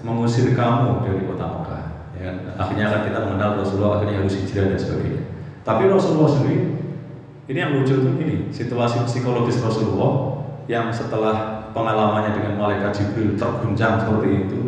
mengusir 0.01 0.51
kamu 0.51 1.05
dari 1.05 1.24
kota 1.30 1.45
Mekah. 1.45 1.84
Ya, 2.22 2.30
akhirnya 2.57 2.86
akan 2.91 3.01
kita 3.07 3.19
mengenal 3.24 3.49
Rasulullah 3.61 3.91
akhirnya 4.01 4.26
harus 4.26 4.36
hijrah 4.36 4.74
dan 4.74 4.80
sebagainya. 4.82 5.22
Tapi 5.61 5.84
Rasulullah 5.88 6.30
sendiri 6.34 6.59
ini 7.47 7.57
yang 7.57 7.72
lucu 7.78 7.93
itu 7.97 8.09
ini 8.19 8.36
situasi 8.49 9.05
psikologis 9.05 9.61
Rasulullah 9.61 10.43
yang 10.65 10.89
setelah 10.89 11.61
pengalamannya 11.72 12.38
dengan 12.38 12.53
malaikat 12.59 12.91
Jibril 12.95 13.36
terguncang 13.36 14.03
seperti 14.03 14.30
itu, 14.47 14.59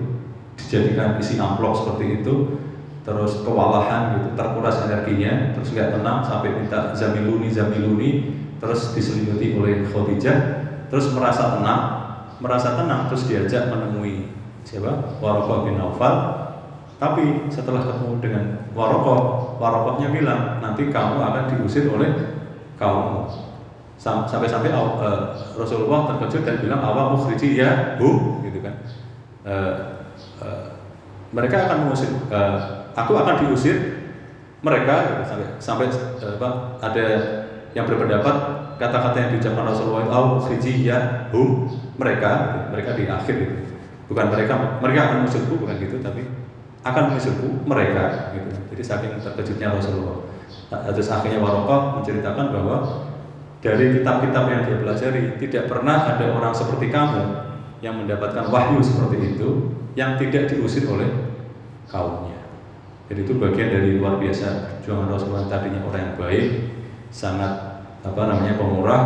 dijadikan 0.59 1.19
isi 1.19 1.39
amplop 1.39 1.75
seperti 1.75 2.23
itu, 2.23 2.59
terus 3.03 3.43
kewalahan 3.43 4.19
gitu, 4.19 4.29
terkuras 4.33 4.87
energinya, 4.87 5.53
terus 5.55 5.75
nggak 5.75 5.99
tenang 5.99 6.23
sampai 6.23 6.49
minta 6.55 6.95
zamiluni 6.95 7.47
zamiluni, 7.51 8.09
terus 8.57 8.95
diselimuti 8.95 9.55
oleh 9.59 9.83
Khadijah, 9.87 10.37
terus 10.87 11.11
merasa 11.11 11.59
tenang, 11.59 11.81
merasa 12.39 12.79
tenang 12.79 13.11
terus 13.11 13.27
diajak 13.27 13.67
menemui 13.69 14.31
siapa? 14.63 15.19
Warokah 15.19 15.67
bin 15.67 15.75
Naufal. 15.77 16.15
Tapi 16.97 17.51
setelah 17.51 17.83
ketemu 17.83 18.23
dengan 18.23 18.43
Warokah, 18.71 19.59
Warokahnya 19.59 20.07
bilang 20.15 20.63
nanti 20.63 20.87
kamu 20.87 21.19
akan 21.19 21.43
diusir 21.51 21.91
oleh 21.91 22.15
kaummu 22.79 23.52
sampai-sampai 23.99 24.73
uh, 24.73 25.31
Rasulullah 25.55 26.11
terkejut 26.13 26.43
dan 26.43 26.55
bilang 26.59 26.81
awal 26.83 27.15
mukhriji 27.15 27.55
ya 27.59 27.95
hum 28.01 28.43
gitu 28.43 28.59
kan. 28.59 28.75
Uh, 29.43 29.75
uh, 30.43 30.65
mereka 31.33 31.67
akan 31.67 31.87
mengusir 31.87 32.11
uh, 32.29 32.89
aku 32.93 33.17
akan 33.17 33.47
diusir 33.47 34.05
mereka 34.63 34.95
gitu, 35.07 35.21
sampai 35.29 35.45
sampai 35.59 35.87
ada 36.79 37.05
yang 37.73 37.89
berpendapat 37.89 38.35
kata-kata 38.77 39.17
yang 39.17 39.29
diucapkan 39.37 39.65
Rasulullah 39.65 40.07
awal 40.09 40.39
mukhriji 40.39 40.87
ya 40.87 41.29
hum 41.31 41.69
mereka 41.97 42.65
mereka 42.73 42.97
di 42.97 43.05
akhir 43.05 43.35
gitu. 43.37 43.55
bukan 44.11 44.25
mereka 44.29 44.53
mereka 44.81 44.99
akan 45.09 45.15
mengusirku 45.23 45.53
bukan 45.57 45.75
gitu 45.79 45.97
tapi 46.03 46.27
akan 46.83 47.15
mengusirku 47.15 47.63
mereka 47.63 48.35
gitu. 48.35 48.51
Jadi 48.75 48.83
saking 48.83 49.11
terkejutnya 49.23 49.71
Rasulullah. 49.71 50.27
Terus 50.91 51.07
akhirnya 51.13 51.39
Warokoh 51.39 52.01
menceritakan 52.01 52.45
bahwa 52.51 52.77
dari 53.64 53.95
kitab-kitab 53.95 54.43
yang 54.51 54.61
dia 54.68 54.78
pelajari 54.84 55.39
tidak 55.39 55.72
pernah 55.72 56.03
ada 56.03 56.36
orang 56.36 56.51
seperti 56.51 56.91
kamu 56.91 57.24
yang 57.80 57.95
mendapatkan 57.95 58.51
wahyu 58.51 58.84
seperti 58.84 59.39
itu 59.39 59.72
yang 59.95 60.20
tidak 60.20 60.51
diusir 60.51 60.84
oleh 60.91 61.07
kaumnya. 61.88 62.43
Jadi 63.07 63.24
itu 63.24 63.39
bagian 63.39 63.72
dari 63.72 63.89
luar 63.95 64.20
biasa 64.20 64.80
perjuangan 64.84 65.16
Rasulullah 65.16 65.47
tadinya 65.47 65.80
orang 65.88 66.11
yang 66.11 66.16
baik, 66.20 66.47
sangat 67.07 67.53
apa 68.03 68.22
namanya 68.28 68.59
pemurah 68.59 69.03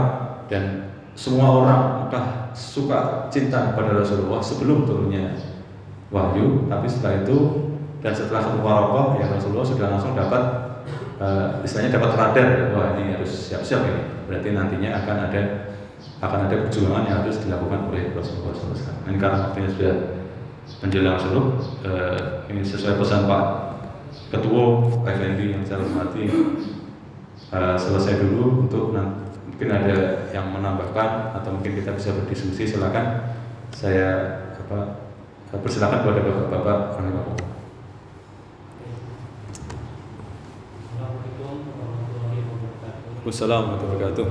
dan 0.49 0.89
semua 1.13 1.61
orang 1.61 1.81
Mekah 2.05 2.25
suka 2.57 3.29
cinta 3.29 3.73
kepada 3.73 3.93
Rasulullah 3.93 4.41
sebelum 4.41 4.89
turunnya 4.89 5.37
wahyu, 6.09 6.65
tapi 6.65 6.89
setelah 6.89 7.21
itu 7.21 7.37
dan 8.01 8.13
setelah 8.13 8.41
ketemu 8.41 8.61
Warokoh 8.65 9.07
ya 9.21 9.25
Rasulullah 9.29 9.67
sudah 9.69 9.87
langsung 9.89 10.13
dapat 10.17 10.43
uh, 11.21 11.61
istilahnya 11.61 11.97
dapat 11.97 12.11
radar 12.17 12.49
wah 12.73 12.97
ini 12.97 13.17
harus 13.17 13.29
siap-siap 13.49 13.81
ini 13.85 14.16
berarti 14.27 14.53
nantinya 14.53 14.89
akan 15.03 15.17
ada 15.31 15.41
akan 16.21 16.39
ada 16.49 16.55
perjuangan 16.67 17.03
yang 17.09 17.17
harus 17.25 17.41
dilakukan 17.41 17.89
oleh 17.89 18.13
Rasulullah 18.13 18.53
SAW. 18.53 19.09
Ini 19.09 19.17
karena 19.17 19.37
waktunya 19.49 19.69
sudah 19.73 19.93
menjelang 20.83 21.17
suruh 21.17 21.45
uh, 21.87 22.43
ini 22.51 22.61
sesuai 22.61 22.99
pesan 22.99 23.25
Pak 23.25 23.43
Ketua 24.27 24.91
FNB 25.07 25.39
yang 25.55 25.63
saya 25.63 25.79
hormati 25.79 26.27
uh, 27.55 27.77
selesai 27.79 28.19
dulu 28.27 28.67
untuk 28.67 28.91
mungkin 29.47 29.69
ada 29.71 30.27
yang 30.35 30.51
menambahkan 30.51 31.37
atau 31.39 31.49
mungkin 31.55 31.79
kita 31.79 31.95
bisa 31.95 32.13
berdiskusi 32.13 32.67
silakan 32.67 33.33
saya 33.71 34.41
apa 34.67 35.07
persilakan 35.55 36.03
kepada 36.03 36.21
bapak-bapak 36.27 36.79
Wassalamualaikum 43.27 43.91
warahmatullahi 43.91 44.23
wabarakatuh. 44.23 44.27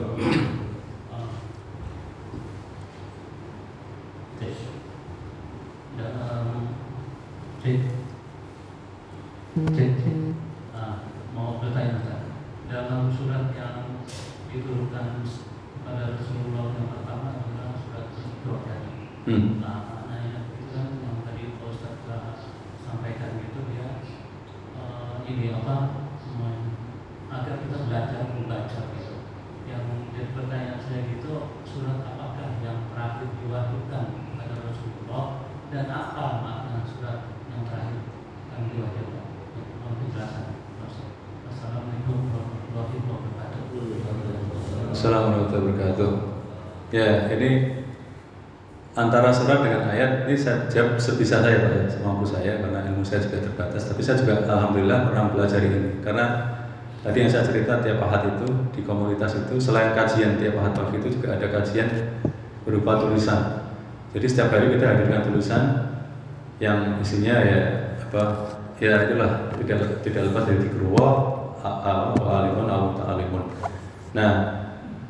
mau 11.36 11.60
dalam 12.72 13.12
surat 13.12 13.52
yang 13.52 14.00
diturunkan 14.48 15.28
pada 15.84 16.16
surat. 16.16 18.08
Nah, 19.60 20.08
itu 20.56 20.72
kan 20.72 20.88
yang 21.04 21.20
tadi 21.20 21.52
sampaikan 22.80 23.44
gitu 23.44 23.60
dia 23.76 24.00
eh, 24.80 25.14
ini 25.28 25.52
apa 25.52 26.05
agar 27.36 27.56
kita 27.60 27.76
belajar 27.84 28.20
membaca 28.32 28.80
gitu. 28.96 29.14
Yang 29.68 29.82
jadi 30.16 30.30
pertanyaan 30.32 30.80
saya 30.80 31.00
gitu 31.12 31.60
surat 31.68 32.00
apakah 32.00 32.56
yang 32.64 32.88
terakhir 32.88 33.28
diwajibkan 33.44 34.04
kepada 34.24 34.56
Rasulullah 34.64 35.24
dan 35.68 35.86
apa 35.92 36.24
makna 36.40 36.80
surat 36.88 37.36
yang 37.52 37.68
terakhir 37.68 38.00
yang 38.54 38.62
diwajibkan? 38.72 39.24
Mohon 39.84 39.94
penjelasan. 40.00 40.44
Assalamualaikum 41.50 42.32
warahmatullahi 42.32 42.96
wabarakatuh. 43.04 43.60
Assalamualaikum 44.96 45.44
warahmatullahi 45.44 45.76
wabarakatuh. 45.76 46.10
Ya, 46.94 47.28
ini 47.34 47.50
antara 48.96 49.28
surat 49.28 49.60
dengan 49.60 49.92
ayat 49.92 50.24
ini 50.24 50.38
saya 50.38 50.64
jawab 50.72 50.96
sebisa 50.96 51.44
saya 51.44 51.68
Pak 51.68 51.72
ya, 51.74 51.84
semampu 51.90 52.24
saya 52.24 52.64
karena 52.64 52.80
ilmu 52.88 53.04
saya 53.04 53.20
juga 53.26 53.44
terbatas. 53.44 53.92
Tapi 53.92 54.00
saya 54.00 54.16
juga 54.24 54.46
alhamdulillah 54.48 55.12
pernah 55.12 55.28
belajar 55.34 55.60
ini 55.60 56.00
karena 56.00 56.55
tadi 57.06 57.22
yang 57.22 57.30
saya 57.30 57.46
cerita 57.46 57.78
tiap 57.78 58.02
ahad 58.02 58.34
itu 58.34 58.46
di 58.74 58.82
komunitas 58.82 59.38
itu 59.38 59.62
selain 59.62 59.94
kajian 59.94 60.42
tiap 60.42 60.58
ahad 60.58 60.74
pagi 60.74 60.98
itu 60.98 61.14
juga 61.14 61.38
ada 61.38 61.46
kajian 61.46 61.86
berupa 62.66 62.98
tulisan. 62.98 63.70
Jadi 64.10 64.26
setiap 64.26 64.50
hari 64.50 64.74
kita 64.74 64.84
hadirkan 64.90 65.22
tulisan 65.22 65.62
yang 66.58 66.98
isinya 66.98 67.36
ya 67.46 67.60
apa 67.94 68.22
ya 68.82 69.06
itulah 69.06 69.54
tidak 69.62 70.02
tidak 70.02 70.22
lepas 70.32 70.44
dari 70.50 70.66
dikruwa 70.66 71.08
alimun 71.62 72.66
au 72.66 72.98
ta'alimun. 72.98 73.44
Nah, 74.16 74.32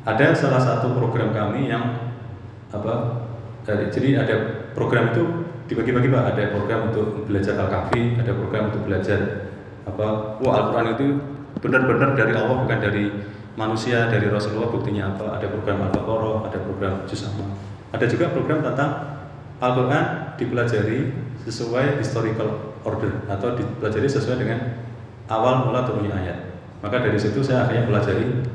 ada 0.05 0.25
salah 0.37 0.61
satu 0.61 0.93
program 0.93 1.33
kami 1.33 1.71
yang 1.71 2.13
apa 2.71 3.23
jadi 3.67 4.23
ada 4.23 4.35
program 4.71 5.11
itu 5.11 5.23
dibagi-bagi 5.67 6.07
pak 6.07 6.23
ada 6.35 6.43
program 6.55 6.79
untuk 6.91 7.27
belajar 7.27 7.59
al-kahfi 7.59 8.15
ada 8.15 8.31
program 8.31 8.71
untuk 8.71 8.87
belajar 8.87 9.19
apa 9.83 10.39
wah 10.39 10.53
Al-Quran 10.63 10.87
itu 10.95 11.07
benar-benar 11.57 12.13
dari 12.13 12.33
Allah 12.37 12.57
bukan 12.63 12.79
dari 12.79 13.05
manusia 13.57 14.07
dari 14.07 14.29
Rasulullah 14.29 14.69
buktinya 14.69 15.13
apa 15.13 15.41
ada 15.41 15.47
program 15.49 15.89
Al-Baqarah 15.89 16.35
ada 16.49 16.57
program 16.61 16.93
Juz 17.09 17.25
ada 17.91 18.05
juga 18.05 18.25
program 18.31 18.61
tentang 18.61 18.91
Al-Quran 19.57 20.05
dipelajari 20.37 20.99
sesuai 21.47 21.97
historical 21.97 22.77
order 22.85 23.25
atau 23.25 23.57
dipelajari 23.57 24.05
sesuai 24.05 24.37
dengan 24.37 24.59
awal 25.27 25.65
mula 25.65 25.83
turunnya 25.83 26.13
ayat 26.13 26.37
maka 26.85 27.01
dari 27.01 27.17
situ 27.17 27.41
saya 27.41 27.65
akhirnya 27.65 27.89
pelajari 27.89 28.45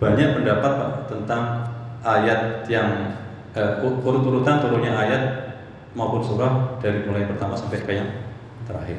banyak 0.00 0.28
pendapat 0.40 0.72
Pak 0.80 0.92
tentang 1.12 1.42
ayat 2.00 2.64
yang 2.68 3.16
eh, 3.52 3.84
urut-urutan 3.84 4.64
turunnya 4.64 4.96
ayat 4.96 5.22
maupun 5.92 6.24
surah 6.24 6.80
dari 6.80 7.04
mulai 7.04 7.28
pertama 7.28 7.52
sampai 7.52 7.84
ke 7.84 7.92
yang 7.92 8.08
terakhir. 8.64 8.98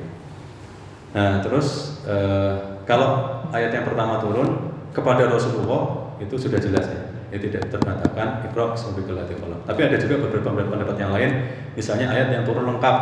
Nah, 1.17 1.41
terus 1.41 1.99
eh, 2.05 2.70
kalau 2.87 3.41
ayat 3.51 3.71
yang 3.73 3.85
pertama 3.85 4.17
turun 4.17 4.71
kepada 4.91 5.27
Rasulullah 5.31 6.13
itu 6.19 6.35
sudah 6.37 6.59
jelas 6.61 6.85
ya. 6.87 7.01
Ya 7.31 7.39
tidak 7.39 7.71
sampai 7.71 7.95
ke 9.07 9.15
qalam. 9.39 9.63
Tapi 9.63 9.79
ada 9.87 9.95
juga 9.95 10.19
beberapa 10.27 10.51
pendapat 10.51 10.99
yang 10.99 11.15
lain, 11.15 11.47
misalnya 11.79 12.11
ayat 12.11 12.27
yang 12.35 12.43
turun 12.43 12.67
lengkap 12.67 12.95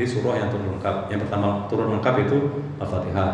di 0.00 0.04
surah 0.08 0.40
yang 0.40 0.48
turun 0.48 0.80
lengkap. 0.80 1.12
Yang 1.12 1.28
pertama 1.28 1.68
turun 1.68 1.92
lengkap 2.00 2.14
itu 2.24 2.38
Al-Fatihah. 2.80 3.30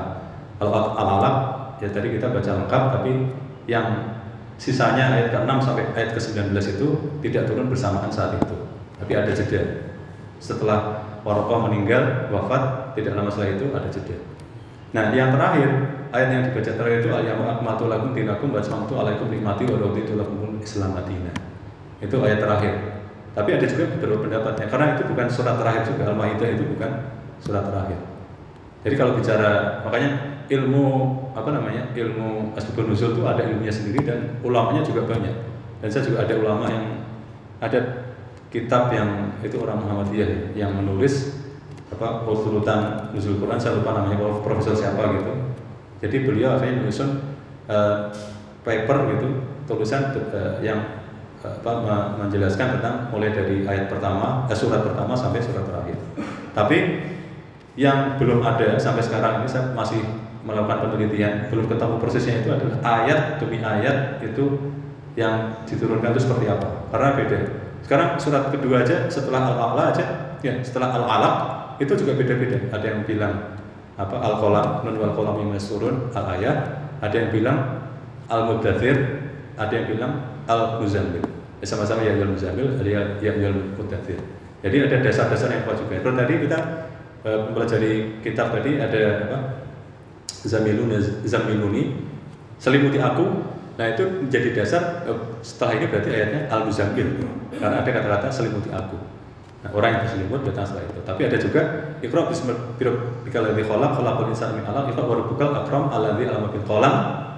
Kalau 0.58 0.70
Al-Alaq 0.98 1.36
ya 1.78 1.88
tadi 1.94 2.18
kita 2.18 2.34
baca 2.34 2.50
lengkap 2.50 2.82
tapi 2.98 3.12
yang 3.70 4.18
sisanya 4.60 5.14
ayat 5.14 5.32
ke-6 5.32 5.52
sampai 5.62 5.84
ayat 5.94 6.10
ke-19 6.18 6.52
itu 6.76 6.88
tidak 7.22 7.42
turun 7.46 7.70
bersamaan 7.70 8.10
saat 8.10 8.34
itu. 8.36 8.56
Tapi 8.98 9.12
ada 9.14 9.30
jeda. 9.30 9.62
Setelah 10.42 11.06
Warokoh 11.20 11.68
meninggal, 11.68 12.32
wafat, 12.32 12.96
tidak 12.96 13.12
lama 13.12 13.28
setelah 13.28 13.52
itu 13.52 13.66
ada 13.76 13.88
jeda. 13.92 14.16
Nah, 14.90 15.14
yang 15.14 15.30
terakhir, 15.30 15.70
ayat 16.10 16.28
yang 16.34 16.42
dibaca 16.50 16.70
terakhir 16.74 16.98
itu 17.06 17.10
ayamu 17.14 17.46
akmatu 17.46 17.86
lakum 17.86 18.10
dinakum 18.10 18.50
wa 18.50 18.58
atmamtu 18.58 18.98
alaikum 18.98 19.30
nikmati 19.30 19.62
wa 19.70 19.78
raditu 19.78 20.18
lakumul 20.18 20.58
Islam 20.58 20.98
Madinah. 20.98 21.34
Itu 22.02 22.18
ayat 22.26 22.42
terakhir. 22.42 22.74
Tapi 23.30 23.54
ada 23.54 23.66
juga 23.70 23.86
beberapa 23.94 24.26
pendapatnya 24.26 24.66
karena 24.66 24.98
itu 24.98 25.06
bukan 25.06 25.26
surat 25.30 25.54
terakhir 25.54 25.86
juga 25.86 26.10
Al-Maidah 26.10 26.48
itu 26.50 26.64
bukan 26.74 26.90
surat 27.38 27.62
terakhir. 27.62 27.98
Jadi 28.82 28.94
kalau 28.98 29.12
bicara 29.14 29.84
makanya 29.86 30.42
ilmu 30.50 30.86
apa 31.38 31.50
namanya 31.54 31.94
ilmu 31.94 32.50
asbabun 32.58 32.90
nuzul 32.90 33.14
itu 33.14 33.22
ada 33.22 33.46
ilmunya 33.46 33.70
sendiri 33.70 34.02
dan 34.02 34.42
ulamanya 34.42 34.82
juga 34.82 35.06
banyak. 35.06 35.36
Dan 35.78 35.88
saya 35.88 36.02
juga 36.10 36.26
ada 36.26 36.34
ulama 36.42 36.66
yang 36.66 36.84
ada 37.62 37.80
kitab 38.50 38.90
yang 38.90 39.30
itu 39.46 39.62
orang 39.62 39.78
Muhammadiyah 39.78 40.58
yang 40.58 40.74
menulis 40.74 41.39
apa 42.00 42.24
urutan 42.32 43.12
nuzul 43.12 43.36
Quran 43.36 43.60
saya 43.60 43.76
lupa 43.76 43.92
namanya 43.92 44.16
profesor 44.40 44.72
siapa 44.72 45.20
gitu. 45.20 45.32
Jadi 46.00 46.16
beliau 46.24 46.56
akhirnya 46.56 46.80
menyusun 46.80 47.36
uh, 47.68 48.08
paper 48.64 48.96
gitu 49.12 49.28
tulisan 49.68 50.16
uh, 50.32 50.56
yang 50.64 51.04
uh, 51.44 51.52
apa 51.60 52.16
menjelaskan 52.16 52.80
tentang 52.80 53.12
mulai 53.12 53.36
dari 53.36 53.68
ayat 53.68 53.92
pertama 53.92 54.48
eh, 54.48 54.56
surat 54.56 54.80
pertama 54.80 55.12
sampai 55.12 55.44
surat 55.44 55.68
terakhir. 55.68 56.00
Tapi 56.56 56.78
yang 57.76 58.16
belum 58.16 58.40
ada 58.40 58.80
sampai 58.80 59.04
sekarang 59.04 59.44
ini 59.44 59.48
saya 59.52 59.76
masih 59.76 60.00
melakukan 60.40 60.88
penelitian 60.88 61.52
belum 61.52 61.68
ketemu 61.68 61.94
prosesnya 62.00 62.40
itu 62.40 62.48
adalah 62.48 62.80
ayat 62.80 63.36
demi 63.36 63.60
ayat 63.60 64.24
itu 64.24 64.72
yang 65.14 65.52
diturunkan 65.68 66.16
itu 66.16 66.20
seperti 66.24 66.48
apa 66.48 66.88
karena 66.88 67.08
beda 67.12 67.38
sekarang 67.84 68.08
surat 68.16 68.48
kedua 68.48 68.80
aja 68.80 69.04
setelah 69.12 69.52
al-a'la 69.52 69.92
aja 69.92 70.04
ya 70.40 70.56
setelah 70.64 70.96
al-alaq 70.96 71.36
itu 71.80 71.92
juga 71.96 72.12
beda-beda. 72.14 72.60
Ada 72.70 72.86
yang 72.92 73.00
bilang 73.08 73.56
apa 73.96 74.16
al-qalam 74.16 74.84
nun 74.84 74.96
wal 74.96 75.12
qalam 75.12 75.34
yang 75.44 75.60
turun 75.60 76.08
al-ayat 76.16 76.56
ada 77.04 77.12
yang 77.12 77.28
bilang 77.28 77.58
al-mudathir 78.32 78.96
ada 79.60 79.72
yang 79.76 79.92
bilang 79.92 80.12
al-muzammil 80.48 81.20
ya, 81.60 81.66
sama-sama 81.68 82.00
ya 82.00 82.16
al-muzammil 82.16 82.80
ada 82.80 82.88
yang 83.20 83.36
ya 83.36 83.52
al-mudathir 83.52 84.16
jadi 84.60 84.76
ada 84.88 84.96
dasar-dasar 85.00 85.48
yang 85.56 85.64
kuat 85.64 85.80
juga. 85.80 85.96
Terus 86.04 86.16
tadi 86.20 86.34
kita 86.44 86.58
uh, 87.24 87.38
mempelajari 87.48 88.20
kitab 88.20 88.52
tadi 88.52 88.76
ada 88.76 89.00
apa 89.28 89.38
zamiluni 90.28 91.00
zamiluni. 91.24 91.82
Selimuti 92.60 93.00
aku. 93.00 93.24
Nah 93.80 93.86
itu 93.88 94.04
menjadi 94.28 94.52
dasar 94.52 95.08
setelah 95.40 95.80
ini 95.80 95.88
berarti 95.88 96.12
ayatnya 96.12 96.40
al 96.52 96.68
muzammil 96.68 97.08
karena 97.48 97.80
ada 97.80 97.88
kata-kata 97.88 98.28
selimuti 98.28 98.68
aku 98.68 99.09
Nah, 99.60 99.70
orang 99.76 99.88
yang 99.92 100.00
berselimut 100.08 100.40
datang 100.48 100.64
setelah 100.64 100.84
itu. 100.88 101.00
Tapi 101.04 101.20
ada 101.28 101.36
juga 101.36 101.60
ikhra 102.00 102.20
bismillahirrahmanirrahim 102.32 103.44
ladzi 103.44 103.62
khalaq 103.68 103.90
khalaqal 103.92 104.28
insana 104.32 104.52
min 104.56 104.64
'alaq 104.64 104.96
wa 104.96 105.14
rabbukal 105.20 105.52
akram 105.52 105.84
alladzi 105.92 106.24
'allama 106.24 106.48
bil 106.48 106.64
qalam 106.64 106.94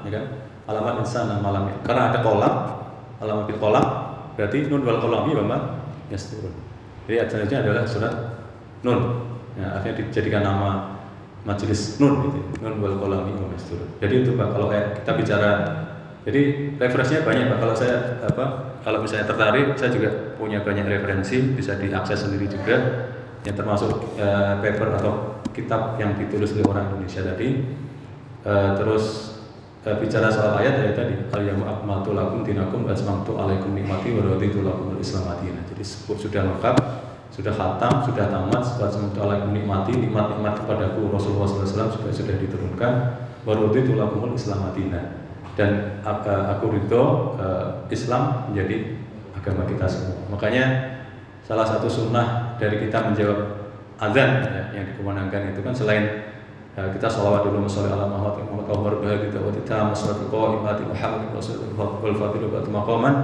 ya 0.06 0.10
kan? 0.14 0.24
Alamat 0.70 0.94
insana 1.02 1.42
malam 1.42 1.66
Karena 1.82 2.14
ada 2.14 2.22
kolam, 2.22 2.54
alamat 3.18 3.44
bil 3.50 3.58
qalam 3.58 3.86
berarti 4.38 4.70
nun 4.70 4.86
wal 4.86 5.02
qalami 5.02 5.32
wa 5.42 5.44
ma 5.50 5.58
yasturun. 6.14 6.54
Jadi 7.10 7.16
ajarannya 7.26 7.56
adalah 7.58 7.82
surat 7.90 8.14
nun. 8.86 9.26
Ya, 9.58 9.68
akhirnya 9.76 10.06
dijadikan 10.06 10.46
nama 10.46 10.94
majelis 11.42 11.98
nun 11.98 12.30
gitu. 12.30 12.38
Nun 12.62 12.78
wal 12.78 13.02
qalami 13.02 13.34
wa 13.34 13.50
yasturun. 13.50 13.98
Jadi 13.98 14.14
itu 14.22 14.30
Pak 14.38 14.48
kalau 14.54 14.70
kita 14.70 15.10
bicara 15.18 15.50
jadi 16.22 16.40
referensinya 16.78 17.26
banyak 17.26 17.44
Pak. 17.50 17.58
Kalau 17.58 17.74
saya 17.74 17.96
apa 18.22 18.44
kalau 18.82 18.98
misalnya 19.02 19.26
tertarik, 19.26 19.74
saya 19.74 19.90
juga 19.90 20.31
punya 20.42 20.66
banyak 20.66 20.90
referensi 20.90 21.38
bisa 21.54 21.78
diakses 21.78 22.26
sendiri 22.26 22.50
juga. 22.50 23.06
Yang 23.46 23.56
termasuk 23.62 23.90
uh, 24.18 24.58
paper 24.58 24.98
atau 24.98 25.38
kitab 25.54 25.94
yang 26.02 26.18
ditulis 26.18 26.50
oleh 26.58 26.66
orang 26.66 26.90
Indonesia 26.90 27.22
tadi. 27.22 27.62
Uh, 28.42 28.74
terus 28.74 29.38
uh, 29.86 29.94
bicara 30.02 30.26
soal 30.26 30.58
ayat 30.58 30.82
ya 30.82 30.90
tadi 30.98 31.14
al 31.30 31.46
yamu 31.46 31.62
akmaltu 31.62 32.10
lakum 32.10 32.42
dinakum 32.42 32.90
asmamtu 32.90 33.38
alaikum 33.38 33.70
nikmati 33.70 34.10
wa 34.18 34.34
raditu 34.34 34.66
lakum 34.66 34.98
islam 34.98 35.30
Jadi 35.46 35.82
sudah 35.86 36.42
lengkap, 36.50 36.76
sudah 37.30 37.54
khatam, 37.54 38.02
sudah 38.02 38.26
tamat, 38.26 38.62
asmamtu 38.82 39.18
alaikum 39.22 39.54
nikmati, 39.54 39.94
nikmat-nikmat 39.94 40.58
kepadaku 40.58 41.06
Rasulullah 41.14 41.46
SAW 41.46 41.94
juga 41.94 42.10
sudah 42.10 42.34
diturunkan 42.38 42.92
wa 43.42 43.52
raditu 43.58 43.94
lakum 43.94 44.34
islam 44.34 44.70
dan 45.52 46.00
aku 46.06 46.72
ridho 46.72 47.36
Islam 47.92 48.48
menjadi 48.48 49.01
agama 49.42 49.66
kita 49.66 49.90
semua. 49.90 50.22
Makanya 50.30 50.64
salah 51.42 51.66
satu 51.66 51.90
sunnah 51.90 52.54
dari 52.62 52.78
kita 52.78 53.10
menjawab 53.10 53.66
azan 53.98 54.30
ya, 54.46 54.62
yang 54.70 54.84
dikumandangkan 54.94 55.50
itu 55.50 55.60
kan 55.66 55.74
selain 55.74 56.30
uh, 56.78 56.86
kita 56.94 57.06
sholawat 57.10 57.46
dulu 57.46 57.66
masalah 57.66 57.98
ala 57.98 58.06
Muhammad 58.06 58.46
Muhammad 58.46 58.66
Umar 58.70 58.94
bahagia 59.02 59.38
wa 59.38 59.50
kita 59.50 59.76
masalah 59.90 60.22
qaimati 60.26 60.82
Muhammad 60.86 61.30
Rasulullah 61.34 61.88
wal 62.02 62.16
fadilu 62.18 62.46
wa 62.50 62.62
maqaman 62.62 63.14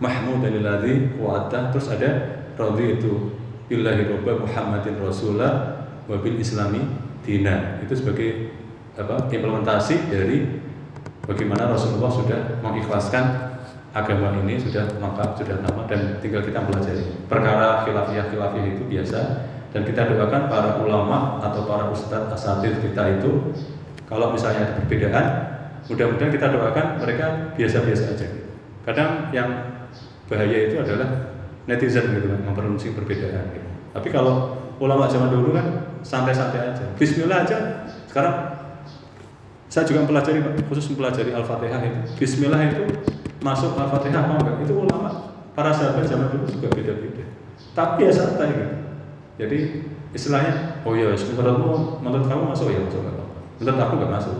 mahmud 0.00 0.44
alladhi 0.44 1.16
wa 1.20 1.48
terus 1.48 1.88
ada 1.92 2.44
radhi 2.56 3.00
itu 3.00 3.36
billahi 3.68 4.08
robba 4.08 4.44
Muhammadin 4.44 5.00
rasulah 5.00 5.84
wa 6.08 6.16
bil 6.20 6.36
islami 6.40 6.80
dina 7.24 7.80
itu 7.84 7.92
sebagai 7.92 8.52
apa 8.96 9.28
implementasi 9.32 10.12
dari 10.12 10.60
bagaimana 11.24 11.72
Rasulullah 11.72 12.12
sudah 12.12 12.40
mengikhlaskan 12.60 13.51
agama 13.92 14.32
ini 14.40 14.56
sudah 14.56 14.88
lengkap 14.96 15.36
sudah 15.36 15.56
nama 15.60 15.84
dan 15.84 16.16
tinggal 16.24 16.40
kita 16.40 16.64
pelajari. 16.64 17.04
Perkara 17.28 17.84
khilafiyah 17.84 18.32
khilafiyah 18.32 18.66
itu 18.72 18.82
biasa 18.88 19.20
dan 19.72 19.84
kita 19.84 20.08
doakan 20.08 20.48
para 20.48 20.80
ulama 20.80 21.40
atau 21.44 21.64
para 21.68 21.88
ustadz 21.92 22.32
asatir 22.32 22.76
kita 22.80 23.20
itu 23.20 23.52
kalau 24.08 24.32
misalnya 24.32 24.68
ada 24.68 24.74
perbedaan 24.80 25.26
mudah-mudahan 25.88 26.32
kita 26.32 26.46
doakan 26.52 26.86
mereka 27.00 27.26
biasa-biasa 27.56 28.04
aja. 28.16 28.28
Kadang 28.84 29.10
yang 29.32 29.48
bahaya 30.28 30.72
itu 30.72 30.76
adalah 30.80 31.36
netizen 31.68 32.16
gitu 32.16 32.26
kan 32.32 32.40
memperuncing 32.42 32.96
perbedaan 32.96 33.54
gitu. 33.54 33.68
tapi 33.92 34.08
kalau 34.10 34.56
ulama 34.82 35.06
zaman 35.06 35.30
dulu 35.30 35.54
kan 35.54 35.96
santai-santai 36.02 36.74
aja. 36.74 36.84
Bismillah 36.96 37.44
aja. 37.46 37.86
Sekarang 38.08 38.51
saya 39.72 39.88
juga 39.88 40.04
mempelajari 40.04 40.44
khusus 40.68 40.92
mempelajari 40.92 41.32
Al-Fatihah 41.32 41.80
itu. 41.80 42.00
Bismillah 42.20 42.60
itu 42.68 42.84
masuk 43.40 43.72
Al-Fatihah 43.72 44.28
apa 44.28 44.32
enggak? 44.36 44.68
Itu 44.68 44.84
ulama 44.84 45.32
para 45.56 45.72
sahabat 45.72 46.04
zaman 46.04 46.28
dulu 46.28 46.44
juga 46.44 46.68
beda-beda. 46.76 47.24
Tapi 47.72 48.04
ya 48.04 48.12
santai 48.12 48.52
gitu. 48.52 48.76
Jadi 49.40 49.58
istilahnya, 50.12 50.84
oh 50.84 50.92
ya 50.92 51.16
menurutmu, 51.16 52.04
menurut 52.04 52.28
kamu 52.28 52.52
masuk 52.52 52.68
ya 52.68 52.84
masuk 52.84 53.00
enggak 53.00 53.24
Menurut 53.64 53.80
aku 53.80 53.92
enggak 53.96 54.12
masuk. 54.20 54.36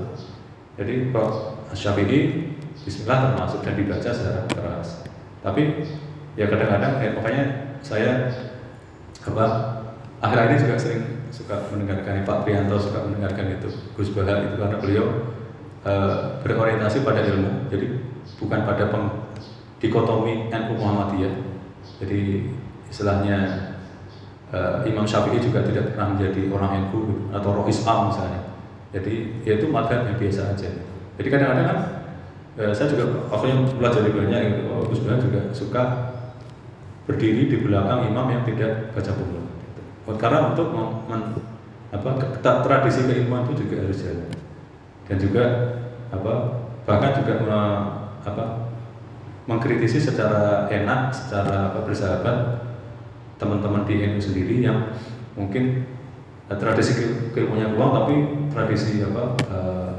Jadi 0.76 0.92
kalau 1.16 1.30
Syafi'i 1.72 2.20
Bismillah 2.84 3.32
termasuk 3.32 3.64
dan 3.64 3.72
dibaca 3.80 4.10
secara 4.12 4.44
keras. 4.52 5.08
Tapi 5.40 5.88
ya 6.36 6.44
kadang-kadang 6.44 7.00
kayak 7.00 7.12
makanya 7.16 7.44
saya 7.80 8.28
apa 9.24 9.46
akhir-akhir 10.20 10.50
ini 10.52 10.60
juga 10.60 10.76
sering 10.76 11.02
suka 11.42 11.58
mendengarkan 11.74 12.22
Pak 12.22 12.46
Prianto 12.46 12.78
suka 12.78 13.02
mendengarkan 13.02 13.58
itu 13.58 13.68
Gus 13.98 14.14
Bahar 14.14 14.46
itu 14.46 14.54
karena 14.54 14.78
beliau 14.78 15.06
e, 15.82 15.92
berorientasi 16.46 17.02
pada 17.02 17.26
ilmu. 17.26 17.66
Jadi 17.66 17.86
bukan 18.38 18.62
pada 18.62 18.86
peng, 18.86 19.06
dikotomi 19.82 20.46
NU 20.54 20.72
Muhammadiyah. 20.78 21.34
Jadi 21.98 22.46
istilahnya 22.86 23.38
e, 24.54 24.58
Imam 24.86 25.02
Syafi'i 25.02 25.42
juga 25.42 25.66
tidak 25.66 25.92
pernah 25.92 26.14
menjadi 26.14 26.46
orang 26.54 26.86
NU 26.86 26.98
gitu, 27.10 27.22
atau 27.34 27.50
roh 27.50 27.66
Islam 27.66 28.14
misalnya. 28.14 28.40
Jadi 28.94 29.42
ya 29.42 29.58
itu 29.58 29.66
madhab 29.66 30.06
yang 30.06 30.20
biasa 30.20 30.54
aja 30.54 30.92
jadi 31.20 31.28
kadang-kadang 31.28 31.66
kan 31.68 31.78
e, 32.56 32.62
saya 32.72 32.88
juga 32.88 33.28
akhirnya 33.28 33.68
belajar 33.76 34.00
banyak 34.04 34.40
gitu 34.48 34.60
Gus 34.88 35.00
Bahar 35.04 35.18
juga 35.20 35.40
suka 35.52 35.82
berdiri 37.04 37.50
di 37.50 37.56
belakang 37.60 38.08
imam 38.08 38.26
yang 38.30 38.42
tidak 38.46 38.94
baca 38.94 39.12
buku 39.18 39.41
karena 40.06 40.50
untuk 40.50 40.74
men, 40.74 41.38
apa 41.92 42.10
tradisi 42.40 43.06
keilmuan 43.06 43.46
itu 43.46 43.66
juga 43.66 43.86
harus 43.86 44.00
jalan 44.02 44.30
dan 45.06 45.16
juga 45.20 45.44
apa 46.10 46.32
bahkan 46.88 47.22
juga 47.22 47.32
me, 47.44 47.60
apa 48.26 48.44
mengkritisi 49.46 49.98
secara 49.98 50.70
enak 50.70 51.10
secara 51.14 51.70
apa, 51.70 51.78
bersahabat 51.86 52.36
teman-teman 53.38 53.82
di 53.86 53.98
NU 54.06 54.22
sendiri 54.22 54.62
yang 54.62 54.94
mungkin 55.34 55.86
uh, 56.46 56.56
tradisi 56.58 56.94
keilmuannya 57.34 57.74
kurang 57.74 57.92
tapi 58.02 58.14
tradisi 58.54 59.02
apa 59.02 59.22
uh, 59.50 59.90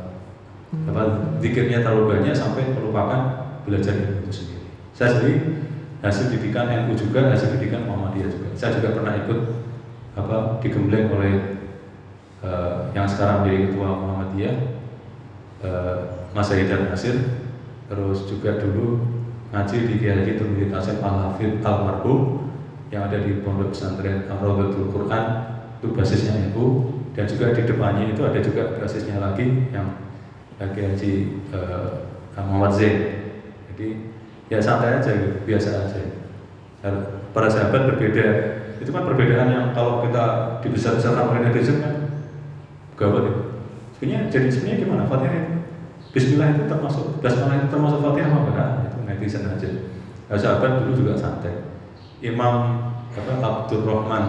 apa 0.87 1.01
dikirnya 1.43 1.83
terlalu 1.83 2.17
banyak 2.17 2.33
sampai 2.33 2.71
melupakan 2.71 3.43
belajar 3.67 3.93
ilmu 3.93 4.25
itu 4.25 4.31
sendiri. 4.31 4.67
Saya 4.95 5.09
sendiri 5.19 5.35
hasil 6.03 6.33
didikan 6.33 6.67
NU 6.67 6.97
juga, 6.97 7.31
hasil 7.31 7.55
didikan 7.59 7.87
Muhammadiyah 7.87 8.29
juga. 8.31 8.47
Saya 8.57 8.79
juga 8.79 8.95
pernah 8.95 9.13
ikut 9.23 9.39
apa 10.13 10.61
digembleng 10.61 11.09
oleh 11.09 11.33
uh, 12.45 12.93
yang 12.93 13.09
sekarang 13.09 13.45
menjadi 13.45 13.59
ketua 13.69 13.89
Muhammadiyah 13.97 14.55
uh, 15.65 15.97
Mas 16.33 16.49
Haidar 16.53 16.89
Nasir. 16.89 17.17
Terus 17.89 18.25
juga 18.25 18.57
dulu 18.57 19.05
ngaji 19.53 19.77
di 19.85 19.93
Kiai 20.01 20.21
Haji 20.21 20.33
Turmudi 20.39 20.71
Tasim 20.73 20.97
Al 21.05 21.29
Hafid 21.29 21.61
Al 21.61 21.77
Marhum 21.85 22.49
yang 22.89 23.09
ada 23.09 23.21
di 23.21 23.41
Pondok 23.41 23.73
Pesantren 23.73 24.29
Rawdatul 24.29 24.89
Quran. 24.89 25.23
Itu 25.81 25.91
basisnya 25.91 26.39
NU 26.49 26.95
dan 27.13 27.27
juga 27.27 27.53
di 27.53 27.61
depannya 27.67 28.09
itu 28.09 28.21
ada 28.23 28.39
juga 28.39 28.79
basisnya 28.79 29.19
lagi 29.19 29.69
yang 29.73 29.97
Kiai 30.57 30.93
Haji 30.93 31.13
uh, 31.51 31.89
Muhammad 32.37 32.71
Zain. 32.77 32.97
Jadi 33.73 34.13
ya 34.47 34.61
santai 34.61 35.01
aja 35.01 35.11
gitu, 35.11 35.37
biasa 35.49 35.69
aja. 35.89 36.01
Para 37.33 37.49
sahabat 37.49 37.89
berbeda 37.89 38.25
itu 38.83 38.91
kan 38.91 39.07
perbedaan 39.07 39.47
yang 39.47 39.65
kalau 39.71 40.03
kita 40.03 40.59
dibesar-besarkan 40.59 41.31
oleh 41.31 41.41
netizen 41.47 41.79
kan 41.79 41.95
gawat 42.99 43.23
ya. 43.23 43.33
Sebenarnya 43.95 44.19
jadi 44.27 44.47
sebenarnya 44.51 44.77
gimana 44.83 45.03
Fatihah 45.07 45.35
itu? 45.39 45.53
Bismillah 46.11 46.47
itu 46.53 46.63
termasuk 46.67 47.23
basmalah 47.23 47.63
itu 47.63 47.67
termasuk 47.71 47.99
Fatihah 48.03 48.29
apa 48.29 48.49
enggak? 48.51 48.69
Itu 48.91 48.97
netizen 49.07 49.47
aja. 49.47 49.69
Nah, 50.27 50.35
sahabat 50.35 50.83
dulu 50.83 50.91
juga 50.99 51.15
santai. 51.15 51.63
Imam 52.19 52.83
apa 53.13 53.33
Abdul 53.39 53.87
Rahman 53.87 54.23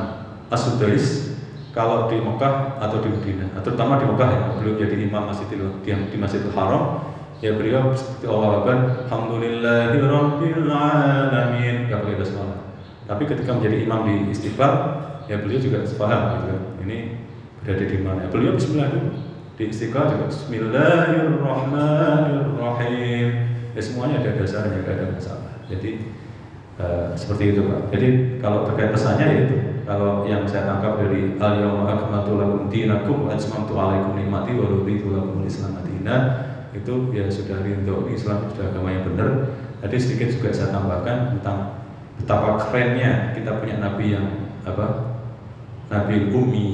As-Sudais 0.55 1.35
kalau 1.75 2.07
di 2.07 2.23
Mekah 2.23 2.79
atau 2.79 3.03
di 3.03 3.11
Medina, 3.11 3.51
atau 3.59 3.75
terutama 3.75 3.99
di 3.99 4.07
Mekah 4.07 4.29
ya, 4.31 4.41
belum 4.63 4.79
jadi 4.79 4.95
imam 5.11 5.27
Masjidil 5.27 5.83
di, 5.83 5.91
di 5.91 6.17
Masjidil 6.23 6.55
Haram, 6.55 7.03
ya 7.43 7.59
beliau 7.59 7.91
seperti 7.91 8.31
Allah 8.31 8.63
kan, 8.63 8.79
Alhamdulillahirabbil 9.11 10.71
alamin, 10.71 11.91
enggak 11.91 12.07
pakai 12.07 12.19
basmalah. 12.23 12.74
Tapi 13.05 13.29
ketika 13.29 13.53
menjadi 13.53 13.85
imam 13.85 14.09
di 14.09 14.33
istighfar, 14.33 14.73
ya 15.29 15.37
beliau 15.41 15.61
juga 15.61 15.85
sepaham 15.85 16.41
gitu. 16.41 16.57
Ini 16.85 17.09
berada 17.61 17.85
di 17.85 17.99
mana? 18.01 18.29
Beliau 18.33 18.53
Bismillah 18.57 18.89
dulu. 18.93 19.11
Di 19.55 19.65
istighfar 19.71 20.11
juga 20.13 20.27
Bismillahirrahmanirrahim. 20.33 23.29
Ya 23.75 23.83
semuanya 23.83 24.17
ada 24.23 24.31
dasarnya, 24.39 24.79
tidak 24.83 24.95
ada 24.97 25.07
masalah. 25.19 25.53
Jadi 25.67 25.91
uh, 26.79 27.11
seperti 27.19 27.45
itu 27.55 27.63
Pak. 27.67 27.81
Jadi 27.93 28.09
kalau 28.39 28.65
terkait 28.71 28.91
pesannya 28.95 29.27
ya 29.27 29.39
itu. 29.47 29.57
Kalau 29.85 30.25
yang 30.25 30.49
saya 30.49 30.65
tangkap 30.65 30.97
dari 30.97 31.37
al 31.37 31.61
yawma 31.61 31.85
akmaltu 31.93 32.41
lakum 32.41 32.73
dinakum 32.73 33.29
wa 33.29 33.37
atmamtu 33.37 33.77
alaikum 33.77 34.17
nikmati 34.17 34.57
wa 34.57 34.73
raditu 34.73 35.13
lakum 35.13 35.45
islam 35.45 35.77
itu 36.75 36.95
ya 37.17 37.25
sudah 37.31 37.65
rindu 37.65 38.11
Islam 38.13 38.51
sudah 38.53 38.69
agama 38.69 38.93
yang 38.93 39.09
benar. 39.09 39.29
Tadi 39.81 39.97
sedikit 39.97 40.29
juga 40.37 40.53
saya 40.53 40.75
tambahkan 40.75 41.39
tentang 41.39 41.84
betapa 42.21 42.61
kerennya 42.61 43.35
kita 43.35 43.59
punya 43.59 43.83
nabi 43.83 44.15
yang 44.15 44.27
apa 44.65 45.17
nabi 45.91 46.31
umi 46.31 46.69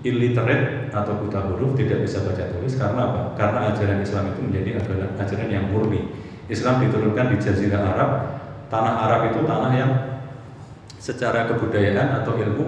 illiterate 0.00 0.88
atau 0.90 1.20
buta 1.20 1.44
huruf 1.44 1.76
tidak 1.76 2.04
bisa 2.08 2.24
baca 2.24 2.44
tulis 2.56 2.74
karena 2.76 3.00
apa? 3.12 3.22
Karena 3.36 3.58
ajaran 3.72 4.00
Islam 4.00 4.32
itu 4.32 4.40
menjadi 4.48 4.70
ajaran, 4.80 5.10
ajaran 5.20 5.48
yang 5.52 5.64
murni. 5.68 6.00
Islam 6.50 6.82
diturunkan 6.82 7.30
di 7.30 7.36
Jazirah 7.38 7.94
Arab, 7.94 8.10
tanah 8.72 8.94
Arab 9.06 9.20
itu 9.30 9.44
tanah 9.46 9.72
yang 9.76 9.92
secara 10.98 11.46
kebudayaan 11.46 12.24
atau 12.24 12.34
ilmu 12.34 12.66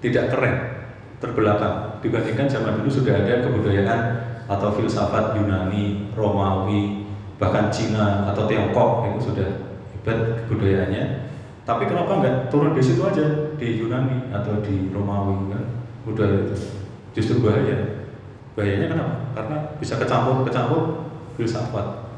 tidak 0.00 0.32
keren, 0.32 0.56
terbelakang 1.18 1.98
dibandingkan 2.00 2.46
zaman 2.46 2.78
dulu 2.80 2.90
sudah 2.90 3.26
ada 3.26 3.42
kebudayaan 3.42 4.00
atau 4.48 4.72
filsafat 4.78 5.36
Yunani, 5.36 6.14
Romawi, 6.16 7.04
bahkan 7.36 7.68
Cina 7.68 8.24
atau 8.32 8.48
Tiongkok 8.48 9.12
itu 9.12 9.34
sudah 9.34 9.48
hebat 9.92 10.46
kebudayaannya. 10.46 11.27
Tapi 11.68 11.84
kenapa 11.84 12.24
nggak 12.24 12.48
turun 12.48 12.72
di 12.72 12.80
situ 12.80 13.04
aja 13.04 13.52
di 13.60 13.76
Yunani 13.76 14.32
atau 14.32 14.64
di 14.64 14.88
Romawi 14.88 15.52
kan 15.52 15.64
itu 16.08 16.56
justru 17.12 17.44
bahaya. 17.44 18.08
Bahayanya 18.56 18.88
kenapa? 18.88 19.16
Karena 19.36 19.56
bisa 19.76 20.00
kecampur 20.00 20.48
kecampur 20.48 21.12
filsafat. 21.36 22.08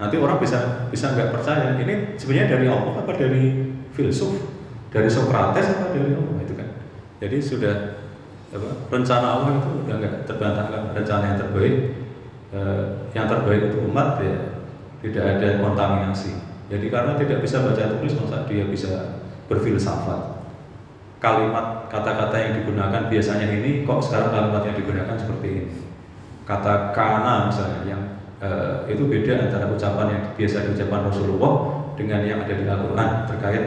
Nanti 0.00 0.16
orang 0.16 0.40
bisa 0.40 0.88
bisa 0.88 1.12
nggak 1.12 1.36
percaya 1.36 1.76
ini 1.76 2.16
sebenarnya 2.16 2.56
dari 2.56 2.66
Allah 2.72 2.96
apa 2.96 3.12
dari 3.12 3.76
filsuf, 3.92 4.40
dari 4.88 5.12
Socrates 5.12 5.68
apa 5.68 5.92
dari 5.92 6.16
Allah 6.16 6.40
itu 6.40 6.56
kan. 6.56 6.68
Jadi 7.20 7.36
sudah 7.44 8.00
apa, 8.56 8.88
rencana 8.88 9.26
Allah 9.36 9.52
itu 9.60 9.70
udah 9.84 9.94
nggak 10.00 10.14
terbantahkan 10.24 10.96
rencana 10.96 11.24
yang 11.28 11.38
terbaik. 11.44 11.76
Eh, 12.54 12.84
yang 13.12 13.26
terbaik 13.26 13.68
untuk 13.68 13.90
umat 13.90 14.16
ya 14.24 14.64
tidak 15.04 15.24
ada 15.36 15.60
kontaminasi. 15.60 16.53
Jadi 16.72 16.86
karena 16.88 17.12
tidak 17.20 17.44
bisa 17.44 17.60
baca 17.60 18.00
tulis 18.00 18.16
masa 18.16 18.48
dia 18.48 18.64
bisa 18.64 19.20
berfilsafat. 19.48 20.44
Kalimat 21.20 21.88
kata-kata 21.88 22.36
yang 22.36 22.52
digunakan 22.60 23.08
biasanya 23.08 23.48
ini 23.48 23.84
kok 23.84 24.00
sekarang 24.00 24.32
kalimat 24.32 24.62
yang 24.64 24.76
digunakan 24.76 25.16
seperti 25.16 25.48
ini. 25.48 25.74
Kata 26.44 26.92
kana 26.92 27.48
misalnya 27.48 27.80
yang 27.88 28.02
uh, 28.44 28.84
itu 28.88 29.08
beda 29.08 29.48
antara 29.48 29.72
ucapan 29.72 30.06
yang 30.12 30.22
biasa 30.36 30.68
diucapkan 30.68 31.08
Rasulullah 31.08 31.52
dengan 31.96 32.20
yang 32.24 32.44
ada 32.44 32.52
di 32.52 32.64
Al-Quran 32.68 33.10
terkait 33.28 33.64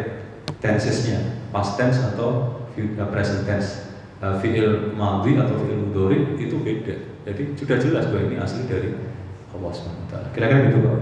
tensesnya, 0.62 1.50
past 1.50 1.78
tense 1.78 1.98
atau 2.14 2.62
uh, 2.78 3.08
present 3.10 3.50
tense, 3.50 3.98
uh, 4.22 4.38
fi'il 4.38 4.94
madhi 4.94 5.38
atau 5.38 5.58
fi'il 5.58 5.82
mudhari 5.90 6.38
itu 6.38 6.62
beda. 6.62 6.96
Jadi 7.26 7.58
sudah 7.58 7.78
jelas 7.82 8.06
bahwa 8.14 8.24
ini 8.30 8.38
asli 8.38 8.70
dari 8.70 8.94
Allah 9.52 9.72
SWT. 9.74 10.14
Kira-kira 10.38 10.70
gitu 10.70 10.80
Pak. 10.86 11.00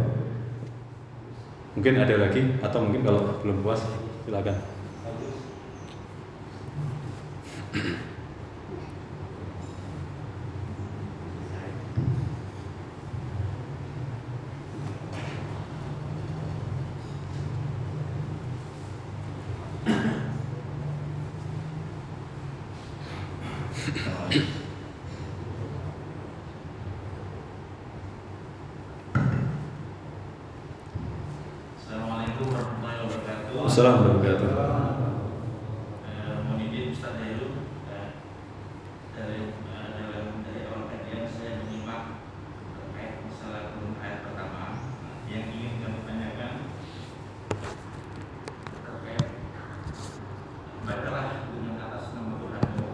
Mungkin 1.76 2.00
ada 2.00 2.16
lagi 2.16 2.42
atau 2.64 2.80
mungkin 2.88 3.04
kalau 3.04 3.36
belum 3.44 3.60
puas 3.60 3.84
silakan 4.24 4.56
warahmatullahi 32.52 33.00
wabarakatuh. 33.08 33.66
Assalamualaikum 33.66 34.24
warahmatullahi 34.24 34.68
wabarakatuh. 34.76 35.20
Eh, 36.08 36.36
Mohon 36.44 36.64
izin 36.68 36.86
Ustaz 36.96 37.14
Zairu, 37.20 37.50
eh, 37.92 38.08
dari 39.16 39.40
eh, 39.52 39.88
dalam 39.96 40.28
dari 40.44 40.60
awal 40.68 40.88
kajian 40.92 41.28
saya 41.28 41.64
menyimak 41.64 42.24
terkait 42.76 43.24
masalah 43.24 43.72
turun 43.72 43.96
ayat 44.04 44.20
pertama 44.28 44.64
yang 45.32 45.48
ingin 45.52 45.84
kami 45.84 46.00
tanyakan 46.08 46.54
terkait 48.84 49.28
bacalah 50.86 51.26
dengan 51.50 51.76
atas 51.80 52.06
nama 52.16 52.34
Tuhanmu 52.40 52.88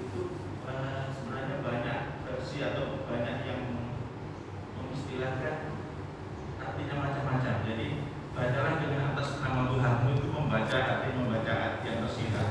itu 0.00 0.20
eh, 0.68 1.02
sebenarnya 1.12 1.56
banyak 1.64 1.98
versi 2.24 2.58
atau 2.60 3.04
banyak 3.08 3.36
yang 3.44 3.62
mengistilahkan 4.80 5.56
artinya 6.56 6.94
macam-macam. 7.00 7.54
Jadi 7.66 7.88
bacalah 8.36 8.76
dengan 8.84 9.16
atas 9.16 9.40
nama 9.40 9.72
Tuhanmu 9.72 10.08
itu 10.12 10.28
membaca 10.28 10.76
arti 10.76 11.08
membaca 11.16 11.52
arti 11.56 11.84
yang 11.88 12.04
tersirat. 12.04 12.48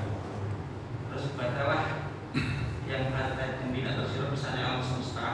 Terus 1.12 1.26
bacalah 1.38 2.10
yang 2.90 3.14
ayat 3.14 3.62
yang 3.62 3.70
tidak 3.70 3.94
tersirat 4.02 4.30
misalnya 4.34 4.62
alam 4.66 4.82
semesta. 4.82 5.30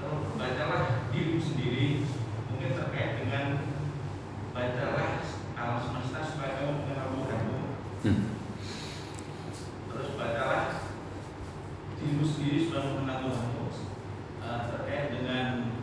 Terus 0.00 0.24
bacalah 0.40 0.82
dirimu 1.12 1.40
sendiri 1.40 2.08
mungkin 2.48 2.70
terkait 2.72 3.10
dengan 3.20 3.44
bacalah 4.56 5.20
alam 5.52 5.78
semesta 5.84 6.18
supaya 6.24 6.64
kamu 6.64 6.72
mengenal 6.80 7.08
Tuhanmu. 7.12 7.58
Hmm. 8.08 8.24
Terus 9.92 10.10
bacalah 10.16 10.64
dirimu 12.00 12.24
sendiri 12.24 12.58
supaya 12.64 12.88
mengenal 12.88 13.18
Tuhanmu. 13.28 13.64
Eh, 14.44 14.60
terkait 14.72 15.06
dengan 15.12 15.74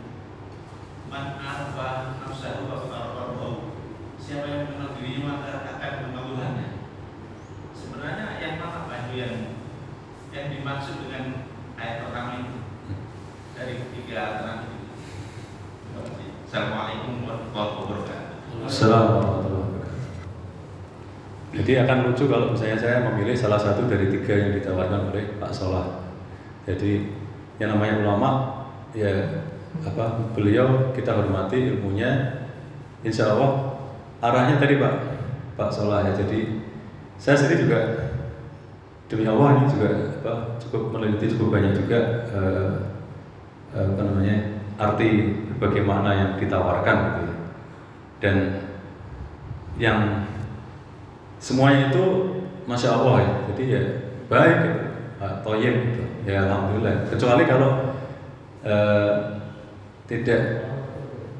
man 1.12 1.36
arfa 1.36 2.16
nafsahu 2.24 2.72
wa 2.72 2.88
arfahu 2.88 3.76
siapa 4.16 4.48
yang 4.48 4.64
mengenal 4.64 4.96
dirinya 4.96 5.20
maka 5.28 5.76
akan 5.76 5.92
mengenal 6.08 6.24
Tuhannya 6.32 6.68
sebenarnya 7.76 8.40
yang 8.40 8.56
mana 8.56 8.88
Pak 8.88 9.12
itu 9.12 9.20
yang 9.20 9.34
yang 10.32 10.46
dimaksud 10.48 11.04
dengan 11.04 11.52
ayat 11.76 12.08
pertama 12.08 12.40
itu 12.40 12.64
dari 13.52 13.72
ketiga 13.84 14.16
alternatif 14.24 14.72
itu 14.72 14.88
Terima 15.84 16.00
kasih. 16.08 16.28
Assalamualaikum 16.48 17.12
warahmatullahi 17.28 17.76
wabarakatuh 17.76 18.64
Assalamualaikum 18.64 19.20
warahmatullahi 19.20 19.68
wabarakatuh. 19.68 21.60
Akan 21.82 22.06
lucu 22.06 22.30
kalau 22.30 22.54
misalnya 22.54 22.78
saya 22.78 23.02
memilih 23.10 23.34
salah 23.34 23.58
satu 23.58 23.90
dari 23.90 24.06
tiga 24.06 24.38
yang 24.38 24.54
ditawarkan 24.54 25.10
oleh 25.10 25.34
Pak 25.42 25.50
Solah. 25.50 26.06
Jadi 26.62 27.10
yang 27.58 27.74
namanya 27.74 28.06
ulama 28.06 28.30
ya 28.94 29.10
apa 29.82 30.30
beliau 30.30 30.94
kita 30.94 31.10
hormati 31.10 31.74
ilmunya, 31.74 32.38
insya 33.02 33.34
Allah 33.34 33.82
arahnya 34.22 34.62
tadi 34.62 34.78
Pak 34.78 34.94
Pak 35.58 35.70
Solah 35.74 36.06
ya. 36.06 36.14
Jadi 36.14 36.62
saya 37.18 37.34
sendiri 37.34 37.66
juga 37.66 37.78
demi 39.10 39.26
Allah 39.26 39.58
ini 39.58 39.66
juga 39.66 39.90
apa, 40.22 40.32
cukup 40.62 40.94
meneliti 40.94 41.34
cukup 41.34 41.58
banyak 41.58 41.72
juga 41.82 41.98
eh, 42.30 42.72
eh, 43.74 43.86
apa 43.90 44.02
namanya 44.06 44.36
arti 44.78 45.34
bagaimana 45.58 46.10
yang 46.14 46.30
ditawarkan 46.38 46.96
gitu 47.10 47.20
ya. 47.26 47.34
Dan 48.22 48.36
yang 49.82 50.21
semuanya 51.42 51.90
itu 51.90 52.04
masya 52.70 52.94
Allah 52.94 53.16
ya. 53.18 53.32
Jadi 53.50 53.62
ya 53.66 53.82
baik 54.30 54.56
gitu. 54.62 54.80
Toyib 55.42 55.74
gitu. 55.90 56.02
Ya 56.22 56.46
alhamdulillah. 56.46 57.10
Kecuali 57.10 57.42
kalau 57.50 57.70
eh, 58.62 59.12
tidak 60.06 60.40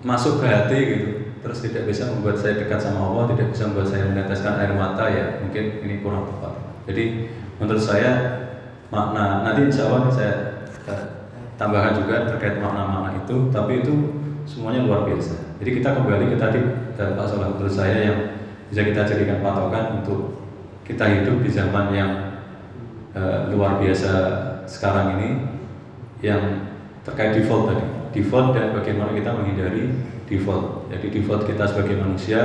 masuk 0.03 0.43
ke 0.43 0.47
hati 0.51 0.79
gitu. 0.83 1.09
Terus 1.43 1.59
tidak 1.63 1.91
bisa 1.91 2.07
membuat 2.11 2.39
saya 2.39 2.55
dekat 2.55 2.79
sama 2.79 3.03
Allah 3.03 3.35
tidak 3.35 3.51
bisa 3.51 3.67
membuat 3.67 3.91
saya 3.91 4.07
meneteskan 4.07 4.63
air 4.63 4.75
mata 4.79 5.11
ya 5.11 5.39
mungkin 5.43 5.83
ini 5.87 6.03
kurang 6.03 6.27
tepat. 6.27 6.55
Jadi 6.91 7.31
menurut 7.63 7.83
saya 7.83 8.11
makna 8.91 9.47
nanti 9.47 9.71
insya 9.71 9.91
Allah 9.91 10.11
saya 10.11 10.35
eh, 10.87 11.03
tambahkan 11.59 11.99
juga 12.03 12.27
terkait 12.27 12.59
makna-makna 12.59 13.23
itu 13.23 13.51
tapi 13.55 13.83
itu 13.83 13.95
semuanya 14.47 14.87
luar 14.87 15.07
biasa. 15.07 15.59
Jadi 15.63 15.71
kita 15.79 15.95
kembali 15.95 16.35
ke 16.35 16.37
tadi 16.39 16.61
dari 16.99 17.13
Pak 17.15 17.27
Solah 17.27 17.55
menurut 17.55 17.71
saya 17.71 17.99
yang 18.03 18.19
bisa 18.73 18.89
kita 18.89 19.05
jadikan 19.05 19.45
patokan 19.45 20.01
untuk 20.01 20.33
kita 20.89 21.05
hidup 21.05 21.45
di 21.45 21.51
zaman 21.53 21.93
yang 21.93 22.41
eh, 23.13 23.53
luar 23.53 23.77
biasa 23.77 24.13
sekarang 24.65 25.21
ini 25.21 25.29
yang 26.25 26.73
terkait 27.05 27.37
default 27.37 27.69
tadi. 27.69 27.85
Default 28.17 28.57
dan 28.57 28.73
bagaimana 28.73 29.13
kita 29.13 29.29
menghindari 29.37 29.93
default. 30.25 30.89
Jadi 30.89 31.13
default 31.13 31.45
kita 31.45 31.69
sebagai 31.69 32.01
manusia 32.01 32.41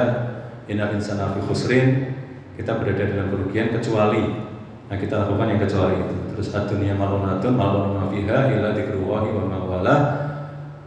inal 0.67 0.91
insana 0.91 1.31
fi 1.31 1.39
khusrin 1.47 2.11
kita 2.59 2.75
berada 2.75 3.07
dalam 3.07 3.31
kerugian 3.31 3.71
kecuali 3.71 4.43
nah 4.91 4.99
kita 4.99 5.23
lakukan 5.23 5.47
yang 5.47 5.63
kecuali 5.63 5.95
itu. 5.95 6.15
Terus 6.35 6.47
adunia 6.51 6.91
malunatun 6.99 7.55
malunun 7.55 8.11
fiha 8.11 8.51
illa 8.51 8.75
dikruwahi 8.75 9.31
wa 9.31 9.43
mawala 9.47 9.95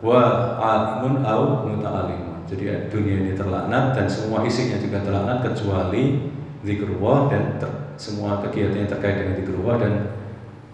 wa 0.05 0.21
alimun 0.61 1.25
au 1.25 1.65
muta'alim 1.65 2.30
jadi 2.51 2.91
dunia 2.91 3.23
ini 3.23 3.33
terlaknat 3.39 3.95
dan 3.95 4.11
semua 4.11 4.43
isinya 4.43 4.75
juga 4.83 4.99
terlaknat 5.07 5.39
kecuali 5.47 6.19
zikrullah 6.67 7.31
dan 7.31 7.43
ter- 7.63 7.95
semua 7.95 8.43
kegiatan 8.43 8.83
yang 8.83 8.91
terkait 8.91 9.23
dengan 9.23 9.35
zikrullah 9.39 9.79
dan 9.79 9.95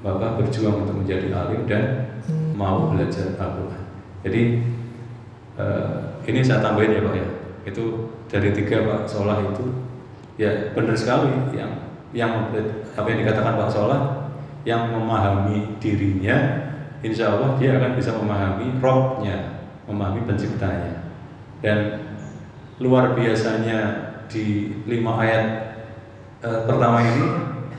Bapak 0.00 0.38
berjuang 0.38 0.86
untuk 0.86 1.02
menjadi 1.02 1.34
alim 1.34 1.66
dan 1.66 2.14
mau 2.54 2.94
belajar 2.94 3.34
Al-Quran. 3.42 3.84
Jadi 4.22 4.42
eh, 5.58 5.96
ini 6.30 6.40
saya 6.46 6.62
tambahin 6.62 6.94
ya 6.94 7.02
Pak 7.02 7.14
ya. 7.16 7.26
Itu 7.66 8.14
dari 8.30 8.54
tiga 8.54 8.86
Pak 8.86 9.10
Solah 9.10 9.42
itu 9.42 9.66
ya 10.38 10.70
benar 10.76 10.94
sekali 10.94 11.32
yang 11.56 11.74
yang 12.14 12.52
apa 12.94 13.06
yang 13.08 13.18
dikatakan 13.26 13.58
Pak 13.58 13.72
Solah 13.72 14.30
yang 14.62 14.94
memahami 14.94 15.76
dirinya 15.82 16.36
insya 17.00 17.34
Allah 17.34 17.58
dia 17.58 17.76
akan 17.78 17.92
bisa 17.98 18.14
memahami 18.14 18.78
rohnya 18.82 19.66
memahami 19.86 20.26
penciptanya 20.26 20.95
dan 21.60 21.78
luar 22.80 23.16
biasanya 23.16 23.78
di 24.28 24.76
lima 24.84 25.22
ayat 25.22 25.44
eh, 26.44 26.60
pertama 26.68 27.00
ini 27.00 27.26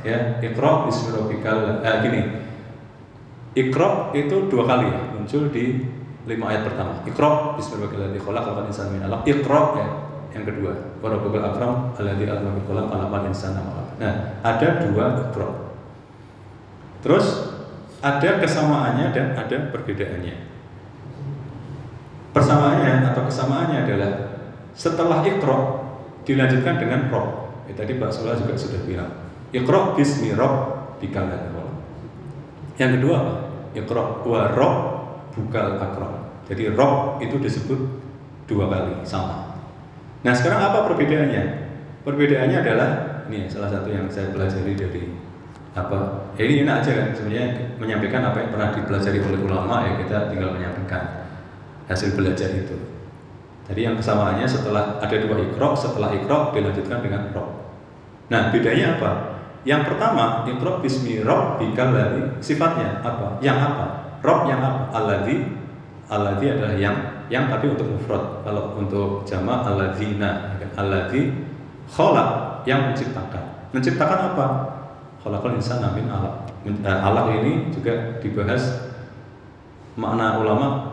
ya 0.01 0.39
ikro 0.41 0.89
bismillahirrahmanirrahim 0.89 1.85
eh, 1.85 1.97
gini. 2.05 2.21
Ikro 3.57 4.13
itu 4.13 4.53
dua 4.53 4.69
kali 4.69 4.85
ya, 4.85 5.01
muncul 5.17 5.49
di 5.49 5.81
lima 6.29 6.45
ayat 6.53 6.61
pertama. 6.69 7.01
Ikro 7.05 7.57
bismillahirrahmanirrahim 7.57 8.21
khalaqal 8.21 8.65
insana 8.69 8.89
min 8.93 9.01
alaq. 9.05 9.21
Ikro 9.25 9.61
ya 9.81 9.87
yang 10.37 10.45
kedua. 10.45 10.73
Wa 11.01 11.13
rabbul 11.13 11.41
akram 11.41 11.93
alladzi 11.97 12.25
allama 12.25 12.57
bil 12.57 12.65
qalam 12.69 12.85
khalaqal 12.89 13.25
insana 13.29 13.61
ma 13.61 13.77
nah 13.97 14.13
ada 14.45 14.85
dua 14.85 15.29
ikro 15.29 15.73
terus 17.01 17.57
ada 17.97 18.37
kesamaannya 18.37 19.09
dan 19.09 19.33
ada 19.33 19.73
perbedaannya 19.73 20.37
persamaannya 22.37 22.93
atau 23.09 23.21
kesamaannya 23.25 23.77
adalah 23.89 24.11
setelah 24.77 25.25
ikro 25.25 25.57
dilanjutkan 26.21 26.77
dengan 26.77 27.09
rob. 27.09 27.49
Ya, 27.65 27.73
tadi 27.73 27.97
Pak 27.97 28.13
Sula 28.13 28.37
juga 28.37 28.53
sudah 28.53 28.79
bilang 28.85 29.09
ikro 29.49 29.97
bismi 29.97 30.37
rob 30.37 30.77
bikal 31.01 31.25
yang 32.77 32.91
kedua 33.01 33.15
apa? 33.17 33.33
ikro 33.73 34.21
wa 34.25 34.53
rob 34.53 34.75
bukal 35.33 35.81
akro 35.81 36.09
jadi 36.45 36.77
rob 36.77 37.19
itu 37.19 37.41
disebut 37.41 37.79
dua 38.47 38.71
kali 38.71 39.03
sama. 39.03 39.59
Nah 40.23 40.31
sekarang 40.31 40.71
apa 40.71 40.87
perbedaannya? 40.87 41.43
Perbedaannya 42.07 42.57
adalah 42.63 42.89
ini 43.27 43.51
salah 43.51 43.67
satu 43.67 43.91
yang 43.91 44.07
saya 44.07 44.31
pelajari 44.31 44.71
dari 44.71 45.03
apa? 45.75 46.31
Ya 46.39 46.47
ini 46.47 46.63
enak 46.63 46.85
aja 46.85 46.91
kan 46.95 47.07
sebenarnya 47.11 47.75
menyampaikan 47.75 48.23
apa 48.23 48.39
yang 48.39 48.49
pernah 48.55 48.69
dipelajari 48.71 49.19
oleh 49.19 49.39
ulama 49.43 49.83
ya 49.83 49.91
kita 49.99 50.31
tinggal 50.31 50.55
menyampaikan 50.55 51.26
hasil 51.87 52.13
belajar 52.13 52.51
itu. 52.51 52.75
Jadi 53.67 53.83
yang 53.83 53.95
kesamaannya 53.99 54.47
setelah 54.47 54.99
ada 55.03 55.15
dua 55.19 55.43
ikro, 55.43 55.75
setelah 55.75 56.15
ikro 56.15 56.55
dilanjutkan 56.55 57.03
dengan 57.03 57.31
rob. 57.35 57.67
Nah 58.31 58.51
bedanya 58.51 58.95
apa? 58.95 59.11
Yang 59.67 59.91
pertama 59.91 60.47
ikro 60.47 60.79
bismi 60.79 61.19
rob 61.23 61.59
bikal 61.59 61.91
lagi 61.91 62.39
sifatnya 62.39 63.03
apa? 63.03 63.43
Yang 63.43 63.59
apa? 63.71 63.85
Rob 64.23 64.47
yang 64.47 64.63
apa? 64.63 64.81
Aladi 64.95 65.35
aladi 66.07 66.45
adalah 66.47 66.75
yang 66.79 66.95
yang 67.27 67.51
tapi 67.51 67.75
untuk 67.75 67.91
mufrad. 67.91 68.43
Kalau 68.47 68.79
untuk 68.79 69.27
jama 69.27 69.67
aladina, 69.67 70.55
aladi 70.79 71.35
kholak 71.91 72.63
yang 72.63 72.91
menciptakan. 72.91 73.71
Menciptakan 73.75 74.31
apa? 74.31 74.47
Kholakul 75.19 75.59
insan 75.59 75.83
amin 75.83 76.07
alak. 76.07 76.47
Eh, 76.63 76.87
alak 76.87 77.35
ini 77.43 77.67
juga 77.71 78.19
dibahas 78.23 78.91
makna 79.99 80.39
ulama 80.39 80.86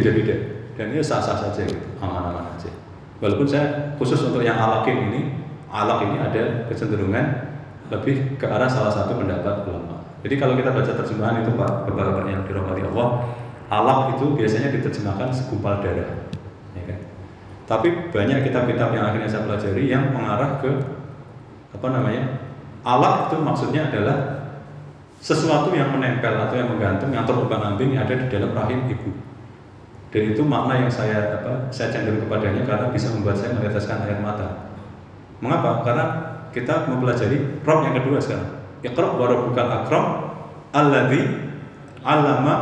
beda-beda. 0.00 0.36
Dan 0.80 0.96
ini 0.96 1.04
sah-sah 1.04 1.36
saja 1.36 1.62
gitu 1.68 1.86
aman-aman 2.00 2.56
aja. 2.56 2.72
Walaupun 3.20 3.44
saya 3.44 3.92
khusus 4.00 4.24
untuk 4.24 4.40
yang 4.40 4.56
alakin 4.56 5.12
ini 5.12 5.20
alak 5.68 6.08
ini 6.08 6.16
ada 6.16 6.64
kecenderungan 6.72 7.52
lebih 7.92 8.40
ke 8.40 8.46
arah 8.48 8.66
salah 8.66 8.88
satu 8.88 9.20
pendapat 9.20 9.68
ulama. 9.68 10.00
Jadi 10.24 10.34
kalau 10.40 10.56
kita 10.56 10.72
baca 10.72 10.92
terjemahan 11.04 11.44
itu 11.44 11.52
pak 11.52 11.84
bapak 11.84 12.24
yang 12.32 12.42
dirahmati 12.48 12.82
Allah 12.88 13.28
alak 13.70 14.18
itu 14.18 14.34
biasanya 14.34 14.74
diterjemahkan 14.74 15.30
segumpal 15.30 15.78
darah 15.78 16.10
ya 16.74 16.82
kan? 16.90 16.98
tapi 17.70 18.10
banyak 18.10 18.42
kitab-kitab 18.50 18.90
yang 18.90 19.06
akhirnya 19.06 19.30
saya 19.30 19.46
pelajari 19.46 19.86
yang 19.86 20.10
mengarah 20.10 20.58
ke 20.58 20.70
apa 21.70 21.86
namanya 21.94 22.50
alak 22.82 23.30
itu 23.30 23.38
maksudnya 23.38 23.86
adalah 23.86 24.42
sesuatu 25.22 25.70
yang 25.70 25.94
menempel 25.94 26.34
atau 26.34 26.56
yang 26.58 26.68
menggantung 26.74 27.14
yang 27.14 27.22
terumpang 27.22 27.62
ambing 27.62 27.94
ada 27.94 28.10
di 28.10 28.26
dalam 28.26 28.50
rahim 28.50 28.90
ibu 28.90 29.14
dan 30.10 30.22
itu 30.34 30.42
makna 30.42 30.82
yang 30.82 30.90
saya 30.90 31.38
apa 31.38 31.70
saya 31.70 31.94
cenderung 31.94 32.26
kepadanya 32.26 32.66
karena 32.66 32.86
bisa 32.90 33.14
membuat 33.14 33.38
saya 33.38 33.54
meneteskan 33.54 34.02
air 34.10 34.18
mata. 34.18 34.74
Mengapa? 35.38 35.86
Karena 35.86 36.04
kita 36.50 36.90
mempelajari 36.90 37.62
rob 37.62 37.78
yang 37.86 37.94
kedua 38.02 38.18
sekarang. 38.18 38.50
Iqra 38.82 39.06
wa 39.14 39.26
rabbukal 39.30 39.70
akram 39.70 40.06
alladzi 40.74 41.22
'allama 42.02 42.54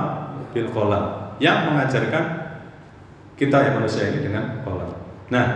bil 0.53 0.68
qalam 0.68 1.05
yang 1.40 1.72
mengajarkan 1.72 2.24
kita 3.38 3.57
yang 3.64 3.74
manusia 3.80 4.12
ini 4.12 4.28
dengan 4.28 4.61
qalam. 4.66 4.92
Nah, 5.32 5.46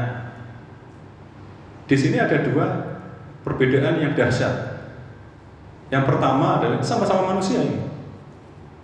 di 1.84 1.97
sini 1.99 2.16
ada 2.16 2.40
dua 2.40 2.66
perbedaan 3.45 4.01
yang 4.01 4.14
dahsyat. 4.14 4.80
Yang 5.93 6.05
pertama 6.09 6.57
adalah 6.57 6.80
sama-sama 6.80 7.36
manusia 7.36 7.61
ini. 7.61 7.84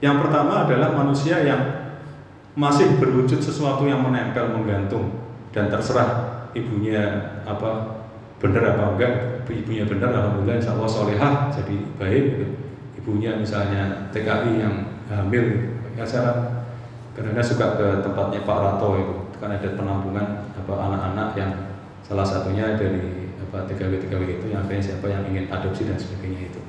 Yang 0.05 0.29
pertama 0.29 0.69
adalah 0.69 0.93
manusia 0.93 1.41
yang 1.41 1.78
masih 2.59 2.99
berwujud 2.99 3.39
sesuatu 3.39 3.87
yang 3.87 4.03
menempel 4.03 4.51
menggantung 4.51 5.15
dan 5.55 5.71
terserah 5.71 6.51
ibunya 6.59 7.31
apa 7.47 8.03
benar 8.43 8.75
apa 8.75 8.99
enggak 8.99 9.13
ibunya 9.47 9.87
benar 9.87 10.11
alhamdulillah 10.11 10.59
insya 10.59 10.75
Allah 10.75 10.91
solehah 10.91 11.33
jadi 11.55 11.77
baik 11.97 12.25
gitu. 12.35 12.47
ibunya 12.99 13.39
misalnya 13.39 14.11
TKI 14.11 14.53
yang 14.59 14.75
hamil 15.07 15.79
ya 15.95 16.03
saya 16.03 16.59
karena 17.15 17.39
suka 17.39 17.79
ke 17.79 17.87
tempatnya 18.03 18.43
Pak 18.43 18.59
Rato 18.59 18.89
itu 18.99 19.15
kan 19.39 19.55
ada 19.55 19.69
penampungan 19.79 20.27
apa 20.59 20.73
anak-anak 20.75 21.29
yang 21.39 21.53
salah 22.03 22.27
satunya 22.27 22.75
dari 22.75 23.31
apa 23.39 23.71
TKW 23.71 24.03
TKW 24.03 24.23
itu 24.43 24.47
yang 24.51 24.67
akhirnya 24.67 24.83
siapa 24.83 25.07
yang 25.07 25.23
ingin 25.31 25.47
adopsi 25.47 25.87
dan 25.87 25.95
sebagainya 25.95 26.51
itu 26.51 26.61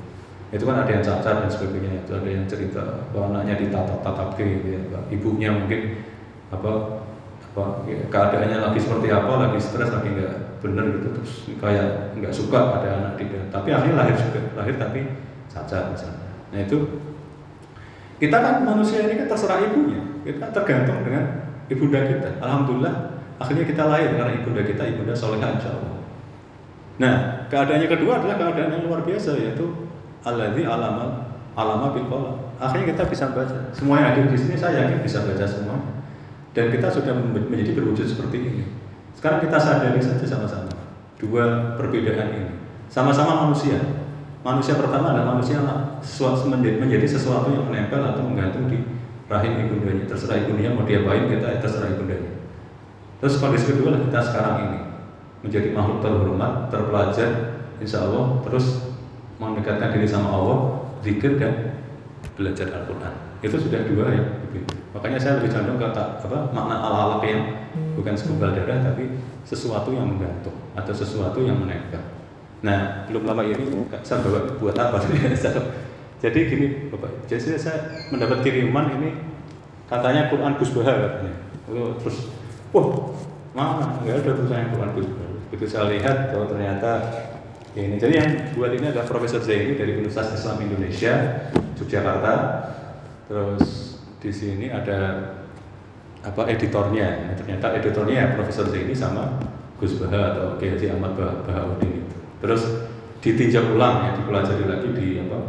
itu 0.49 0.63
kan 0.65 0.81
ada 0.81 0.89
yang 0.89 1.03
cacat 1.05 1.35
dan 1.45 1.49
sebagainya. 1.49 2.01
Itu 2.05 2.11
ada 2.17 2.29
yang 2.29 2.45
cerita 2.49 2.81
bahwa 3.13 3.37
anaknya 3.37 3.55
ditatap-tatap 3.61 4.33
gitu 4.37 4.67
ya 4.75 4.81
ibunya 5.13 5.49
mungkin 5.53 6.01
apa 6.49 7.01
apa 7.49 7.63
ya, 7.85 7.97
keadaannya 8.09 8.57
lagi 8.61 8.79
seperti 8.81 9.07
apa 9.13 9.31
lagi 9.49 9.59
stres 9.61 9.89
lagi 9.93 10.09
nggak 10.09 10.33
bener 10.61 10.85
gitu. 10.97 11.07
Terus 11.21 11.33
kayak 11.61 12.17
nggak 12.17 12.33
suka 12.33 12.59
ada 12.81 12.89
anak 12.97 13.13
dia 13.21 13.41
tapi 13.53 13.69
akhirnya 13.73 13.95
lahir 14.01 14.15
juga. 14.17 14.41
Lahir 14.57 14.75
tapi 14.81 14.99
cacat 15.49 15.93
misalnya. 15.93 16.29
Nah 16.49 16.59
itu 16.65 16.77
kita 18.19 18.37
kan 18.41 18.55
manusia 18.65 19.05
ini 19.05 19.21
kan 19.21 19.27
terserah 19.29 19.61
ibunya. 19.63 20.01
Kita 20.25 20.49
tergantung 20.51 21.05
dengan 21.05 21.23
ibunda 21.69 22.01
kita. 22.03 22.41
Alhamdulillah 22.41 23.19
akhirnya 23.39 23.65
kita 23.65 23.83
lahir 23.87 24.11
karena 24.19 24.35
ibunda 24.35 24.61
kita 24.67 24.83
ibunda 24.83 25.15
solehah 25.15 25.55
insya 25.55 25.71
nah 26.99 27.47
keadaannya 27.47 27.87
kedua 27.87 28.19
adalah 28.19 28.35
keadaan 28.35 28.75
yang 28.75 28.83
luar 28.83 29.07
biasa 29.07 29.39
yaitu 29.39 29.71
alladzi 30.23 30.63
alama 30.67 31.29
alama 31.55 31.91
bil 31.91 32.07
qalam. 32.07 32.35
Akhirnya 32.59 32.95
kita 32.95 33.03
bisa 33.07 33.31
baca. 33.31 33.71
Semua 33.75 34.03
yang 34.03 34.07
ada 34.15 34.21
di 34.27 34.39
sini 34.39 34.55
saya 34.55 34.87
yakin 34.87 34.99
bisa 35.03 35.23
baca 35.23 35.45
semua. 35.47 35.77
Dan 36.55 36.73
kita 36.73 36.89
sudah 36.89 37.13
menjadi 37.15 37.77
berwujud 37.77 38.03
seperti 38.09 38.37
ini. 38.41 38.63
Sekarang 39.13 39.39
kita 39.43 39.59
sadari 39.59 40.01
saja 40.01 40.25
sama-sama 40.25 40.71
dua 41.19 41.75
perbedaan 41.75 42.29
ini. 42.33 42.51
Sama-sama 42.87 43.47
manusia. 43.47 43.77
Manusia 44.39 44.79
pertama 44.79 45.11
adalah 45.11 45.35
manusia 45.35 45.59
sesuatu 45.99 46.47
menjadi 46.47 47.03
sesuatu 47.03 47.51
yang 47.51 47.67
menempel 47.67 47.99
atau 47.99 48.23
menggantung 48.23 48.71
di 48.71 48.79
rahim 49.27 49.67
ibundanya. 49.67 50.07
Terserah 50.07 50.47
ibundanya 50.47 50.73
mau 50.73 50.87
diapain 50.87 51.27
kita 51.27 51.59
terserah 51.59 51.91
ibundanya. 51.91 52.39
Terus 53.19 53.35
kondisi 53.43 53.75
kedua 53.75 53.99
kita 53.99 54.19
sekarang 54.23 54.55
ini 54.63 54.79
menjadi 55.43 55.75
makhluk 55.75 55.99
terhormat, 55.99 56.71
terpelajar, 56.71 57.31
insya 57.83 58.07
Allah 58.07 58.39
terus 58.47 58.88
mendekatkan 59.39 59.95
diri 59.95 60.07
sama 60.07 60.35
Allah, 60.35 60.59
zikir 60.99 61.39
dan 61.39 61.79
belajar 62.35 62.67
Al-Quran. 62.75 63.13
Itu 63.39 63.55
sudah 63.55 63.87
dua 63.87 64.05
ya. 64.11 64.23
Makanya 64.91 65.19
saya 65.21 65.39
lebih 65.39 65.53
condong 65.53 65.79
kata 65.79 66.19
apa 66.19 66.49
makna 66.51 66.75
ala-ala 66.81 67.23
yang 67.23 67.69
bukan 67.95 68.17
segumpal 68.17 68.51
darah 68.51 68.83
tapi 68.83 69.15
sesuatu 69.47 69.93
yang 69.95 70.11
menggantung 70.11 70.55
atau 70.75 70.91
sesuatu 70.91 71.39
yang 71.39 71.61
menempel. 71.61 72.01
Nah, 72.59 73.07
belum 73.07 73.23
lama 73.23 73.45
ini 73.47 73.63
saya 74.03 74.19
bawa 74.19 74.59
buat 74.59 74.75
apa? 74.75 74.99
jadi 76.23 76.39
gini, 76.51 76.91
Bapak. 76.91 77.29
Jadi 77.31 77.55
saya 77.55 77.95
mendapat 78.11 78.43
kiriman 78.43 78.91
ini 78.99 79.09
katanya 79.87 80.27
Quran 80.27 80.59
Gus 80.59 80.75
katanya. 80.75 81.33
Terus, 82.03 82.17
wah, 82.75 83.13
mana? 83.55 84.03
Enggak 84.03 84.25
ada 84.25 84.31
tulisan 84.35 84.73
Quran 84.75 84.91
Gus 84.97 85.07
Bahar. 85.15 85.31
Begitu 85.49 85.65
saya 85.71 85.85
lihat, 85.87 86.17
oh 86.35 86.45
ternyata 86.49 86.91
ini. 87.77 87.95
Jadi 88.01 88.13
yang 88.17 88.29
buat 88.57 88.71
ini 88.73 88.89
adalah 88.89 89.05
Profesor 89.05 89.41
Zaini 89.43 89.77
dari 89.77 89.93
Universitas 89.93 90.41
Islam 90.41 90.57
Indonesia, 90.65 91.13
Yogyakarta. 91.77 92.33
Terus 93.29 93.65
di 94.17 94.31
sini 94.33 94.73
ada 94.73 95.31
apa 96.25 96.49
editornya. 96.49 97.29
Nah, 97.29 97.35
ternyata 97.37 97.77
editornya 97.77 98.15
ya 98.15 98.27
Profesor 98.33 98.65
Zaini 98.73 98.97
sama 98.97 99.37
Gus 99.77 99.95
Baha 100.01 100.35
atau 100.35 100.47
Kiai 100.57 100.89
Ahmad 100.89 101.13
Bahaudin 101.15 102.03
itu. 102.03 102.15
Terus 102.41 102.61
ditinjau 103.19 103.75
ulang 103.75 104.07
ya, 104.07 104.11
dipelajari 104.17 104.65
lagi 104.67 104.89
di 104.95 105.07
apa? 105.23 105.39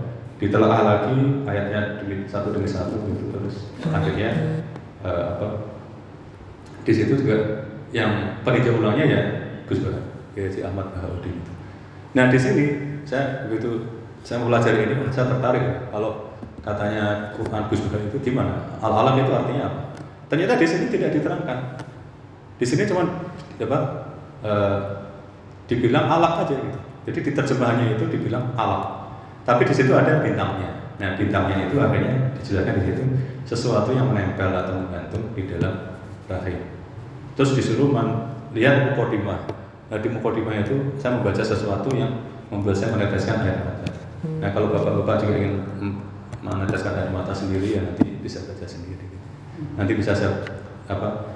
Ditelaah 0.40 0.80
lagi 0.82 1.44
ayatnya 1.44 2.00
di 2.00 2.24
satu 2.24 2.48
demi 2.48 2.64
satu 2.64 2.96
gitu 3.12 3.28
terus 3.28 3.68
akhirnya 3.92 4.62
uh, 5.04 5.36
apa? 5.36 5.48
Di 6.86 6.92
situ 6.96 7.12
juga 7.20 7.68
yang 7.92 8.40
peninjau 8.46 8.78
ulangnya 8.78 9.06
ya 9.06 9.22
Gus 9.66 9.82
Baha, 9.82 10.00
Kiai 10.36 10.62
Ahmad 10.62 10.94
Bahaudin 10.94 11.34
itu. 11.34 11.59
Nah 12.10 12.26
di 12.26 12.38
sini 12.38 12.64
saya 13.06 13.46
begitu 13.46 13.86
saya 14.26 14.42
mempelajari 14.42 14.84
ini 14.84 14.94
saya 15.14 15.32
tertarik 15.32 15.88
kalau 15.88 16.34
katanya 16.60 17.32
Quran 17.38 17.62
Gus 17.70 17.80
itu 17.86 18.18
gimana? 18.20 18.76
Al 18.82 18.92
alam 18.92 19.14
itu 19.16 19.30
artinya 19.32 19.64
apa? 19.70 19.80
Ternyata 20.28 20.60
di 20.60 20.66
sini 20.68 20.86
tidak 20.92 21.16
diterangkan. 21.16 21.58
Di 22.60 22.66
sini 22.68 22.84
cuma 22.84 23.08
apa? 23.56 23.78
E, 24.44 24.52
dibilang 25.66 26.06
alak 26.06 26.46
aja 26.46 26.54
gitu. 26.54 26.78
Jadi 27.08 27.18
di 27.24 27.30
terjemahannya 27.32 27.96
itu 27.96 28.04
dibilang 28.12 28.52
alak. 28.54 29.10
Tapi 29.48 29.64
di 29.64 29.74
situ 29.74 29.90
ada 29.96 30.20
bintangnya. 30.20 30.92
Nah 31.00 31.16
bintangnya 31.16 31.66
itu 31.66 31.80
akhirnya 31.80 32.36
dijelaskan 32.36 32.74
di 32.76 32.84
situ 32.92 33.02
sesuatu 33.48 33.90
yang 33.96 34.12
menempel 34.12 34.52
atau 34.52 34.76
menggantung 34.76 35.32
di 35.32 35.48
dalam 35.48 35.96
rahim. 36.28 36.60
Terus 37.34 37.56
disuruh 37.56 37.90
lihat 38.52 38.92
mukodimah. 38.92 39.59
Di 39.90 40.06
mukodimah 40.06 40.62
itu 40.62 40.94
saya 41.02 41.18
membaca 41.18 41.42
sesuatu 41.42 41.90
yang 41.98 42.22
membuat 42.46 42.78
saya 42.78 42.94
meneteskan 42.94 43.42
air 43.42 43.58
mata. 43.58 43.90
Nah 44.38 44.54
kalau 44.54 44.70
bapak-bapak 44.70 45.26
juga 45.26 45.34
ingin 45.42 45.54
meneteskan 46.46 46.94
air 46.94 47.10
mata 47.10 47.34
sendiri 47.34 47.74
ya 47.74 47.82
nanti 47.82 48.06
bisa 48.22 48.38
baca 48.46 48.62
sendiri. 48.62 49.10
Nanti 49.74 49.92
bisa 49.98 50.14
saya 50.14 50.46
apa 50.86 51.34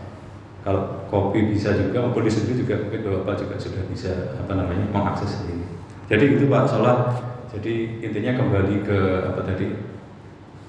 kalau 0.62 1.02
kopi 1.10 1.50
bisa 1.50 1.74
juga 1.74 2.06
maupun 2.06 2.24
di 2.24 2.32
sini 2.32 2.54
juga 2.62 2.78
mungkin 2.78 3.02
bapak 3.02 3.42
juga 3.42 3.58
sudah 3.58 3.82
bisa 3.90 4.38
apa 4.38 4.54
namanya 4.54 4.86
mengakses 4.94 5.42
ini. 5.50 5.66
Jadi 6.06 6.38
itu 6.38 6.46
pak 6.46 6.70
sholat. 6.70 6.98
Jadi 7.54 8.02
intinya 8.02 8.38
kembali 8.38 8.82
ke 8.82 8.98
apa 9.30 9.40
tadi 9.46 9.66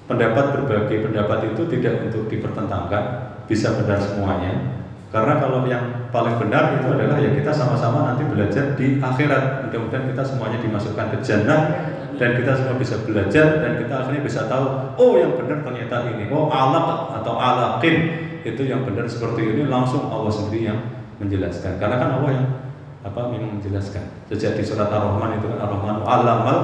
pendapat 0.06 0.54
berbagai 0.54 1.10
pendapat 1.10 1.54
itu 1.54 1.62
tidak 1.66 2.10
untuk 2.10 2.30
dipertentangkan 2.30 3.34
bisa 3.50 3.74
benar 3.74 3.98
semuanya 3.98 4.54
karena 5.14 5.38
kalau 5.38 5.62
yang 5.70 6.10
paling 6.10 6.34
benar 6.34 6.82
itu 6.82 6.90
adalah 6.90 7.16
ya 7.22 7.30
kita 7.30 7.54
sama-sama 7.54 8.10
nanti 8.10 8.26
belajar 8.26 8.74
di 8.74 8.98
akhirat. 8.98 9.68
Mudah-mudahan 9.68 10.10
kita 10.10 10.22
semuanya 10.26 10.58
dimasukkan 10.58 11.06
ke 11.14 11.18
jannah 11.22 11.60
dan 12.18 12.30
kita 12.42 12.52
semua 12.58 12.74
bisa 12.74 12.98
belajar 13.06 13.62
dan 13.62 13.78
kita 13.78 13.94
akhirnya 14.02 14.22
bisa 14.26 14.50
tahu 14.50 14.66
oh 14.98 15.12
yang 15.14 15.38
benar 15.38 15.62
ternyata 15.62 16.10
ini. 16.10 16.26
Oh 16.28 16.50
alaq 16.50 17.16
atau 17.22 17.38
alaqin. 17.38 17.96
Itu 18.42 18.62
yang 18.62 18.86
benar 18.86 19.06
seperti 19.10 19.42
ini 19.42 19.62
langsung 19.66 20.06
Allah 20.10 20.30
sendiri 20.30 20.70
yang 20.74 20.78
menjelaskan. 21.22 21.78
Karena 21.78 21.96
kan 21.98 22.10
Allah 22.18 22.30
yang 22.34 22.46
apa 23.06 23.20
memang 23.30 23.62
menjelaskan. 23.62 24.02
Sejak 24.26 24.58
di 24.58 24.62
surat 24.66 24.90
Ar-Rahman 24.90 25.38
itu 25.38 25.46
kan 25.54 25.58
Ar-Rahman 25.66 26.02
alamal 26.02 26.58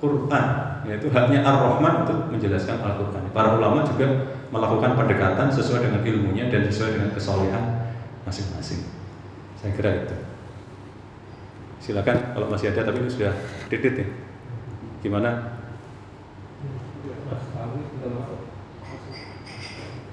Quran. 0.00 0.46
Yaitu 0.88 1.12
haknya 1.12 1.44
Ar-Rahman 1.44 2.08
untuk 2.08 2.32
menjelaskan 2.32 2.80
Al-Quran. 2.80 3.28
Para 3.32 3.60
ulama 3.60 3.84
juga 3.84 4.36
melakukan 4.48 4.96
pendekatan 4.96 5.48
sesuai 5.52 5.84
dengan 5.84 6.02
ilmunya 6.04 6.48
dan 6.48 6.64
sesuai 6.64 6.96
dengan 6.96 7.10
kesolehan 7.12 7.64
masing-masing. 8.24 8.88
Saya 9.60 9.72
kira 9.76 10.06
itu. 10.06 10.16
Silakan 11.82 12.36
kalau 12.36 12.46
masih 12.52 12.72
ada 12.72 12.84
tapi 12.88 13.04
itu 13.04 13.20
sudah 13.20 13.32
titit 13.68 13.94
ya. 13.96 14.06
Gimana? 15.04 15.60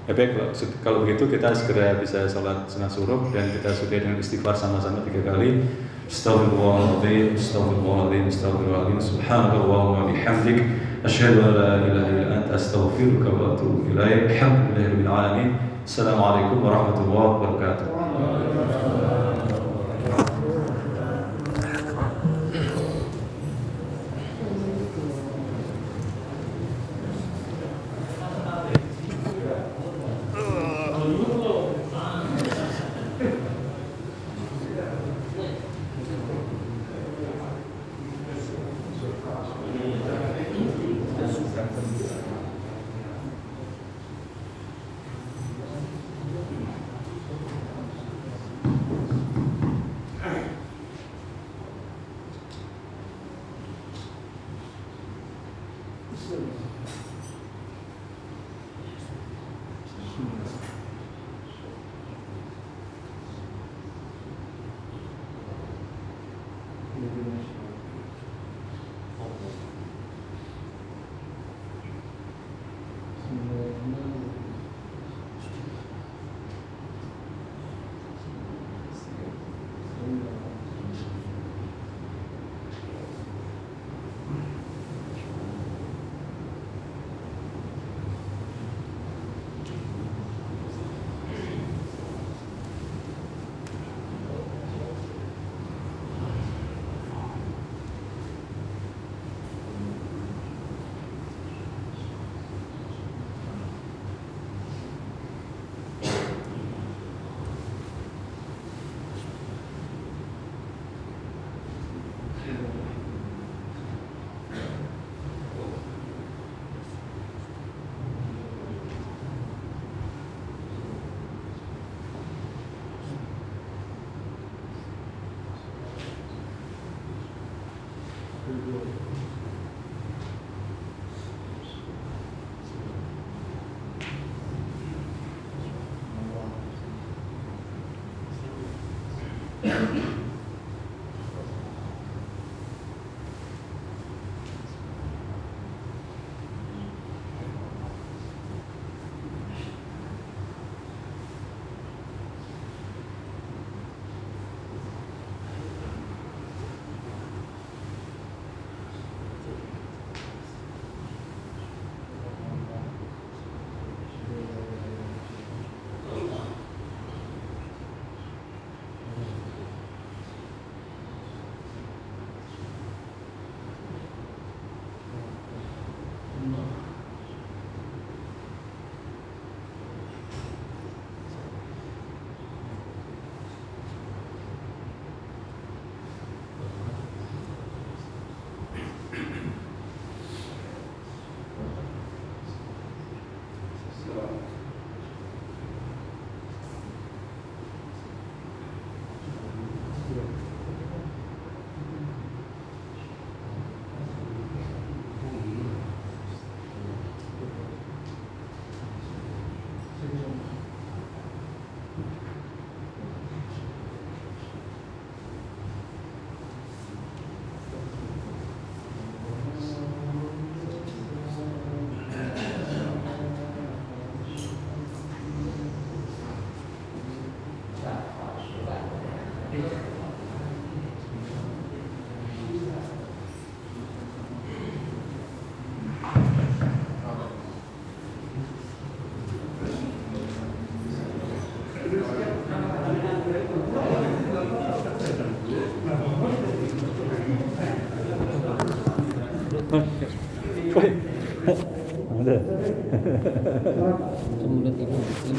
Ya 0.06 0.14
baik, 0.14 0.38
kalau, 0.38 0.54
kalau 0.86 0.98
begitu 1.02 1.26
kita 1.26 1.50
segera 1.50 1.98
bisa 1.98 2.30
sholat 2.30 2.70
sunat 2.70 2.86
suruh 2.86 3.26
dan 3.34 3.50
kita 3.50 3.74
sudah 3.74 3.98
dengan 3.98 4.22
istighfar 4.22 4.54
sama-sama 4.54 5.02
tiga 5.02 5.34
kali. 5.34 5.66
Astagfirullahaladzim, 6.06 7.34
astagfirullahaladzim, 7.34 8.26
astagfirullahaladzim, 8.30 9.00
subhanakallahumma 9.02 10.06
bihamdik, 10.06 10.58
asyhadu 11.02 11.42
an 11.42 11.54
la 11.54 11.70
ilaha 11.82 12.10
illa 12.14 12.36
anta 12.36 12.54
astaghfiruka 12.54 13.30
wa 13.34 13.54
atubu 13.54 13.90
ilaik. 13.90 14.30
Alhamdulillahirabbil 14.30 15.10
alamin. 15.10 15.48
Assalamualaikum 15.82 16.62
warahmatullahi 16.62 17.26
wabarakatuh. 17.26 17.86
Ada. 17.90 18.95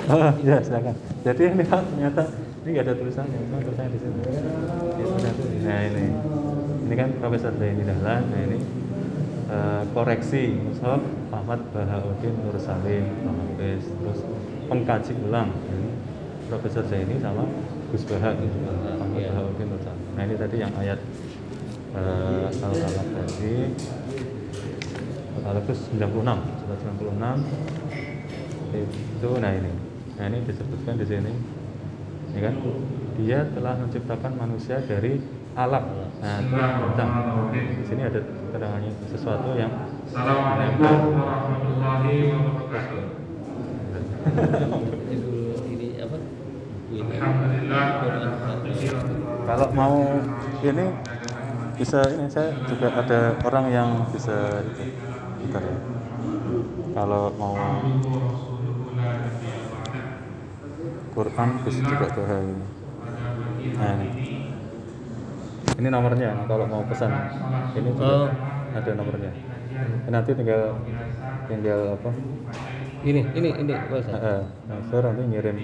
Ah, 0.08 0.32
ya 0.39 0.58
silakan. 0.64 0.95
Jadi 1.28 1.41
ini 1.51 1.64
Pak, 1.68 1.82
ternyata 1.91 2.24
ini 2.64 2.68
nggak 2.72 2.86
ada 2.88 2.93
tulisannya, 2.95 3.38
memang 3.47 3.62
tulisannya 3.68 3.91
di 3.91 3.99
sini. 3.99 4.20
Ini 4.24 5.03
ternyata, 5.12 5.41
nah 5.68 5.80
ini, 5.84 6.05
ini 6.88 6.93
kan 6.95 7.10
Profesor 7.20 7.51
Zaini 7.60 7.84
Dahlan, 7.84 8.22
nah 8.32 8.41
ini 8.47 8.58
eh, 9.51 9.84
koreksi. 9.91 10.43
Musab 10.55 11.01
Ahmad 11.32 11.60
Bahauddin 11.76 12.34
Nur 12.43 12.55
Salim, 12.55 13.05
Hafiz, 13.28 13.84
terus 13.84 14.20
pengkaji 14.72 15.14
ulang, 15.28 15.51
ini 15.68 15.91
Profesor 16.47 16.84
Zaini 16.88 17.20
sama 17.20 17.43
Gus 17.91 18.03
Bahak, 18.08 18.36
Ahmad 18.39 19.20
Iya. 19.20 19.36
Bahauddin 19.36 19.68
Nur 19.68 19.82
Salim. 19.84 20.03
Nah 20.16 20.24
ini 20.24 20.36
tadi 20.39 20.55
yang 20.64 20.72
ayat 20.80 20.99
eh, 21.95 22.47
Al-Alaq 22.64 23.08
tadi, 23.12 23.55
itu 25.68 25.74
96, 25.99 26.24
surat 26.64 26.80
96 26.80 27.86
itu 28.74 29.30
nah 29.39 29.51
ini 29.53 29.72
nah 30.18 30.26
ini 30.28 30.43
disebutkan 30.43 30.97
di 30.99 31.05
sini 31.07 31.32
ini 32.34 32.39
kan 32.43 32.55
dia 33.18 33.47
telah 33.55 33.74
menciptakan 33.80 34.32
manusia 34.36 34.82
dari 34.84 35.22
alam 35.57 35.86
nah 36.22 36.38
tentang 36.41 37.11
di 37.53 37.84
sini 37.86 38.01
ada 38.05 38.22
keterangannya 38.22 38.91
sesuatu 39.09 39.53
yang 39.57 39.72
Assalamualaikum 40.07 41.20
warahmatullahi 41.20 42.32
wabarakatuh. 42.32 43.03
itu 45.11 45.32
ini 45.68 45.88
apa? 45.99 46.18
Ini 46.88 47.13
Alhamdulillah. 47.20 47.86
kalau 49.43 49.68
mau 49.76 49.99
ini 50.63 50.86
bisa 51.76 51.99
ini 52.07 52.26
saya 52.32 52.55
juga 52.72 52.88
ada 52.95 53.36
orang 53.43 53.65
yang 53.68 53.89
bisa 54.15 54.63
itu 54.63 54.95
bentar 55.43 55.61
ya 55.61 55.78
kalau 56.95 57.30
mau 57.36 57.53
Quran 61.18 61.49
bisa 61.65 61.82
juga 61.82 62.05
doa 62.13 62.38
ini 62.45 62.65
nah 63.74 63.97
ini 63.97 64.38
ini 65.78 65.93
nomornya 65.93 66.34
kalau 66.49 66.65
mau 66.65 66.82
pesan. 66.89 67.13
Ini 67.78 67.93
juga 67.93 68.34
Oh. 68.34 68.78
ada 68.78 68.91
nomornya. 68.97 69.30
Nanti 70.09 70.34
tinggal 70.34 70.74
tinggal 71.45 71.93
apa? 71.93 72.09
Ini 73.05 73.22
ini 73.38 73.49
ini 73.61 73.74
nah, 73.78 74.82
saya 74.89 74.99
nanti 75.05 75.22
ngirim. 75.30 75.57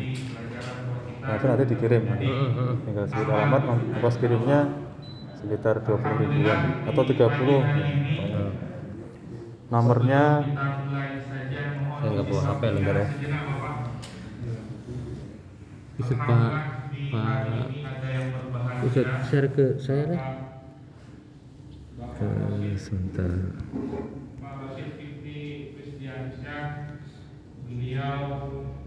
Nah, 1.24 1.34
itu 1.34 1.46
nanti 1.50 1.64
dikirim. 1.66 2.04
Nanti 2.06 2.28
Heeh, 2.30 2.50
heeh. 2.54 2.76
tinggal 2.86 3.06
sebut 3.10 3.28
alamat 3.32 3.62
ongkos 3.66 4.16
kirimnya 4.22 4.70
sekitar 5.42 5.82
20 5.82 6.22
ribuan 6.22 6.60
atau 6.86 7.04
30 7.04 7.64
nomornya 9.74 10.46
Saya 12.04 12.10
nggak 12.14 12.26
bawa 12.30 12.42
HP 12.54 12.62
lembar 12.70 12.96
ya. 13.02 13.08
Bisa 15.98 16.14
Pak 16.18 16.54
Pak. 17.14 17.42
Ustaz 18.84 19.06
share 19.30 19.48
ke 19.54 19.66
saya 19.80 20.04
deh. 20.10 20.22
eh, 22.20 22.76
sebentar. 22.76 23.32
Beliau 27.64 28.22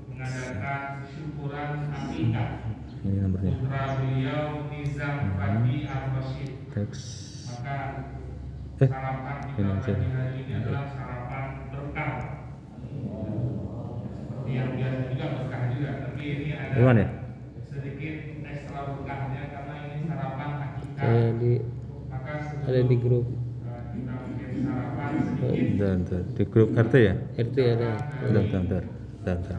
mengadakan 0.06 1.02
syukuran 1.10 1.90
ini 2.14 3.18
nomornya. 3.22 3.54
Putra 3.58 3.82
beliau 3.98 4.66
Nizam 4.70 5.16
Fadi 5.34 5.74
Al-Rashid 5.86 6.50
teks. 6.70 7.02
Maka 7.50 7.78
eh 8.76 8.88
sarapan 8.92 9.38
kita 9.56 9.74
pagi 9.80 10.06
hari 10.12 10.38
ini 10.44 10.52
adalah 10.60 10.84
sarapan 10.92 11.46
berkah 11.72 12.35
yang 14.50 14.70
biasa 14.78 15.00
juga 15.10 15.26
berkah 15.34 15.62
juga 15.74 15.90
tapi 16.06 16.22
ini 16.24 16.48
ada 16.54 16.74
Iwan 16.78 16.96
ya? 16.98 17.08
sedikit 17.66 18.14
ekstra 18.46 18.80
berkahnya 18.88 19.42
karena 19.52 19.74
ini 19.84 19.98
sarapan 20.08 20.50
akikah. 20.64 20.96
Saya 20.96 21.26
di 21.36 21.52
maka 22.08 22.32
ada 22.66 22.80
di 22.82 22.96
grup. 22.96 23.26
uh, 23.26 23.32
kita 23.92 24.14
bikin 24.32 24.58
sarapan 24.64 25.10
sedikit. 25.20 25.52
Bentar, 25.52 25.92
bentar. 25.96 26.22
di 26.32 26.44
grup 26.48 26.68
RT 26.72 26.94
ya? 26.96 27.14
RT 27.36 27.56
ada. 27.76 27.90
bentar 28.24 28.44
bentar 28.48 28.82
bentar 29.26 29.58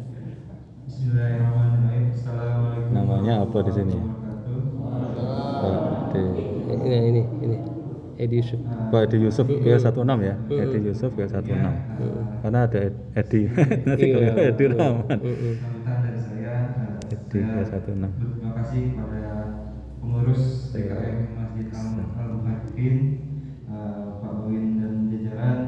Namanya 2.94 3.34
apa 3.48 3.58
di 3.66 3.72
sini? 3.74 3.98
Ini 6.76 6.98
ini 7.10 7.22
ini 7.44 7.58
Edi 8.16 8.40
Yusuf. 8.40 8.60
Pak 8.92 9.02
Edi 9.12 9.18
Yusuf 9.22 9.46
ya 9.50 9.76
16 9.76 10.24
ya? 10.24 10.36
Edi 10.48 10.78
Yusuf 10.88 11.12
ya 11.20 11.28
16 11.28 12.40
karena 12.42 12.60
ada 12.64 12.80
Ed- 12.80 13.02
Edi 13.16 13.42
nanti 13.86 14.06
kalau 14.14 14.24
Iya. 14.24 14.50
Edi 14.52 14.66
Rahman. 14.72 15.18
Eh, 15.20 15.36
Edi 15.36 15.52
saya 16.24 16.40
ya 16.40 16.56
16 17.68 18.08
Berterima 18.16 18.52
kasih 18.56 18.82
kepada 18.96 19.34
pengurus 20.00 20.44
TKM 20.72 21.18
Masjid 21.36 21.68
Al 21.74 21.88
Al 22.16 22.30
Muhajir, 22.40 22.96
Pak 24.22 24.34
Win 24.48 24.66
dan 24.80 24.94
jajaran 25.12 25.60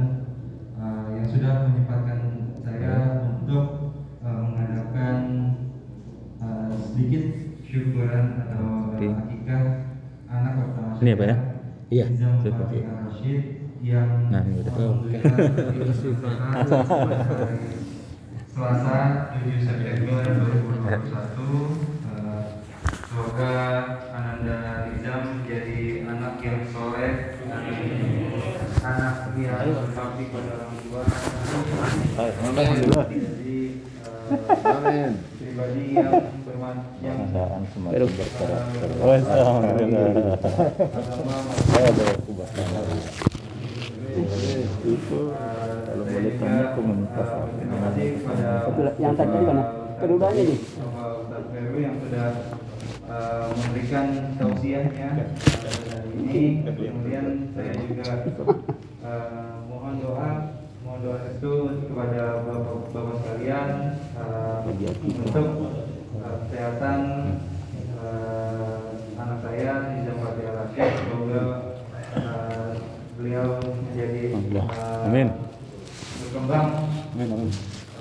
eh, 0.78 1.06
yang 1.20 1.28
sudah 1.28 1.54
menyempatkan 1.68 2.20
saya 2.64 2.94
untuk 3.44 3.66
eh, 4.24 4.40
mengadakan 4.40 5.16
eh, 6.40 6.72
sedikit 6.80 7.26
syukuran 7.68 8.26
atau 8.40 8.96
akikah 8.96 9.64
anak 10.28 10.54
pertama 10.58 10.94
Ini 10.98 11.10
ya, 11.12 11.16
Pak, 11.16 11.28
ya? 11.28 11.36
Iya. 11.88 12.04
Yang 13.80 14.10
Nah, 14.28 14.44
ini 14.44 14.60
udah. 14.60 14.76
Alhamdulillah 14.76 15.24
Selasa 18.52 18.98
7 19.38 19.62
September 19.62 20.20
2021 20.84 22.10
eh, 22.10 22.42
Semoga 23.08 23.54
Ananda 24.12 24.58
Nizam 24.92 25.22
menjadi 25.40 25.80
anak 26.10 26.42
yang 26.44 26.66
soleh. 26.74 27.14
Anak 28.84 29.16
yang 29.38 29.78
berbakti 29.78 30.24
pada 30.34 30.52
orang 30.58 30.76
tua. 30.84 31.02
Alhamdulillah 32.18 33.06
Jadi 33.08 33.58
eh, 34.28 35.12
pribadi 35.40 35.86
yang 35.96 36.12
berman 36.48 36.78
yang 37.04 37.28
berkarakter 37.28 38.88
Oh, 39.04 39.14
itu 44.88 45.20
kalau 45.86 46.04
boleh 46.08 46.34
tanya 46.40 46.66
komunitas 46.74 47.30
Yang 48.98 49.14
tadi 49.20 49.36
di 49.38 49.46
mana? 49.46 49.64
Keduanya 49.98 50.44
nih. 50.46 50.60
Bapak 51.28 51.78
yang 51.78 51.96
sudah 52.02 52.28
uh, 53.10 53.46
memberikan 53.54 54.08
tausiahnya 54.38 55.10
pada 55.38 55.70
hari 55.90 56.12
ini. 56.22 56.44
Kemudian 56.66 57.26
saya 57.54 57.74
juga 57.82 58.10
uh, 59.02 59.54
mohon 59.66 60.02
doa, 60.02 60.32
mohon 60.86 61.00
doa 61.02 61.18
restu 61.26 61.54
kepada 61.90 62.46
bapak-bapak 62.46 63.16
sekalian 63.26 63.70
uh, 64.18 64.66
untuk 64.70 65.50
kesehatan 66.48 67.00
uh, 67.98 68.96
anak 69.18 69.40
saya 69.44 69.74
Nizam 69.96 70.18
Fatih 70.22 70.48
Rashid. 70.52 70.90
Semoga 71.02 71.44
uh, 72.16 72.72
beliau 73.18 73.60
menjadi 73.62 74.38
uh, 74.62 75.08
Amin. 75.10 75.28
berkembang. 76.22 76.68
Amin 77.16 77.30
amin. 77.34 77.52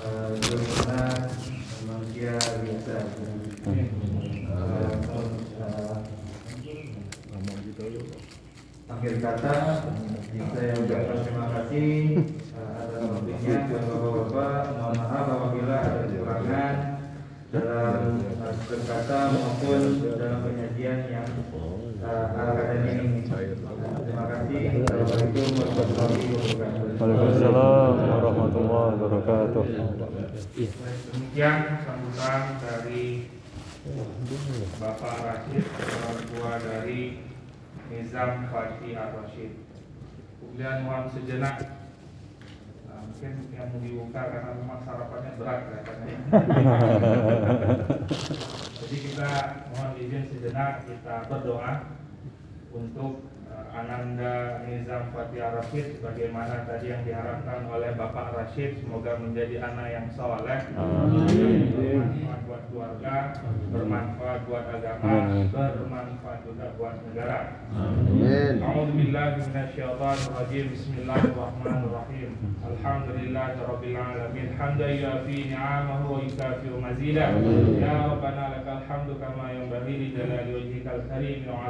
Bagaimana 0.07 1.27
manusia 1.87 2.37
biasa. 2.37 2.97
Eh, 3.67 3.75
eh, 3.75 4.95
akhir 8.87 9.13
kata 9.19 9.55
saya 10.55 10.73
ucapkan 10.79 11.17
terima 11.27 11.45
kasih 11.51 11.91
eh, 12.55 12.71
atas 12.79 13.01
waktunya. 13.03 13.67
Bapak-bapak 13.67 14.79
mohon 14.79 14.95
maaf 14.95 15.25
apabila 15.27 15.75
ada 15.83 16.01
kekurangan 16.07 16.75
dalam 17.51 18.23
eh, 18.87 19.03
berkata 19.03 19.35
maupun 19.35 19.99
dalam 20.15 20.47
penyajian 20.47 21.11
yang 21.11 21.27
uh, 21.27 22.55
ini 22.71 23.27
terima 23.27 24.23
kasih 24.31 24.79
assalamualaikum 24.79 25.47
warahmatullahi 25.59 26.23
wabarakatuh 26.31 26.95
Waalaikumsalam 26.97 27.93
warahmatullahi 27.99 28.95
wabarakatuh. 28.95 29.63
Iya. 30.55 30.71
Demikian 31.11 31.59
sambutan 31.83 32.41
dari 32.63 33.27
Bapak 34.79 35.15
Rashid, 35.19 35.67
orang 35.67 36.23
tua 36.31 36.51
dari 36.63 37.27
Nizam 37.91 38.47
Fatih 38.49 38.95
Ar-Rashid. 38.95 39.51
Kemudian 40.39 40.87
mohon 40.87 41.11
sejenak 41.11 41.59
Nah, 42.87 43.05
mungkin 43.05 43.33
yang 43.53 43.69
mau 43.69 43.77
dibuka 43.77 44.21
karena 44.25 44.57
memang 44.57 44.81
sarapannya 44.81 45.37
berat 45.37 45.69
kelihatannya. 45.69 46.17
Jadi 48.87 49.03
kita 49.03 49.31
mohon 49.75 49.99
izin 49.99 50.31
sejenak 50.31 50.87
kita 50.87 51.27
berdoa 51.27 51.91
untuk 52.71 53.19
Ananda 53.77 54.65
Nizam 54.65 55.13
Fatih 55.13 55.37
Rafid 55.37 56.01
sebagaimana 56.01 56.65
tadi 56.65 56.89
yang 56.89 57.05
diharapkan 57.05 57.69
oleh 57.69 57.93
Bapak 57.93 58.33
Rashid 58.33 58.81
semoga 58.81 59.21
menjadi 59.21 59.61
anak 59.61 59.93
yang 59.93 60.09
soleh. 60.17 60.65
Bermanfaat 60.73 62.41
buat 62.49 62.65
keluarga 62.73 63.37
bermanfaat 63.69 64.49
buat 64.49 64.65
agama 64.65 65.45
bermanfaat 65.53 66.41
juga 66.41 66.73
buat 66.81 66.97
negara. 67.05 67.53
Amin. 67.77 68.65
Alhamdulillahirrahmanirrahim 68.65 70.65
Bismillahirrahmanirrahim. 70.73 72.33
Alhamdulillahirabbil 72.65 73.93
alamin. 73.93 74.57
Ya 74.87 75.19
fi 75.27 75.51
ni'amahu 75.53 76.17
wa 76.17 76.23
yukafi'u 76.25 76.79
ya 77.77 78.09
rabbana 78.09 78.57
lakal 78.57 78.81
hamdu 78.87 79.19
kama 79.21 79.51
yanbaghi 79.53 79.93
li 79.99 80.07
jalali 80.15 80.55
wajhikal 80.55 81.03
karim 81.11 81.43
wa 81.45 81.67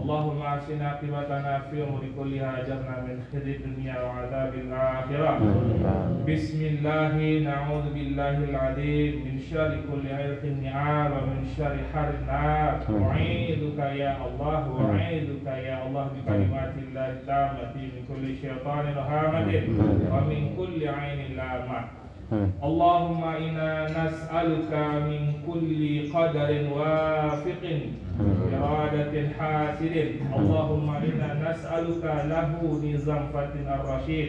Allahumma 0.00 0.49
احسن 0.54 0.82
عاقبتنا 0.82 1.58
في 1.70 1.76
الأمور 1.76 2.02
كلها 2.18 2.50
أجرنا 2.60 2.96
من 3.06 3.16
خزي 3.32 3.56
الدنيا 3.56 3.96
وعذاب 4.02 4.52
الآخرة. 4.54 5.32
بسم 6.28 6.60
الله 6.72 7.14
نعوذ 7.48 7.86
بالله 7.94 8.36
العظيم. 8.50 9.12
من 9.24 9.38
شر 9.50 9.72
كل 9.88 10.04
عرق 10.18 10.42
النعام 10.44 11.10
ومن 11.12 11.40
شر 11.56 11.76
حر 11.92 12.10
النار 12.20 12.72
أعيذك 13.10 13.78
يا 13.78 14.12
الله 14.26 14.64
أعيذك 14.90 15.46
يا 15.46 15.76
الله 15.86 16.06
بكلمات 16.14 16.74
الله 16.84 17.06
التامة 17.16 17.74
من 17.76 18.02
كل 18.10 18.24
شيطان 18.42 18.86
هامة 19.10 19.64
ومن 20.12 20.40
كل 20.58 20.88
عين 20.88 21.20
لامة. 21.36 21.80
اللهم 22.30 23.24
إنا 23.24 23.90
نسألك 23.90 24.72
من 25.10 25.22
كل 25.46 25.80
قدر 26.14 26.50
وافق 26.76 27.62
إرادة 28.54 29.14
حاسد. 29.38 29.96
اللهم 30.38 30.88
إنا 30.90 31.28
نسألك 31.50 32.04
له 32.30 32.50
نظام 32.86 33.22
فتح 33.34 33.66
الرشيد. 33.78 34.28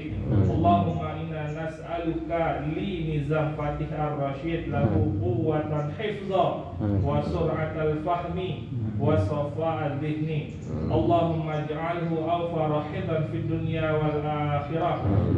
اللهم 0.50 1.00
إنا 1.22 1.44
نسألك 1.62 2.30
لي 2.74 2.90
نظام 3.14 3.48
فتح 3.54 3.92
الرشيد 4.10 4.62
له 4.74 4.92
قوة 5.22 5.72
حفظا 5.98 6.46
وسرعة 7.06 7.76
الفهم. 7.86 8.38
وصفاء 9.02 9.80
الذهن 9.92 10.30
اللهم 10.98 11.50
اجعله 11.50 12.12
أوفر 12.36 12.72
حفظا 12.82 13.20
في 13.32 13.38
الدنيا 13.38 13.92
والآخرة. 13.92 14.94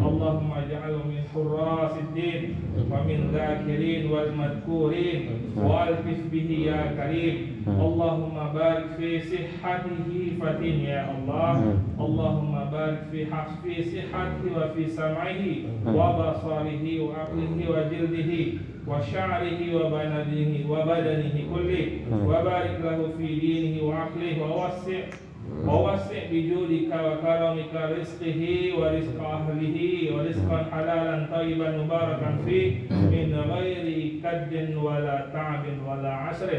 اللهم 0.10 0.50
اجعله 0.52 1.02
من 1.12 1.22
حراس 1.34 1.94
الدين 1.98 2.42
ومن 2.92 3.20
ذاكرين 3.34 4.12
والمذكورين. 4.12 5.22
والطف 5.58 6.22
به 6.32 6.50
يا 6.72 6.82
كريم. 6.98 7.36
اللهم 7.68 8.36
بارك 8.54 8.86
في 8.98 9.20
صحته 9.20 10.10
فتن 10.42 10.76
يا 10.92 11.02
الله. 11.16 11.56
اللهم 12.00 12.54
بارك 12.72 13.02
في 13.12 13.26
في 13.64 13.74
صحته 13.84 14.44
وفي 14.58 14.84
سمعه 14.88 15.44
وبصره 15.88 16.86
وعقله 17.02 17.58
وجلده. 17.74 18.32
وشعره 18.88 19.62
وبدنه 19.76 20.54
وبدنه 20.70 21.36
كله. 21.54 21.86
وبارك 22.28 22.76
له 22.84 23.00
في 23.18 23.28
دينه 23.40 23.84
وعقله 23.84 24.36
ووسع 24.42 25.02
ووسع 25.68 26.22
بجودك 26.32 26.92
وكرمك 27.06 27.74
رزقه 28.00 28.42
ورزق 28.80 29.18
أهله 29.24 29.78
ورزقا 30.16 30.58
حلالا 30.72 31.16
طيبا 31.36 31.68
مباركا 31.84 32.38
فيه 32.46 32.72
من 32.92 33.30
غير 33.52 33.86
كد 34.24 34.76
ولا 34.76 35.18
تعب 35.34 35.64
ولا 35.88 36.14
عسر. 36.14 36.52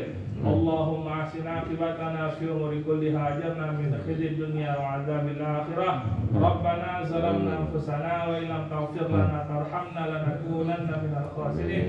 اللهم 0.44 1.08
احسن 1.08 1.48
عاقبتنا 1.48 2.30
في 2.30 2.46
الامور 2.46 2.74
كلها 2.88 3.22
اجرنا 3.38 3.68
من 3.72 3.92
خزي 4.08 4.28
الدنيا 4.28 4.72
وعذاب 4.80 5.26
الاخره 5.28 5.92
ربنا 6.36 6.90
ظلمنا 7.12 7.54
انفسنا 7.64 8.14
وان 8.28 8.44
لم 8.44 8.64
تغفر 8.72 9.08
لنا 9.12 9.40
ترحمنا 9.52 10.04
لنكونن 10.12 10.90
من 11.04 11.14
الخاسرين 11.24 11.86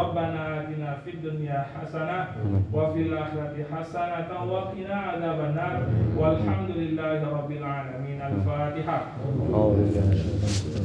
ربنا 0.00 0.42
اتنا 0.60 0.90
في 1.04 1.10
الدنيا 1.14 1.58
حسنه 1.74 2.18
وفي 2.72 3.00
الاخره 3.02 3.56
حسنه 3.72 4.28
وقنا 4.52 4.94
عذاب 4.94 5.38
النار 5.50 5.78
والحمد 6.18 6.70
لله 6.76 7.18
رب 7.38 7.50
العالمين 7.50 8.18
الفاتحه 8.22 9.00
أعوذ 9.54 9.74
بالله 9.76 10.02
من 10.02 10.18
الشيطان 10.44 10.82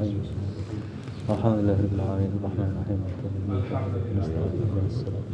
الرجيم. 0.00 0.39
الحمد 1.20 1.56
لله 1.60 1.76
رب 1.84 1.94
العالمين 1.98 2.32
الرحمن 2.40 2.68
الرحيم 2.72 3.00
الحمد 3.04 3.94
لله. 4.06 4.26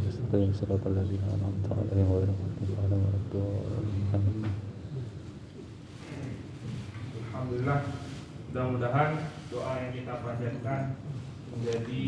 المستقيم 0.03 0.51
صراط 0.61 0.83
الذين 0.87 1.23
أنعمت 1.35 1.67
عليهم 1.79 2.09
غير 2.13 2.29
المغضوب 2.33 2.71
عليهم 2.83 3.03
ولا 3.07 3.19
الضالين 3.23 4.51
Alhamdulillah 7.33 7.81
mudah-mudahan 8.53 9.11
doa 9.51 9.73
yang 9.83 9.93
kita 9.95 10.15
panjatkan 10.23 10.83
menjadi 11.55 12.05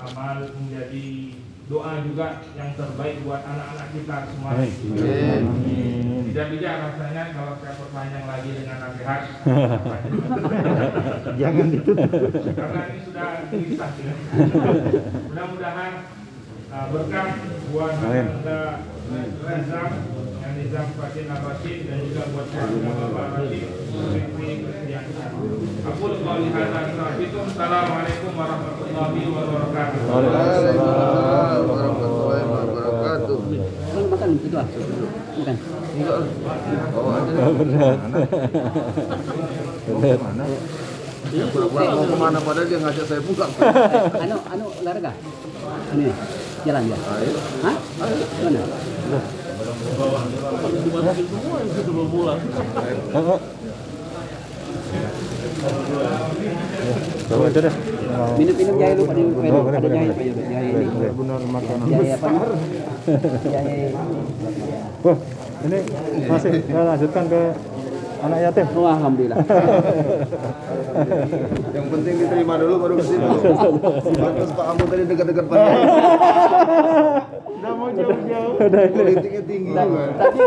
amal 0.00 0.38
menjadi 0.58 1.08
doa 1.73 2.05
juga 2.05 2.27
yang 2.53 2.69
terbaik 2.77 3.25
buat 3.25 3.41
anak-anak 3.41 3.87
kita 3.97 4.17
semua. 4.29 4.49
Amin. 4.61 6.29
Tidak 6.29 6.47
bijak 6.53 6.75
rasanya 6.85 7.23
kalau 7.33 7.53
saya 7.57 7.73
perpanjang 7.81 8.25
lagi 8.29 8.49
dengan 8.53 8.77
nasihat. 8.77 9.21
Jangan 11.41 11.67
ditutup. 11.73 12.09
Karena 12.53 12.81
ini 12.93 12.99
sudah 13.01 13.29
kisah 13.49 13.91
ya. 13.97 14.13
Mudah-mudahan 15.33 15.93
uh, 16.69 16.85
berkah 16.93 17.27
buat 17.73 17.93
anda 18.05 18.61
yang 19.13 20.53
Nizam 20.53 20.87
Fatin 20.93 21.25
Al-Rashid 21.33 21.89
dan 21.89 21.97
juga 22.05 22.23
buat 22.29 22.45
keluarga 22.53 22.77
Bapak 22.85 23.25
Rashid 23.41 23.65
Aku 25.83 26.03
lupa 26.15 26.39
lihat 26.39 26.71
Assalamualaikum 26.71 28.31
warahmatullahi 28.39 29.19
wabarakatuh 29.27 29.99
Waalaikumsalam 30.07 31.59
warahmatullahi 31.67 32.43
wabarakatuh. 32.47 33.37
Kan 33.91 34.03
makan 34.07 34.29
itu 34.39 34.47
ah. 34.55 34.63
Makan. 34.63 35.55
Enggak. 35.93 36.17
Bawa 36.95 37.11
aja. 37.19 37.31
Berat. 37.51 37.99
Berat. 39.83 40.19
Dia 41.33 41.45
pura-pura 41.51 41.83
mau 41.91 42.05
ke 42.07 42.15
mana 42.15 42.39
padahal 42.39 42.67
dia 42.69 42.79
ngajak 42.79 43.03
saya 43.03 43.21
buka. 43.25 43.45
Anu 44.23 44.37
anu 44.55 44.65
olahraga. 44.79 45.11
Ini 45.91 46.15
jalan 46.63 46.83
ya. 46.87 46.97
Ayo. 47.11 47.31
Hah? 47.59 47.75
Mana? 48.39 48.61
Coba 57.29 57.43
aja 57.49 57.59
deh. 57.63 57.75
Minum-minum 58.37 58.75
jahe 58.77 58.93
lu 58.99 59.03
pada 59.07 59.21
boleh, 59.23 59.77
ada 59.79 59.89
jahe 59.89 60.07
jahe 60.11 60.69
ini. 60.83 61.07
Benar 61.15 61.39
makan. 61.47 61.75
Jahe 61.87 62.09
apa? 62.13 62.27
Jahe 63.47 63.77
Wah, 65.03 65.17
ini 65.67 65.79
masih 66.27 66.51
saya 66.63 66.83
lanjutkan 66.95 67.23
ke 67.27 67.41
anak 68.23 68.39
yatim. 68.39 68.67
Oh, 68.75 68.87
alhamdulillah. 68.87 69.37
Yang 71.75 71.87
penting 71.91 72.15
diterima 72.23 72.53
dulu 72.61 72.73
baru 72.79 72.93
ke 72.99 73.03
sini. 73.03 73.25
Pantas 74.23 74.51
Pak 74.55 74.65
Ambo 74.71 74.83
tadi 74.87 75.03
dekat-dekat 75.09 75.45
Pak. 75.51 75.57
Udah 77.63 77.79
mau 77.79 77.87
jauh-jauh. 77.95 78.59
Politiknya 78.91 79.41
tinggi 79.47 79.71
juga. 79.71 80.03
tadi 80.19 80.39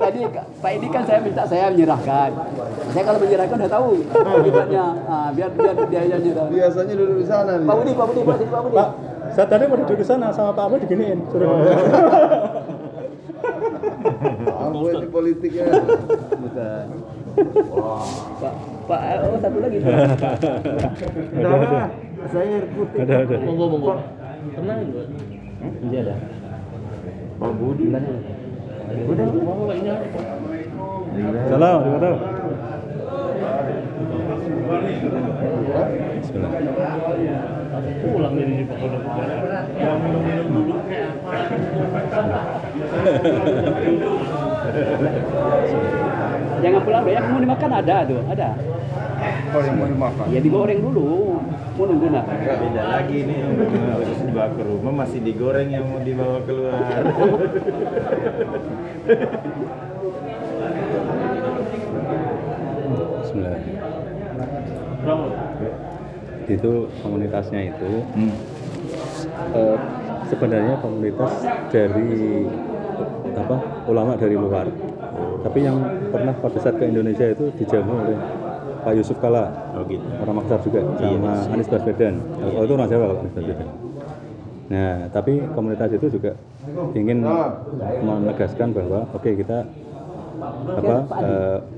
tadi 0.00 0.20
Pak 0.32 0.70
ini 0.80 0.86
kan 0.88 1.04
saya 1.04 1.20
minta 1.20 1.44
saya 1.44 1.68
menyerahkan. 1.68 2.30
Saya 2.88 3.02
kalau 3.04 3.20
menyerahkan 3.20 3.56
udah 3.60 3.68
tahu 3.68 3.88
akibatnya. 4.16 4.84
Ah, 5.04 5.28
biar 5.36 5.52
biar 5.52 5.76
dia 5.92 6.02
yang 6.08 6.24
nyerah. 6.24 6.48
Biasanya 6.48 6.94
duduk 6.96 7.20
di 7.20 7.26
sana 7.28 7.60
nih. 7.60 7.68
Pak 7.68 7.76
Budi, 7.76 7.92
Pak 7.92 8.06
Budi, 8.08 8.20
Pak 8.24 8.36
Budi, 8.40 8.48
Pak 8.48 8.60
Budi. 8.64 8.76
Pak, 8.80 8.88
saya 9.36 9.44
tadi 9.44 9.64
mau 9.68 9.76
duduk 9.76 9.96
di 10.00 10.06
sana 10.08 10.32
sama 10.32 10.56
Pak 10.56 10.64
Abu 10.64 10.80
diginiin. 10.80 11.20
Suruh. 11.28 11.52
Pak 14.24 14.56
Ambo 14.56 14.88
ini 14.88 15.08
politiknya. 15.12 15.68
Bukan. 16.32 16.86
Pak, 18.40 18.54
Pak, 18.88 19.00
oh 19.20 19.36
satu 19.36 19.58
lagi. 19.60 19.76
Udah, 19.84 21.52
udah. 21.60 21.86
Saya 22.32 22.44
air 22.48 22.64
putih. 22.72 23.04
Udah, 23.04 23.18
udah. 23.28 23.38
Monggo, 23.44 23.64
monggo. 23.68 23.92
Tenang. 24.56 24.80
Iya 25.92 26.00
ada. 26.08 26.16
Pak 27.38 27.52
Budi. 27.58 27.86
Udah. 27.90 29.26
Salam, 31.50 31.76
wabarakatuh. 31.82 32.43
Pulang 38.04 38.32
dari 38.32 38.52
di 38.56 38.64
pokok 38.64 38.88
Yang 39.76 39.96
minum-minum 40.00 40.46
dulu 40.48 40.76
kayak 40.88 41.12
Jangan 46.64 46.80
pulang 46.80 47.04
deh, 47.04 47.12
yang 47.12 47.28
mau 47.28 47.40
dimakan 47.44 47.70
ada 47.76 47.96
tuh, 48.08 48.24
ada. 48.24 48.56
Oh 49.52 49.60
yang 49.60 49.76
mau 49.76 49.84
dimakan. 49.84 50.26
Ya 50.32 50.40
digoreng 50.40 50.80
dulu, 50.80 51.36
mau 51.76 51.84
nunggu 51.84 52.08
nak. 52.08 52.24
Beda 52.24 52.82
lagi 52.88 53.18
nih, 53.28 53.38
harus 53.92 54.18
dibawa 54.24 54.48
ke 54.56 54.62
rumah 54.64 54.92
masih 55.04 55.20
digoreng 55.20 55.68
yang 55.68 55.84
mau 55.84 56.00
dibawa 56.00 56.40
keluar. 56.48 57.04
Itu 66.44 66.92
komunitasnya 67.00 67.60
itu 67.72 67.90
eh, 69.54 69.76
sebenarnya 70.28 70.74
komunitas 70.80 71.32
dari 71.72 72.46
apa 73.34 73.56
ulama 73.90 74.12
dari 74.14 74.36
luar. 74.38 74.66
Tapi 75.44 75.58
yang 75.60 75.76
pernah 76.08 76.32
pada 76.40 76.58
saat 76.60 76.80
ke 76.80 76.84
Indonesia 76.88 77.26
itu 77.28 77.52
dijamu 77.60 77.92
oleh 78.00 78.18
Pak 78.84 78.92
Yusuf 79.00 79.16
Kala, 79.16 79.48
Oh 79.72 79.84
gitu. 79.88 80.04
orang 80.20 80.44
Makassar 80.44 80.60
juga, 80.60 80.80
sama 81.00 81.32
Anies 81.56 81.68
Baswedan. 81.72 82.14
Oh 82.40 82.62
itu 82.64 82.72
orang 82.76 82.88
Jawa 82.88 83.04
kalau 83.08 83.20
Anies 83.24 83.34
Baswedan. 83.36 83.68
Nah, 84.64 84.96
tapi 85.12 85.32
komunitas 85.52 85.88
itu 85.92 86.06
juga 86.20 86.32
ingin 86.96 87.24
menegaskan 88.00 88.72
bahwa 88.72 89.04
oke 89.12 89.30
kita 89.36 89.68
apa 90.76 90.96
eh, 91.20 91.58
Adi. 91.60 91.73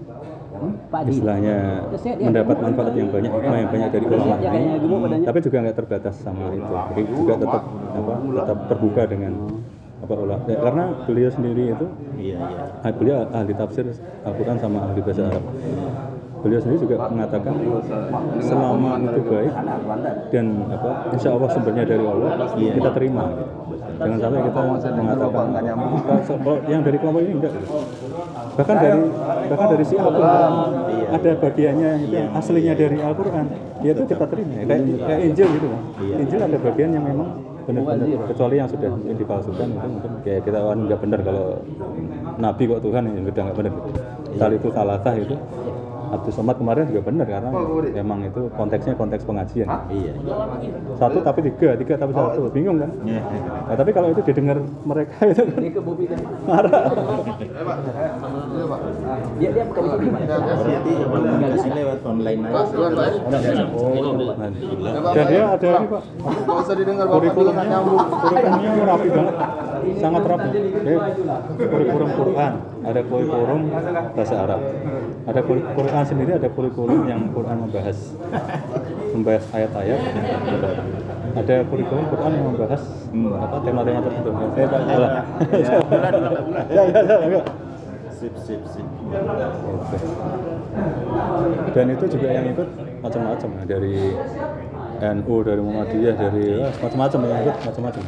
Istilahnya 1.07 1.57
mendapat 2.21 2.57
manfaat 2.63 2.93
yang 2.95 3.09
banyak, 3.11 3.31
hikmah 3.31 3.59
yang 3.59 3.71
banyak 3.71 3.89
dari 3.93 4.05
ulama 4.07 4.35
ini, 4.41 5.25
tapi 5.25 5.39
juga 5.43 5.57
nggak 5.67 5.77
terbatas 5.77 6.15
sama 6.21 6.45
itu, 6.53 6.73
jadi 6.93 7.03
juga 7.13 7.35
tetap 7.41 7.63
apa 7.69 8.13
tetap 8.37 8.59
terbuka 8.71 9.03
dengan 9.09 9.33
apa 9.97 10.13
ulama. 10.13 10.43
Ya, 10.47 10.59
karena 10.61 10.85
beliau 11.09 11.31
sendiri 11.33 11.65
itu 11.73 11.87
Iya 12.17 12.37
iya. 12.37 12.65
ah, 12.85 12.93
beliau 12.93 13.17
ahli 13.33 13.53
tafsir 13.57 13.85
Al-Quran 14.25 14.57
sama 14.61 14.79
ahli 14.93 15.01
bahasa 15.01 15.23
Arab. 15.29 15.45
Beliau 16.45 16.61
sendiri 16.63 16.79
juga 16.85 16.97
mengatakan 17.11 17.55
selama 18.39 18.91
itu 19.03 19.21
baik 19.25 19.53
dan 20.31 20.47
apa 20.69 20.91
insya 21.17 21.33
Allah 21.33 21.49
sumbernya 21.51 21.85
dari 21.89 22.05
Allah 22.05 22.31
kita 22.55 22.91
terima. 22.93 23.25
gitu. 23.35 23.76
Jangan 23.97 24.19
sampai 24.21 24.41
kita 24.45 24.61
mengatakan 24.61 25.03
kalau 25.33 26.55
yang 26.69 26.83
dari 26.85 26.97
kelompok 27.01 27.21
ini 27.25 27.33
enggak. 27.41 27.53
Bahkan 28.57 28.77
dari 28.77 29.01
bahkan 29.49 29.67
dari 29.73 29.85
si 29.89 29.95
Al-Quran 29.97 30.53
ada 31.07 31.31
bagiannya 31.41 31.91
itu 32.05 32.15
yang 32.17 32.31
aslinya 32.37 32.75
dari 32.77 32.97
Al-Quran. 33.01 33.47
Dia 33.81 33.91
itu 33.97 34.05
kita 34.05 34.25
terima. 34.29 34.53
Ya. 34.53 34.65
kayak, 34.69 34.83
kayak 35.01 35.21
Injil 35.33 35.49
gitu 35.57 35.67
kan. 35.73 35.83
Injil 36.21 36.41
ada 36.45 36.59
bagian 36.61 36.91
yang 36.93 37.05
memang 37.09 37.29
benar-benar 37.67 38.09
kecuali 38.31 38.55
yang 38.63 38.69
sudah 38.71 38.89
mungkin 38.95 39.17
dipalsukan 39.19 39.67
itu 39.67 39.87
mungkin 39.91 40.13
kayak 40.23 40.41
kita 40.47 40.59
kan 40.63 40.79
nggak 40.87 41.01
benar 41.03 41.21
kalau 41.27 41.47
Nabi 42.39 42.63
kok 42.71 42.81
Tuhan 42.85 43.03
ya 43.11 43.21
udah 43.27 43.43
nggak 43.43 43.57
benar 43.59 43.73
gitu. 43.75 43.91
Kali 44.37 44.55
itu 44.61 44.69
salah 44.77 44.99
itu 45.17 45.37
Abdul 46.07 46.33
Somad 46.33 46.57
kemarin 46.57 46.87
juga 46.87 47.03
benar 47.05 47.27
karena 47.27 47.51
memang 47.93 48.19
itu 48.23 48.41
konteksnya 48.53 48.95
konteks 48.95 49.23
pengajian. 49.23 49.67
Iya. 49.89 50.13
Satu 50.95 51.19
tapi 51.21 51.41
tiga, 51.45 51.75
tiga 51.75 51.95
tapi 51.97 52.13
satu, 52.13 52.49
bingung 52.51 52.79
kan? 52.79 52.91
Nah, 53.03 53.75
tapi 53.75 53.91
kalau 53.91 54.11
itu 54.11 54.23
didengar 54.23 54.57
mereka 54.83 55.15
itu 55.27 55.43
Ini 55.47 55.71
ke 55.71 55.81
Bobi 55.81 56.05
kan. 56.07 56.19
marah. 56.45 56.83
Dia 59.37 59.51
dia 59.51 59.65
bukan 59.67 59.83
di 59.83 59.91
sini. 59.97 60.09
Pak. 60.27 60.39
Berarti 60.47 60.93
komunikasi 61.03 61.69
lewat 61.71 61.99
online 62.03 62.41
aja. 62.45 62.65
Dan 65.07 65.27
dia 65.27 65.45
ada 65.49 65.69
ini 65.77 65.87
pak, 65.87 66.03
Gak 66.47 66.57
usah 66.63 66.75
didengar 66.75 67.07
kurikulumnya, 67.09 67.65
nyambung. 67.65 67.99
kurikulumnya 68.01 68.85
rapi 68.87 69.09
banget, 69.09 69.35
sangat 69.99 70.23
rapi. 70.25 70.49
Jadi, 70.57 70.95
kurikulum 71.59 72.11
Quran, 72.15 72.53
ada 72.83 73.01
kurikulum 73.03 73.61
bahasa 74.13 74.35
Arab, 74.37 74.61
ada 75.27 75.41
kuri- 75.43 75.67
Quran 75.97 76.13
sendiri, 76.13 76.37
ada 76.37 76.53
kurikulum 76.53 77.09
yang 77.09 77.33
Quran 77.33 77.57
membahas 77.57 77.97
membahas 79.17 79.49
ayat-ayat, 79.49 79.97
ada 81.41 81.55
kurikulum 81.73 82.05
Quran 82.13 82.31
yang 82.37 82.47
membahas 82.53 82.83
apa 83.17 83.57
tema-tema 83.65 84.05
tertentu. 84.05 84.31
Eh, 84.61 84.67
tak 84.69 84.81
salah. 84.85 85.25
Ya, 86.69 86.83
ya, 86.85 87.01
ya, 87.01 87.17
enggak. 87.17 87.45
Sip 88.13 88.35
sip 88.45 88.61
sip. 88.69 88.85
Dan 91.73 91.87
itu 91.89 92.05
juga 92.13 92.29
yang 92.29 92.45
ikut 92.45 92.69
macam-macam 93.01 93.49
ya, 93.57 93.63
dari 93.65 93.97
NU, 95.01 95.35
dari 95.49 95.61
Muhammadiyah, 95.65 96.15
dari 96.21 96.45
ya, 96.61 96.69
macam-macam 96.77 97.19
yang 97.25 97.41
ikut 97.41 97.57
macam-macam. 97.73 98.03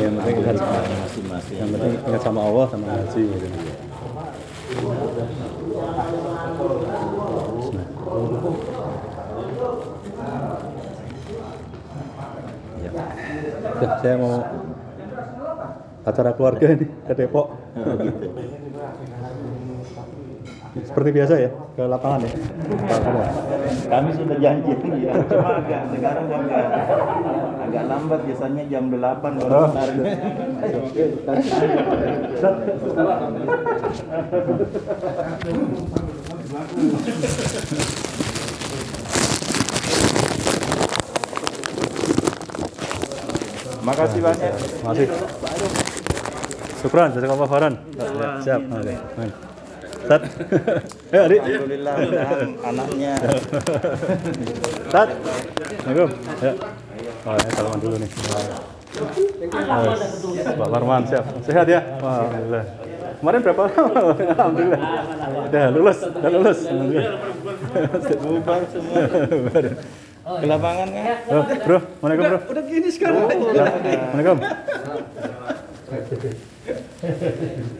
Yang 0.00 0.16
penting 0.16 1.94
ingat 2.08 2.22
sama 2.24 2.40
Allah 2.40 2.64
sama 2.72 2.84
ngaji 2.88 3.20
gitu. 3.20 3.46
Ya, 12.80 13.88
saya 14.00 14.16
mau 14.16 14.40
acara 16.08 16.30
keluarga 16.32 16.66
ini 16.72 16.86
ke 16.88 17.12
Depok. 17.12 17.52
Seperti 20.70 21.10
biasa 21.10 21.34
ya, 21.34 21.50
ke 21.74 21.82
lapangan 21.82 22.22
ya. 22.22 22.32
Kami 23.90 24.10
sudah 24.14 24.36
janji 24.38 24.70
ya, 25.02 25.12
cuma 25.26 25.50
agak 25.58 25.82
sekarang 25.90 26.26
agak 26.30 26.64
agak 27.66 27.84
lambat 27.90 28.20
biasanya 28.22 28.62
jam 28.70 28.84
8 28.86 29.34
baru 29.34 29.50
Oh. 29.50 29.68
start. 29.74 29.94
Makasih 43.80 44.20
banyak. 44.20 44.52
Masih. 44.84 45.06
Syukran, 46.80 47.12
jazakallah 47.12 47.48
khairan. 47.48 47.74
Siap. 48.44 48.60
Oke. 48.72 48.94
Tat. 50.10 50.26
Ayo, 51.14 51.22
Adik. 51.30 51.38
Alhamdulillah 51.38 51.94
mudah-mudahan 51.94 52.50
anaknya 52.66 53.14
Tat. 54.90 55.06
Assalamualaikum. 55.06 56.10
Ya. 56.42 56.52
Oh, 57.22 57.34
ya, 57.38 57.48
salaman 57.54 57.78
dulu 57.78 57.94
nih. 58.02 58.10
Pak 60.50 60.66
Marman 60.66 61.06
siap. 61.06 61.30
Sehat 61.46 61.70
ya? 61.70 61.78
Alhamdulillah. 62.02 62.64
Kemarin 63.22 63.38
berapa 63.38 63.62
lama? 63.70 64.02
Alhamdulillah. 64.34 64.80
Udah 65.46 65.70
lulus, 65.78 65.98
udah 66.02 66.30
lulus. 66.34 66.58
Alhamdulillah. 66.66 67.14
bubar 68.18 68.66
semua 68.66 69.06
ke 70.30 70.46
lapangan 70.46 70.88
kan? 70.90 71.06
Oh, 71.30 71.44
bro, 71.46 71.78
Assalamualaikum 71.78 72.24
bro. 72.26 72.38
Udah 72.50 72.64
gini 72.66 72.88
sekarang. 72.90 73.30
Assalamualaikum. 73.30 74.42